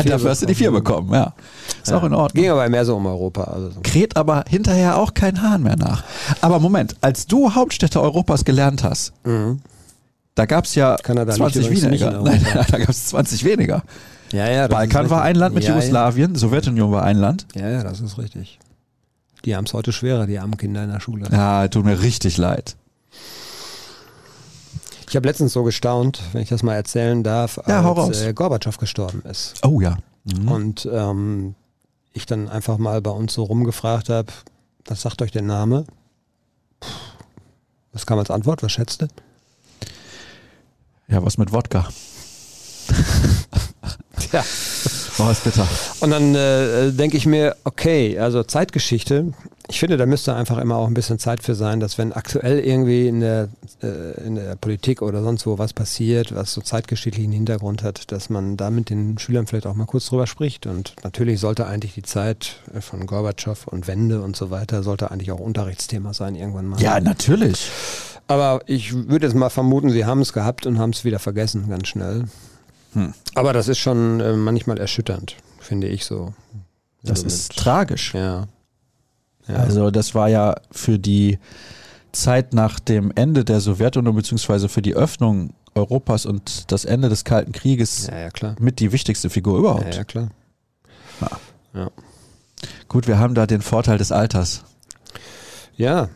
[0.10, 1.34] Dafür hast du die vier bekommen, ja.
[1.82, 2.44] Ist auch in Ordnung.
[2.44, 3.46] Ging aber mehr so um Europa.
[3.46, 3.80] Also so.
[3.82, 6.04] Kräht aber hinterher auch kein Hahn mehr nach.
[6.42, 9.62] Aber Moment, als du Hauptstädte Europas gelernt hast, Mhm.
[10.36, 12.18] da gab es ja Kanada liegt 20 übrigens nicht weniger.
[12.20, 13.84] in Nein, da gab es 20 weniger.
[14.32, 14.68] Ja, ja.
[14.68, 15.36] Balkan war ein.
[15.36, 17.48] Land mit ja, Jugoslawien, Sowjetunion war ein Land.
[17.56, 17.62] Ja.
[17.62, 18.60] ja, ja, das ist richtig.
[19.46, 21.28] Die haben es heute schwerer, die armen Kinder in der Schule.
[21.32, 22.76] Ja, tut mir richtig leid.
[25.08, 28.78] Ich habe letztens so gestaunt, wenn ich das mal erzählen darf, Ja, als äh, Gorbatschow
[28.78, 29.64] gestorben ist.
[29.64, 29.98] Oh ja.
[30.24, 30.52] Mhm.
[30.52, 31.56] Und ähm,
[32.14, 34.34] ich dann einfach mal bei uns so rumgefragt habe,
[34.86, 35.86] was sagt euch der Name?
[36.80, 36.90] Puh,
[37.94, 38.64] Was kam als Antwort?
[38.64, 39.10] Was schätzt ihr?
[41.08, 41.88] Ja, was mit Wodka?
[44.32, 44.44] Ja.
[45.18, 45.68] Oh, ist bitter.
[46.02, 49.34] Und dann äh, denke ich mir, okay, also Zeitgeschichte,
[49.68, 52.60] ich finde, da müsste einfach immer auch ein bisschen Zeit für sein, dass wenn aktuell
[52.60, 53.50] irgendwie in der,
[53.82, 58.30] äh, in der Politik oder sonst wo was passiert, was so zeitgeschichtlichen Hintergrund hat, dass
[58.30, 60.68] man da mit den Schülern vielleicht auch mal kurz drüber spricht.
[60.68, 65.32] Und natürlich sollte eigentlich die Zeit von Gorbatschow und Wende und so weiter, sollte eigentlich
[65.32, 66.82] auch Unterrichtsthema sein irgendwann mal.
[66.82, 67.70] Ja, natürlich.
[68.28, 71.70] Aber ich würde jetzt mal vermuten, sie haben es gehabt und haben es wieder vergessen,
[71.70, 72.26] ganz schnell.
[72.96, 73.14] Hm.
[73.36, 76.34] Aber das ist schon äh, manchmal erschütternd, finde ich so.
[77.04, 78.14] Das Also ist mit- tragisch.
[78.14, 78.48] Ja.
[79.48, 79.56] ja.
[79.56, 81.38] Also das war ja für die
[82.12, 87.26] Zeit nach dem Ende der Sowjetunion beziehungsweise für die Öffnung Europas und das Ende des
[87.26, 89.94] Kalten Krieges ja, ja, mit die wichtigste Figur überhaupt.
[89.94, 90.30] ja, klar.
[92.88, 94.64] Gut, wir haben da den Vorteil des Alters.
[95.76, 96.08] Ja.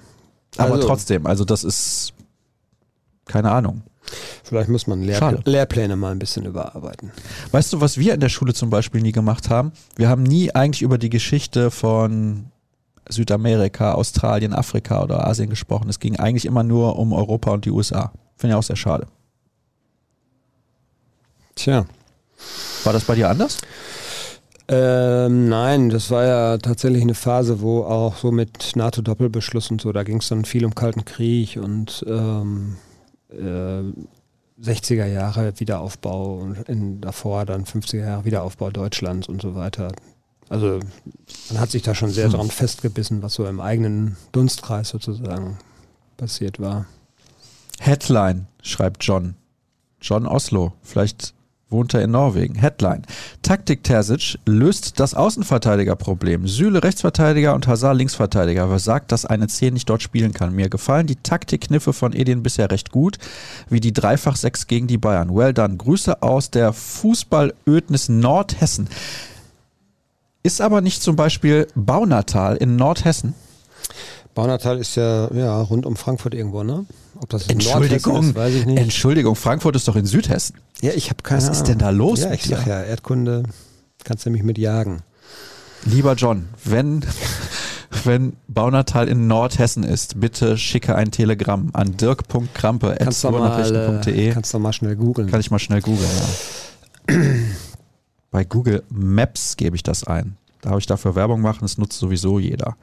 [0.58, 2.14] Aber Also- trotzdem, also das ist
[3.26, 3.82] keine Ahnung.
[4.44, 5.42] Vielleicht muss man Lehr Schade.
[5.46, 7.12] Lehrpläne mal ein bisschen überarbeiten.
[7.52, 9.72] Weißt du, was wir in der Schule zum Beispiel nie gemacht haben?
[9.96, 12.46] Wir haben nie eigentlich über die Geschichte von
[13.10, 15.90] Südamerika, Australien, Afrika oder Asien gesprochen.
[15.90, 18.12] Es ging eigentlich immer nur um Europa und die USA.
[18.38, 19.08] Finde ich auch sehr schade.
[21.56, 21.86] Tja.
[22.84, 23.58] War das bei dir anders?
[24.72, 29.92] Ähm, nein, das war ja tatsächlich eine Phase, wo auch so mit NATO-Doppelbeschluss und so,
[29.92, 32.78] da ging es dann viel um Kalten Krieg und ähm,
[33.30, 33.84] äh,
[34.62, 39.92] 60er Jahre Wiederaufbau und in, davor dann 50er Jahre Wiederaufbau Deutschlands und so weiter.
[40.50, 40.80] Also
[41.50, 42.34] man hat sich da schon sehr Hm.
[42.34, 45.58] dran festgebissen, was so im eigenen Dunstkreis sozusagen
[46.18, 46.88] passiert war.
[47.80, 49.36] Headline, schreibt John.
[50.02, 50.74] John Oslo.
[50.82, 51.34] Vielleicht
[51.70, 52.56] wohnt er in Norwegen.
[52.56, 53.04] Headline.
[53.42, 56.48] Taktik Terzic löst das Außenverteidigerproblem.
[56.48, 58.70] Süle Rechtsverteidiger und Hazard Linksverteidiger.
[58.70, 60.56] Wer sagt, dass eine 10 nicht dort spielen kann?
[60.56, 63.18] Mir gefallen die Taktikkniffe von Edin bisher recht gut,
[63.70, 65.36] wie die Dreifach 6 gegen die Bayern.
[65.36, 65.78] Well done.
[65.78, 68.88] Grüße aus der Fußballödnis Nordhessen.
[70.42, 73.36] Ist aber nicht zum Beispiel Baunatal in Nordhessen?
[74.40, 76.86] Baunatal ist ja, ja rund um Frankfurt irgendwo, ne?
[77.20, 78.80] Ob das Entschuldigung, ist, weiß ich nicht.
[78.80, 80.56] Entschuldigung, Frankfurt ist doch in Südhessen.
[80.80, 81.58] Ja, ich habe keine Was Ahnung.
[81.58, 82.22] ist denn da los?
[82.22, 83.44] Ja, ich sag ja, Erdkunde
[84.06, 85.02] kannst du mich mit jagen.
[85.84, 87.06] Lieber John, wenn,
[88.06, 93.04] wenn Baunatal in Nordhessen ist, bitte schicke ein Telegramm an dirk.krampe.de.
[93.04, 95.30] Kannst du mal schnell googeln.
[95.30, 96.10] Kann ich mal schnell googeln,
[97.10, 97.18] ja.
[98.32, 100.38] Bei Google Maps gebe ich das ein.
[100.62, 102.78] Da habe ich dafür Werbung machen, das nutzt sowieso jeder.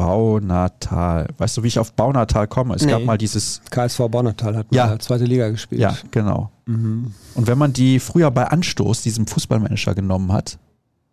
[0.00, 1.28] Baunatal.
[1.36, 2.74] Weißt du, wie ich auf Baunatal komme?
[2.74, 2.90] Es nee.
[2.90, 3.60] gab mal dieses.
[3.70, 4.98] KSV Baunatal hat ja.
[4.98, 5.78] zweite Liga gespielt.
[5.78, 6.50] Ja, genau.
[6.64, 7.12] Mhm.
[7.34, 10.58] Und wenn man die früher bei Anstoß, diesem Fußballmanager, genommen hat,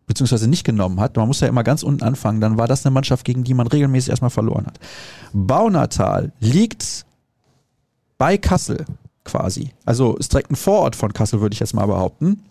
[0.05, 2.93] beziehungsweise nicht genommen hat, man muss ja immer ganz unten anfangen, dann war das eine
[2.93, 4.79] Mannschaft, gegen die man regelmäßig erstmal verloren hat.
[5.33, 7.05] Baunatal liegt
[8.17, 8.85] bei Kassel
[9.25, 9.71] quasi.
[9.83, 12.41] Also ist direkt ein Vorort von Kassel, würde ich jetzt mal behaupten.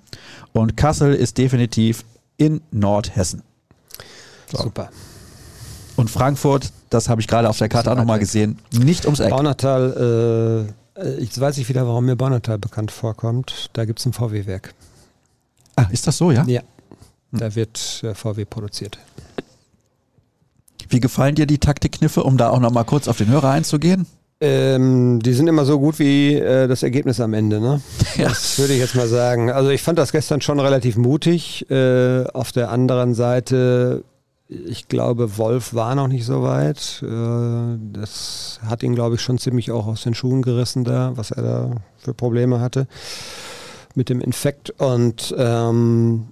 [0.53, 2.05] Und Kassel ist definitiv
[2.37, 3.43] in Nordhessen.
[4.53, 4.65] So.
[4.65, 4.91] Super.
[5.97, 9.31] Und Frankfurt, das habe ich gerade auf der Karte auch nochmal gesehen, nicht ums Eck.
[9.31, 10.67] Baunatal,
[10.97, 13.71] äh, ich weiß nicht wieder, warum mir Baunatal bekannt vorkommt.
[13.73, 14.75] Da gibt es ein VW-Werk.
[15.77, 16.45] Ah, ist das so, ja?
[16.47, 16.63] Ja.
[17.33, 18.99] Da wird äh, VW produziert.
[20.89, 24.07] Wie gefallen dir die Taktikkniffe, um da auch nochmal kurz auf den Hörer einzugehen?
[24.41, 27.81] Ähm, die sind immer so gut wie äh, das Ergebnis am Ende, ne?
[28.17, 28.29] Ja.
[28.29, 29.51] Das würde ich jetzt mal sagen.
[29.51, 31.69] Also ich fand das gestern schon relativ mutig.
[31.71, 34.05] Äh, auf der anderen Seite
[34.49, 37.03] ich glaube, Wolf war noch nicht so weit.
[37.03, 41.33] Äh, das hat ihn, glaube ich, schon ziemlich auch aus den Schuhen gerissen da, was
[41.33, 42.87] er da für Probleme hatte
[43.95, 44.71] mit dem Infekt.
[44.79, 46.29] Und ähm,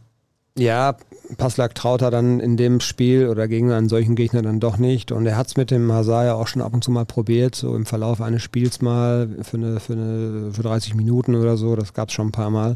[0.57, 0.97] ja,
[1.39, 5.11] Passlack traut er dann in dem Spiel oder gegen einen solchen Gegner dann doch nicht.
[5.11, 7.57] Und er hat es mit dem Hazard ja auch schon ab und zu mal probiert,
[7.57, 11.75] so im Verlauf eines Spiels mal für, eine, für, eine, für 30 Minuten oder so.
[11.75, 12.75] Das gab es schon ein paar Mal.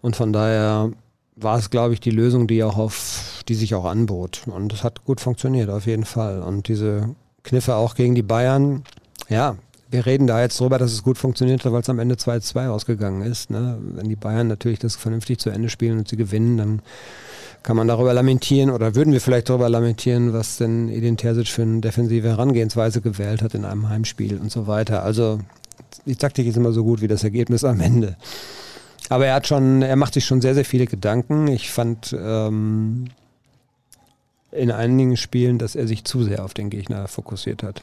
[0.00, 0.90] Und von daher
[1.36, 3.13] war es, glaube ich, die Lösung, die auch auf,
[3.48, 4.42] die sich auch anbot.
[4.46, 6.42] Und es hat gut funktioniert, auf jeden Fall.
[6.42, 8.84] Und diese Kniffe auch gegen die Bayern,
[9.28, 9.56] ja,
[9.90, 12.68] wir reden da jetzt drüber, dass es gut funktioniert hat, weil es am Ende 2-2
[12.68, 13.50] ausgegangen ist.
[13.50, 13.78] Ne?
[13.80, 16.82] Wenn die Bayern natürlich das vernünftig zu Ende spielen und sie gewinnen, dann
[17.62, 21.62] kann man darüber lamentieren oder würden wir vielleicht darüber lamentieren, was denn Edin Terzic für
[21.62, 25.02] eine defensive Herangehensweise gewählt hat in einem Heimspiel und so weiter.
[25.02, 25.38] Also
[26.04, 28.16] die Taktik ist immer so gut wie das Ergebnis am Ende.
[29.08, 31.46] Aber er hat schon, er macht sich schon sehr, sehr viele Gedanken.
[31.46, 33.06] Ich fand ähm,
[34.54, 37.82] in einigen Spielen, dass er sich zu sehr auf den Gegner fokussiert hat.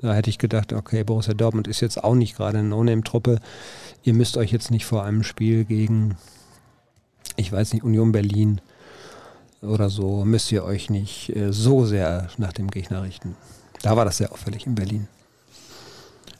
[0.00, 3.40] Da hätte ich gedacht, okay, Borussia Dortmund ist jetzt auch nicht gerade eine No-Name-Truppe.
[4.02, 6.16] Ihr müsst euch jetzt nicht vor einem Spiel gegen,
[7.36, 8.60] ich weiß nicht, Union Berlin
[9.62, 13.34] oder so, müsst ihr euch nicht äh, so sehr nach dem Gegner richten.
[13.80, 15.08] Da war das sehr auffällig in Berlin.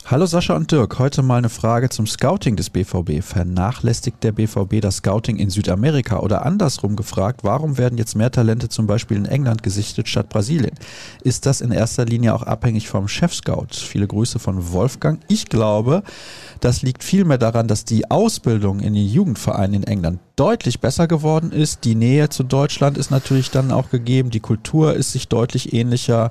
[0.06, 3.22] Hallo Sascha und Dirk, heute mal eine Frage zum Scouting des BVB.
[3.22, 8.68] Vernachlässigt der BVB das Scouting in Südamerika oder andersrum gefragt, warum werden jetzt mehr Talente
[8.68, 10.74] zum Beispiel in England gesichtet statt Brasilien?
[11.22, 13.68] Ist das in erster Linie auch abhängig vom Chef-Scout?
[13.72, 15.22] Viele Grüße von Wolfgang.
[15.28, 16.02] Ich glaube,
[16.60, 21.50] das liegt vielmehr daran, dass die Ausbildung in den Jugendvereinen in England deutlich besser geworden
[21.50, 21.86] ist.
[21.86, 24.28] Die Nähe zu Deutschland ist natürlich dann auch gegeben.
[24.28, 26.30] Die Kultur ist sich deutlich ähnlicher.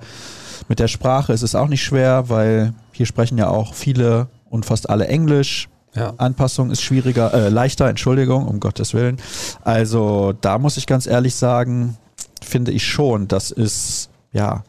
[0.70, 4.66] Mit der Sprache ist es auch nicht schwer, weil hier sprechen ja auch viele und
[4.66, 5.70] fast alle Englisch.
[5.96, 6.14] Ja.
[6.18, 9.18] Anpassung ist schwieriger, äh, leichter, Entschuldigung, um Gottes Willen.
[9.64, 11.98] Also da muss ich ganz ehrlich sagen,
[12.42, 14.64] finde ich schon, dass es ja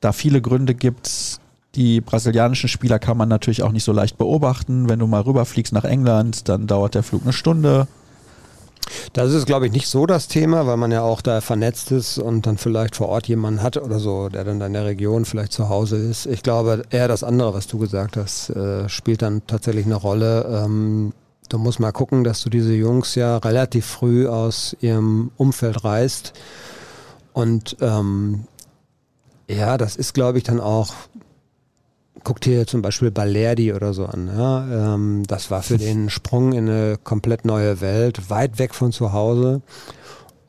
[0.00, 1.40] da viele Gründe gibt.
[1.74, 4.88] Die brasilianischen Spieler kann man natürlich auch nicht so leicht beobachten.
[4.88, 7.88] Wenn du mal rüberfliegst nach England, dann dauert der Flug eine Stunde.
[9.12, 12.18] Das ist, glaube ich, nicht so das Thema, weil man ja auch da vernetzt ist
[12.18, 15.52] und dann vielleicht vor Ort jemanden hat oder so, der dann in der Region vielleicht
[15.52, 16.26] zu Hause ist.
[16.26, 20.64] Ich glaube, eher das andere, was du gesagt hast, äh, spielt dann tatsächlich eine Rolle.
[20.64, 21.12] Ähm,
[21.48, 26.32] du musst mal gucken, dass du diese Jungs ja relativ früh aus ihrem Umfeld reißt.
[27.32, 28.46] Und ähm,
[29.48, 30.94] ja, das ist, glaube ich, dann auch
[32.26, 34.26] guck dir zum Beispiel Balerdi oder so an.
[34.26, 34.94] Ja?
[34.94, 39.12] Ähm, das war für den Sprung in eine komplett neue Welt, weit weg von zu
[39.12, 39.62] Hause.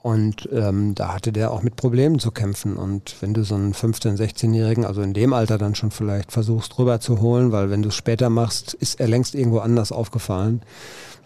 [0.02, 2.78] Und ähm, da hatte der auch mit Problemen zu kämpfen.
[2.78, 6.80] Und wenn du so einen 15-, 16-Jährigen, also in dem Alter dann schon vielleicht versuchst
[6.80, 10.62] rüber zu holen, weil wenn du es später machst, ist er längst irgendwo anders aufgefallen.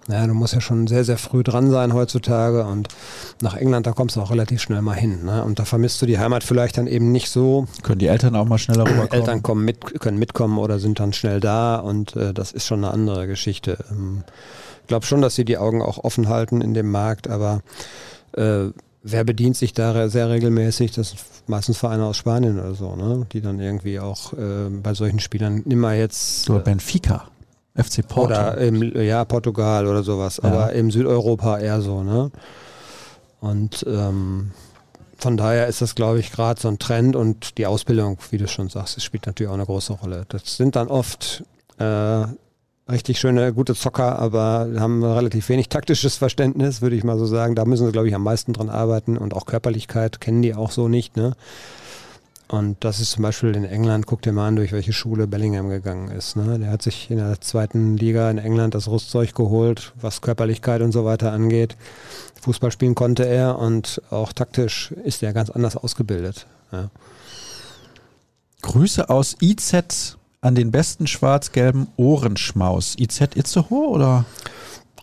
[0.07, 2.87] Naja, du musst ja schon sehr, sehr früh dran sein heutzutage und
[3.41, 5.25] nach England, da kommst du auch relativ schnell mal hin.
[5.25, 5.43] Ne?
[5.43, 7.67] Und da vermisst du die Heimat vielleicht dann eben nicht so.
[7.83, 9.11] Können die Eltern auch mal schneller rüberkommen?
[9.11, 12.83] Eltern kommen mit, können mitkommen oder sind dann schnell da und äh, das ist schon
[12.83, 13.77] eine andere Geschichte.
[13.91, 14.23] Ähm,
[14.81, 17.61] ich glaube schon, dass sie die Augen auch offen halten in dem Markt, aber
[18.33, 18.69] äh,
[19.03, 20.91] wer bedient sich da sehr regelmäßig?
[20.93, 23.27] Das sind meistens Vereine aus Spanien oder so, ne?
[23.31, 26.49] die dann irgendwie auch äh, bei solchen Spielern nimmer jetzt.
[26.49, 27.27] Oder Benfica.
[27.75, 28.33] FC Porto.
[28.33, 30.49] Oder im, ja, Portugal oder sowas, ja.
[30.49, 32.31] aber im Südeuropa eher so, ne?
[33.39, 34.51] Und ähm,
[35.17, 38.47] von daher ist das, glaube ich, gerade so ein Trend und die Ausbildung, wie du
[38.47, 40.25] schon sagst, das spielt natürlich auch eine große Rolle.
[40.29, 41.43] Das sind dann oft
[41.77, 42.25] äh,
[42.89, 47.55] richtig schöne, gute Zocker, aber haben relativ wenig taktisches Verständnis, würde ich mal so sagen.
[47.55, 50.71] Da müssen sie, glaube ich, am meisten dran arbeiten und auch Körperlichkeit kennen die auch
[50.71, 51.15] so nicht.
[51.17, 51.33] Ne?
[52.51, 55.69] Und das ist zum Beispiel in England, guck dir mal an, durch welche Schule Bellingham
[55.69, 56.35] gegangen ist.
[56.35, 56.59] Ne?
[56.59, 60.91] Der hat sich in der zweiten Liga in England das Rüstzeug geholt, was Körperlichkeit und
[60.91, 61.77] so weiter angeht.
[62.41, 66.45] Fußball spielen konnte er und auch taktisch ist er ganz anders ausgebildet.
[66.73, 66.89] Ja.
[68.63, 72.97] Grüße aus IZ an den besten schwarz-gelben Ohrenschmaus.
[72.99, 74.25] IZ Itzehoe oder?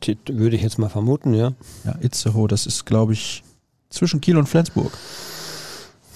[0.02, 1.54] Die, würde ich jetzt mal vermuten, ja.
[1.84, 3.42] Ja, Itzehoe, das ist, glaube ich,
[3.88, 4.92] zwischen Kiel und Flensburg.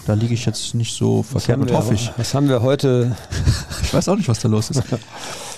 [0.07, 2.11] Da liege ich jetzt nicht so verkehrt und hoffe ich.
[2.17, 3.17] Was haben wir heute?
[3.83, 4.83] ich weiß auch nicht, was da los ist.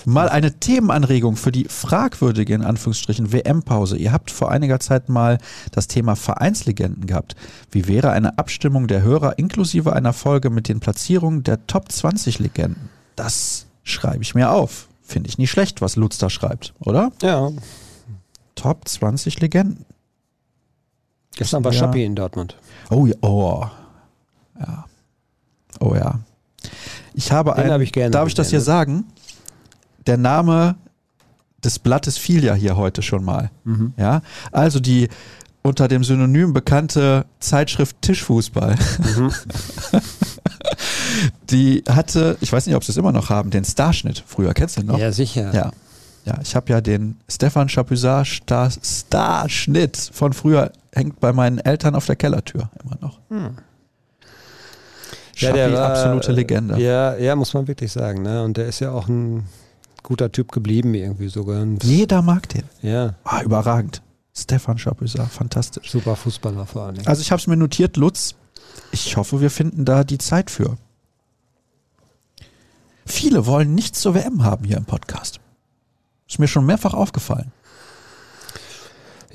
[0.05, 3.97] Mal eine Themenanregung für die fragwürdige, in Anführungsstrichen, WM-Pause.
[3.97, 5.39] Ihr habt vor einiger Zeit mal
[5.71, 7.35] das Thema Vereinslegenden gehabt.
[7.71, 12.37] Wie wäre eine Abstimmung der Hörer inklusive einer Folge mit den Platzierungen der Top 20
[12.37, 12.89] Legenden?
[13.15, 14.87] Das schreibe ich mir auf.
[15.01, 17.11] Finde ich nicht schlecht, was Lutz da schreibt, oder?
[17.23, 17.49] Ja.
[18.53, 19.85] Top 20 Legenden.
[21.35, 21.79] Gestern war ja.
[21.79, 22.57] Schappi in Dortmund.
[22.91, 23.65] Oh, oh.
[24.59, 24.85] Ja.
[25.79, 26.19] Oh ja.
[27.13, 27.71] Ich habe einen.
[27.71, 29.05] Hab ich gerne darf ich das hier sagen?
[30.05, 30.75] Der Name
[31.63, 33.49] des Blattes fiel ja hier heute schon mal.
[33.63, 33.93] Mhm.
[33.97, 34.21] Ja.
[34.51, 35.09] Also die
[35.63, 38.75] unter dem Synonym bekannte Zeitschrift Tischfußball.
[38.99, 39.31] Mhm.
[41.49, 44.23] die hatte, ich weiß nicht, ob sie es immer noch haben, den Starschnitt.
[44.27, 44.99] Früher kennst du den noch?
[44.99, 45.53] Ja, sicher.
[45.53, 45.71] Ja.
[46.25, 51.93] Ja, ich habe ja den Stefan Chapuisat Star Starschnitt von früher, hängt bei meinen Eltern
[51.93, 53.19] auf der Kellertür immer noch.
[55.35, 55.47] Hm.
[55.47, 56.79] Ja, der war, absolute Legende.
[56.79, 58.21] Ja, ja, muss man wirklich sagen.
[58.21, 58.43] Ne?
[58.43, 59.45] Und der ist ja auch ein
[60.03, 61.61] guter Typ geblieben irgendwie sogar.
[61.61, 62.63] Und Jeder mag den.
[62.81, 63.15] Ja.
[63.23, 64.01] Ah, überragend.
[64.37, 65.91] Stefan Chapuisat, fantastisch.
[65.91, 66.97] Super Fußballer vor allem.
[67.05, 68.35] Also ich habe es mir notiert, Lutz.
[68.91, 70.77] Ich hoffe, wir finden da die Zeit für.
[73.05, 75.39] Viele wollen nichts zur WM haben hier im Podcast.
[76.27, 77.51] Ist mir schon mehrfach aufgefallen.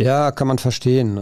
[0.01, 1.19] Ja, kann man verstehen.
[1.19, 1.21] Äh,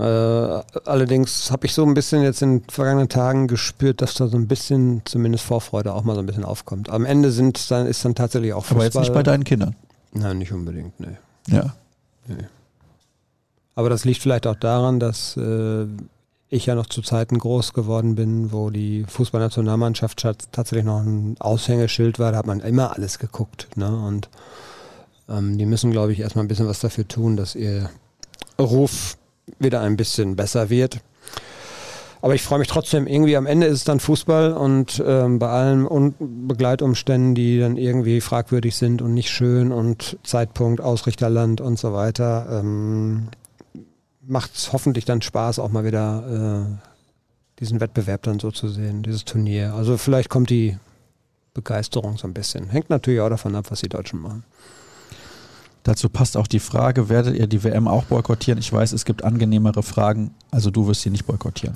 [0.84, 4.36] allerdings habe ich so ein bisschen jetzt in den vergangenen Tagen gespürt, dass da so
[4.36, 6.88] ein bisschen zumindest Vorfreude auch mal so ein bisschen aufkommt.
[6.88, 8.76] Am Ende sind dann, ist dann tatsächlich auch Fußball.
[8.76, 9.74] Aber jetzt nicht bei deinen Kindern.
[10.12, 11.16] Nein, nicht unbedingt, nee.
[11.48, 11.74] Ja.
[12.28, 12.46] Nee.
[13.74, 15.86] Aber das liegt vielleicht auch daran, dass äh,
[16.48, 20.20] ich ja noch zu Zeiten groß geworden bin, wo die Fußballnationalmannschaft
[20.52, 22.30] tatsächlich noch ein Aushängeschild war.
[22.30, 23.68] Da hat man immer alles geguckt.
[23.76, 23.88] Ne?
[23.88, 24.28] Und
[25.28, 27.90] ähm, die müssen, glaube ich, erstmal ein bisschen was dafür tun, dass ihr
[28.60, 29.16] Ruf
[29.58, 31.00] wieder ein bisschen besser wird.
[32.20, 35.48] Aber ich freue mich trotzdem, irgendwie am Ende ist es dann Fußball und ähm, bei
[35.48, 41.78] allen Un Begleitumständen, die dann irgendwie fragwürdig sind und nicht schön und Zeitpunkt, Ausrichterland und
[41.78, 43.28] so weiter, ähm,
[44.26, 46.88] macht es hoffentlich dann Spaß, auch mal wieder äh,
[47.60, 49.74] diesen Wettbewerb dann so zu sehen, dieses Turnier.
[49.74, 50.76] Also vielleicht kommt die
[51.54, 52.68] Begeisterung so ein bisschen.
[52.68, 54.44] Hängt natürlich auch davon ab, was die Deutschen machen.
[55.88, 58.58] Dazu passt auch die Frage, werdet ihr die WM auch boykottieren?
[58.58, 61.74] Ich weiß, es gibt angenehmere Fragen, also du wirst sie nicht boykottieren.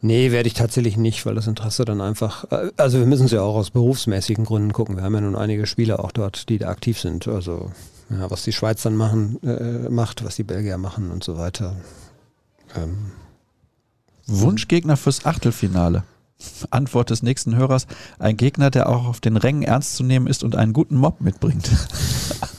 [0.00, 3.32] Nee, werde ich tatsächlich nicht, weil das Interesse dann einfach, äh, also wir müssen es
[3.32, 4.96] ja auch aus berufsmäßigen Gründen gucken.
[4.96, 7.28] Wir haben ja nun einige Spieler auch dort, die da aktiv sind.
[7.28, 7.70] Also
[8.08, 11.76] ja, was die Schweiz dann machen, äh, macht, was die Belgier machen und so weiter.
[12.74, 13.12] Ähm.
[14.26, 16.04] Wunschgegner fürs Achtelfinale.
[16.70, 17.88] Antwort des nächsten Hörers:
[18.18, 21.20] Ein Gegner, der auch auf den Rängen ernst zu nehmen ist und einen guten Mob
[21.20, 21.68] mitbringt.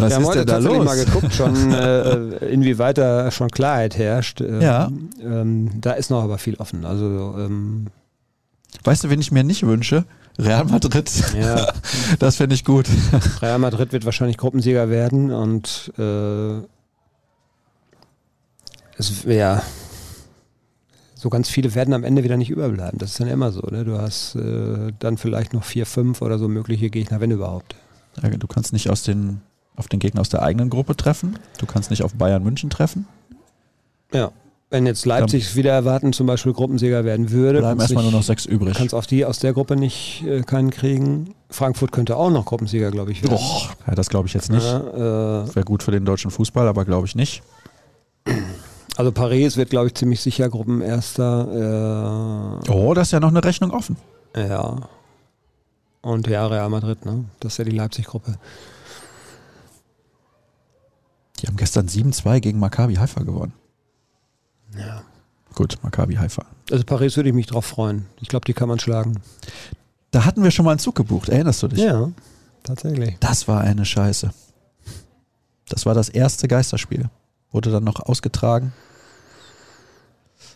[0.00, 0.86] Was Wir haben heute da tatsächlich los?
[0.86, 4.40] mal geguckt, schon, äh, inwieweit da schon Klarheit herrscht.
[4.40, 4.90] Ähm, ja.
[5.22, 6.84] Ähm, da ist noch aber viel offen.
[6.84, 7.86] Also ähm,
[8.84, 10.04] Weißt du, wen ich mir nicht wünsche?
[10.38, 11.10] Real Madrid.
[11.38, 11.72] Ja.
[12.18, 12.86] Das finde ich gut.
[13.42, 16.58] Real Madrid wird wahrscheinlich Gruppensieger werden und äh,
[18.96, 19.62] es wäre
[21.14, 22.98] so ganz viele werden am Ende wieder nicht überbleiben.
[22.98, 23.60] Das ist dann immer so.
[23.60, 23.84] Ne?
[23.84, 27.74] Du hast äh, dann vielleicht noch vier, fünf oder so mögliche Gegner, wenn überhaupt.
[28.38, 29.40] Du kannst nicht aus den
[29.80, 31.40] auf den Gegner aus der eigenen Gruppe treffen.
[31.58, 33.08] Du kannst nicht auf Bayern München treffen.
[34.12, 34.30] Ja.
[34.72, 38.22] Wenn jetzt Leipzig Dann wieder erwarten, zum Beispiel Gruppensieger werden würde, bleiben erstmal nur noch
[38.22, 38.76] sechs übrig.
[38.76, 41.34] Kannst auf die aus der Gruppe nicht äh, keinen kriegen.
[41.48, 43.36] Frankfurt könnte auch noch Gruppensieger, glaube ich, werden.
[43.36, 44.62] Oh, ja, das glaube ich jetzt nicht.
[44.62, 47.42] Ja, äh, Wäre gut für den deutschen Fußball, aber glaube ich nicht.
[48.96, 52.60] Also Paris wird, glaube ich, ziemlich sicher Gruppenerster.
[52.66, 53.96] Äh, oh, das ist ja noch eine Rechnung offen.
[54.36, 54.88] Ja.
[56.02, 57.24] Und ja, Real Madrid, ne?
[57.40, 58.36] Das ist ja die Leipzig-Gruppe.
[61.40, 63.52] Die haben gestern 7-2 gegen Maccabi Haifa gewonnen.
[64.76, 65.02] Ja.
[65.54, 66.44] Gut, Maccabi Haifa.
[66.70, 68.06] Also Paris würde ich mich drauf freuen.
[68.20, 69.20] Ich glaube, die kann man schlagen.
[70.10, 71.80] Da hatten wir schon mal einen Zug gebucht, erinnerst du dich?
[71.80, 72.10] Ja,
[72.62, 73.16] tatsächlich.
[73.20, 74.30] Das war eine Scheiße.
[75.68, 77.08] Das war das erste Geisterspiel.
[77.52, 78.72] Wurde dann noch ausgetragen.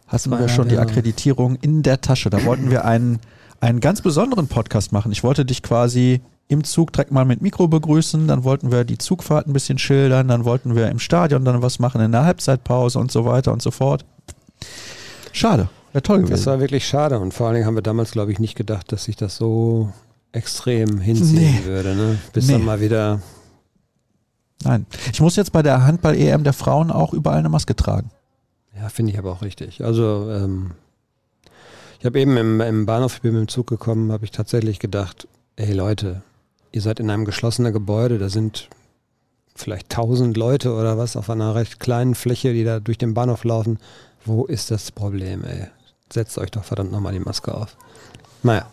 [0.07, 2.31] hatten wir schon die Akkreditierung in der Tasche.
[2.31, 3.21] Da wollten wir einen,
[3.61, 5.13] einen ganz besonderen Podcast machen.
[5.13, 8.99] Ich wollte dich quasi im Zug direkt mal mit Mikro begrüßen, dann wollten wir die
[8.99, 12.99] Zugfahrt ein bisschen schildern, dann wollten wir im Stadion dann was machen in der Halbzeitpause
[12.99, 14.05] und so weiter und so fort.
[15.33, 16.33] Schade, wäre toll gewesen.
[16.33, 18.93] Das war wirklich schade und vor allen Dingen haben wir damals, glaube ich, nicht gedacht,
[18.93, 19.93] dass sich das so
[20.33, 21.65] extrem hinziehen nee.
[21.65, 22.19] würde, ne?
[22.33, 22.55] bis nee.
[22.55, 23.21] dann mal wieder.
[24.65, 28.11] Nein, ich muss jetzt bei der Handball-EM der Frauen auch überall eine Maske tragen.
[28.77, 29.85] Ja, finde ich aber auch richtig.
[29.85, 30.73] Also ähm,
[31.99, 34.79] ich habe eben im, im Bahnhof, ich bin mit dem Zug gekommen, habe ich tatsächlich
[34.79, 36.23] gedacht, ey Leute,
[36.75, 38.69] ihr seid in einem geschlossenen Gebäude, da sind
[39.55, 43.45] vielleicht tausend Leute oder was auf einer recht kleinen Fläche, die da durch den Bahnhof
[43.45, 43.79] laufen.
[44.25, 45.69] Wo ist das Problem, ey?
[46.13, 47.77] Setzt euch doch verdammt nochmal die Maske auf.
[48.43, 48.67] Naja.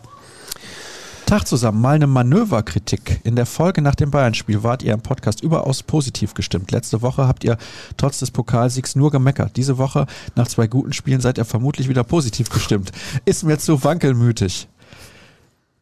[1.26, 3.20] Tag zusammen, mal eine Manöverkritik.
[3.22, 6.72] In der Folge nach dem Bayern-Spiel wart ihr im Podcast überaus positiv gestimmt.
[6.72, 7.56] Letzte Woche habt ihr
[7.96, 9.56] trotz des Pokalsiegs nur gemeckert.
[9.56, 12.90] Diese Woche, nach zwei guten Spielen, seid ihr vermutlich wieder positiv gestimmt.
[13.24, 14.68] Ist mir zu wankelmütig.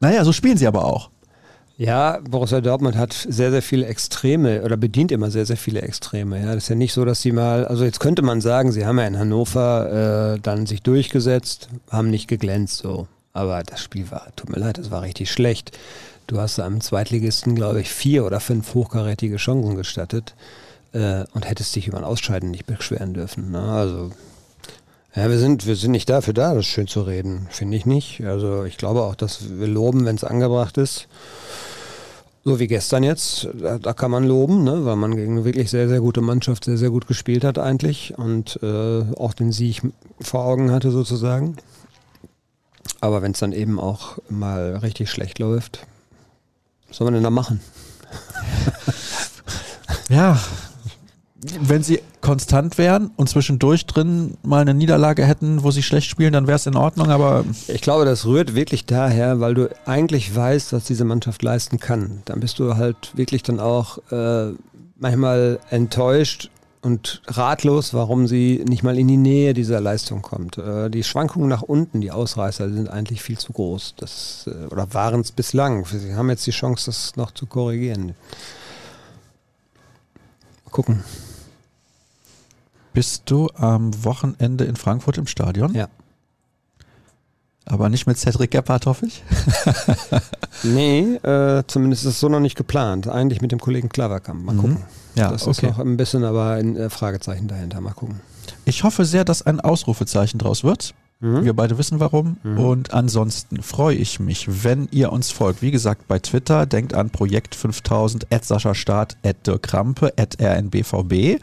[0.00, 1.10] Naja, so spielen sie aber auch.
[1.80, 6.38] Ja, Borussia Dortmund hat sehr, sehr viele Extreme oder bedient immer sehr, sehr viele Extreme.
[6.38, 8.84] Ja, das ist ja nicht so, dass sie mal, also jetzt könnte man sagen, sie
[8.84, 13.08] haben ja in Hannover äh, dann sich durchgesetzt, haben nicht geglänzt so.
[13.32, 15.78] Aber das Spiel war, tut mir leid, das war richtig schlecht.
[16.26, 20.34] Du hast einem Zweitligisten, glaube ich, vier oder fünf hochkarätige Chancen gestattet
[20.92, 23.52] äh, und hättest dich über ein Ausscheiden nicht beschweren dürfen.
[23.52, 23.62] Ne?
[23.62, 24.10] Also
[25.16, 28.22] ja, wir sind, wir sind nicht dafür da, das schön zu reden, finde ich nicht.
[28.22, 31.08] Also ich glaube auch, dass wir loben, wenn es angebracht ist.
[32.42, 35.70] So wie gestern jetzt, da, da, kann man loben, ne, weil man gegen eine wirklich
[35.70, 39.82] sehr, sehr gute Mannschaft sehr, sehr gut gespielt hat eigentlich und äh, auch den Sieg
[40.20, 41.56] vor Augen hatte sozusagen.
[43.00, 45.86] Aber wenn es dann eben auch mal richtig schlecht läuft,
[46.88, 47.60] was soll man denn da machen?
[50.08, 50.40] ja,
[51.42, 56.34] wenn sie konstant wären und zwischendurch drin mal eine Niederlage hätten, wo sie schlecht spielen,
[56.34, 57.44] dann wäre es in Ordnung, aber.
[57.68, 62.22] Ich glaube, das rührt wirklich daher, weil du eigentlich weißt, was diese Mannschaft leisten kann.
[62.26, 64.52] Dann bist du halt wirklich dann auch äh,
[64.98, 66.50] manchmal enttäuscht
[66.82, 70.58] und ratlos, warum sie nicht mal in die Nähe dieser Leistung kommt.
[70.58, 73.94] Äh, die Schwankungen nach unten, die Ausreißer, sind eigentlich viel zu groß.
[73.96, 75.86] Das, äh, oder waren es bislang.
[75.86, 78.14] Sie haben jetzt die Chance, das noch zu korrigieren.
[80.70, 81.02] Gucken.
[82.92, 85.74] Bist du am Wochenende in Frankfurt im Stadion?
[85.74, 85.88] Ja.
[87.66, 89.22] Aber nicht mit Cedric Gebhardt, hoffe ich?
[90.64, 93.06] nee, äh, zumindest ist es so noch nicht geplant.
[93.06, 94.44] Eigentlich mit dem Kollegen Klaverkamp.
[94.44, 94.58] Mal mhm.
[94.58, 94.76] gucken.
[95.14, 95.50] Ja, das okay.
[95.50, 97.80] ist noch ein bisschen aber ein äh, Fragezeichen dahinter.
[97.80, 98.20] Mal gucken.
[98.64, 100.94] Ich hoffe sehr, dass ein Ausrufezeichen draus wird.
[101.20, 101.44] Mhm.
[101.44, 102.38] Wir beide wissen warum.
[102.42, 102.58] Mhm.
[102.58, 105.62] Und ansonsten freue ich mich, wenn ihr uns folgt.
[105.62, 110.40] Wie gesagt, bei Twitter denkt an Projekt 5000, at Sascha Staat, at Dirk Krampe, at
[110.40, 111.40] rnbvb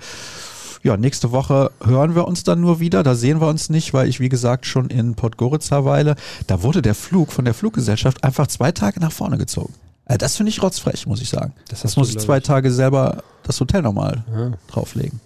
[0.83, 3.03] ja, nächste Woche hören wir uns dann nur wieder.
[3.03, 6.15] Da sehen wir uns nicht, weil ich, wie gesagt, schon in Podgorica weile.
[6.47, 9.73] Da wurde der Flug von der Fluggesellschaft einfach zwei Tage nach vorne gezogen.
[10.05, 11.53] Also das finde ich rotzfrech, muss ich sagen.
[11.67, 14.51] Das, das muss ich zwei Tage selber das Hotel nochmal ja.
[14.67, 15.19] drauflegen.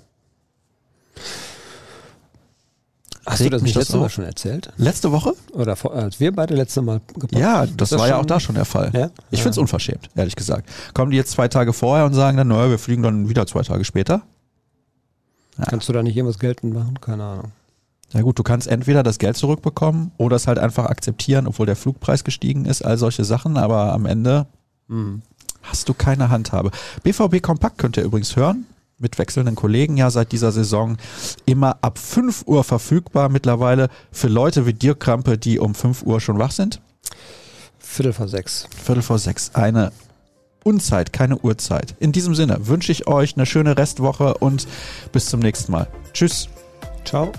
[3.26, 4.74] Hast Regt du das nicht letzte Mal schon erzählt?
[4.78, 5.34] Letzte Woche?
[5.52, 8.40] Oder vor, als wir beide letzte Mal gepackt Ja, das, das war ja auch da
[8.40, 8.90] schon der Fall.
[8.94, 9.12] Ja?
[9.30, 9.44] Ich ja.
[9.44, 10.68] finde es unverschämt, ehrlich gesagt.
[10.96, 13.62] Kommen die jetzt zwei Tage vorher und sagen dann, naja, wir fliegen dann wieder zwei
[13.62, 14.24] Tage später?
[15.62, 15.68] Ja.
[15.68, 17.00] Kannst du da nicht irgendwas geltend machen?
[17.00, 17.52] Keine Ahnung.
[18.14, 21.78] Ja gut, du kannst entweder das Geld zurückbekommen oder es halt einfach akzeptieren, obwohl der
[21.78, 24.48] Flugpreis gestiegen ist, all solche Sachen, aber am Ende
[24.88, 25.22] mhm.
[25.62, 26.72] hast du keine Handhabe.
[27.04, 28.66] BVB Kompakt könnt ihr übrigens hören,
[28.98, 30.98] mit wechselnden Kollegen ja seit dieser Saison
[31.46, 36.20] immer ab 5 Uhr verfügbar mittlerweile für Leute wie Dirk Krampe, die um 5 Uhr
[36.20, 36.82] schon wach sind.
[37.80, 38.68] Viertel vor sechs.
[38.76, 39.56] Viertel vor sechs.
[39.56, 39.92] Eine
[40.64, 41.96] Unzeit, keine Uhrzeit.
[42.00, 44.68] In diesem Sinne wünsche ich euch eine schöne Restwoche und
[45.12, 45.88] bis zum nächsten Mal.
[46.14, 46.50] Tschüss.
[47.06, 47.32] Ciao.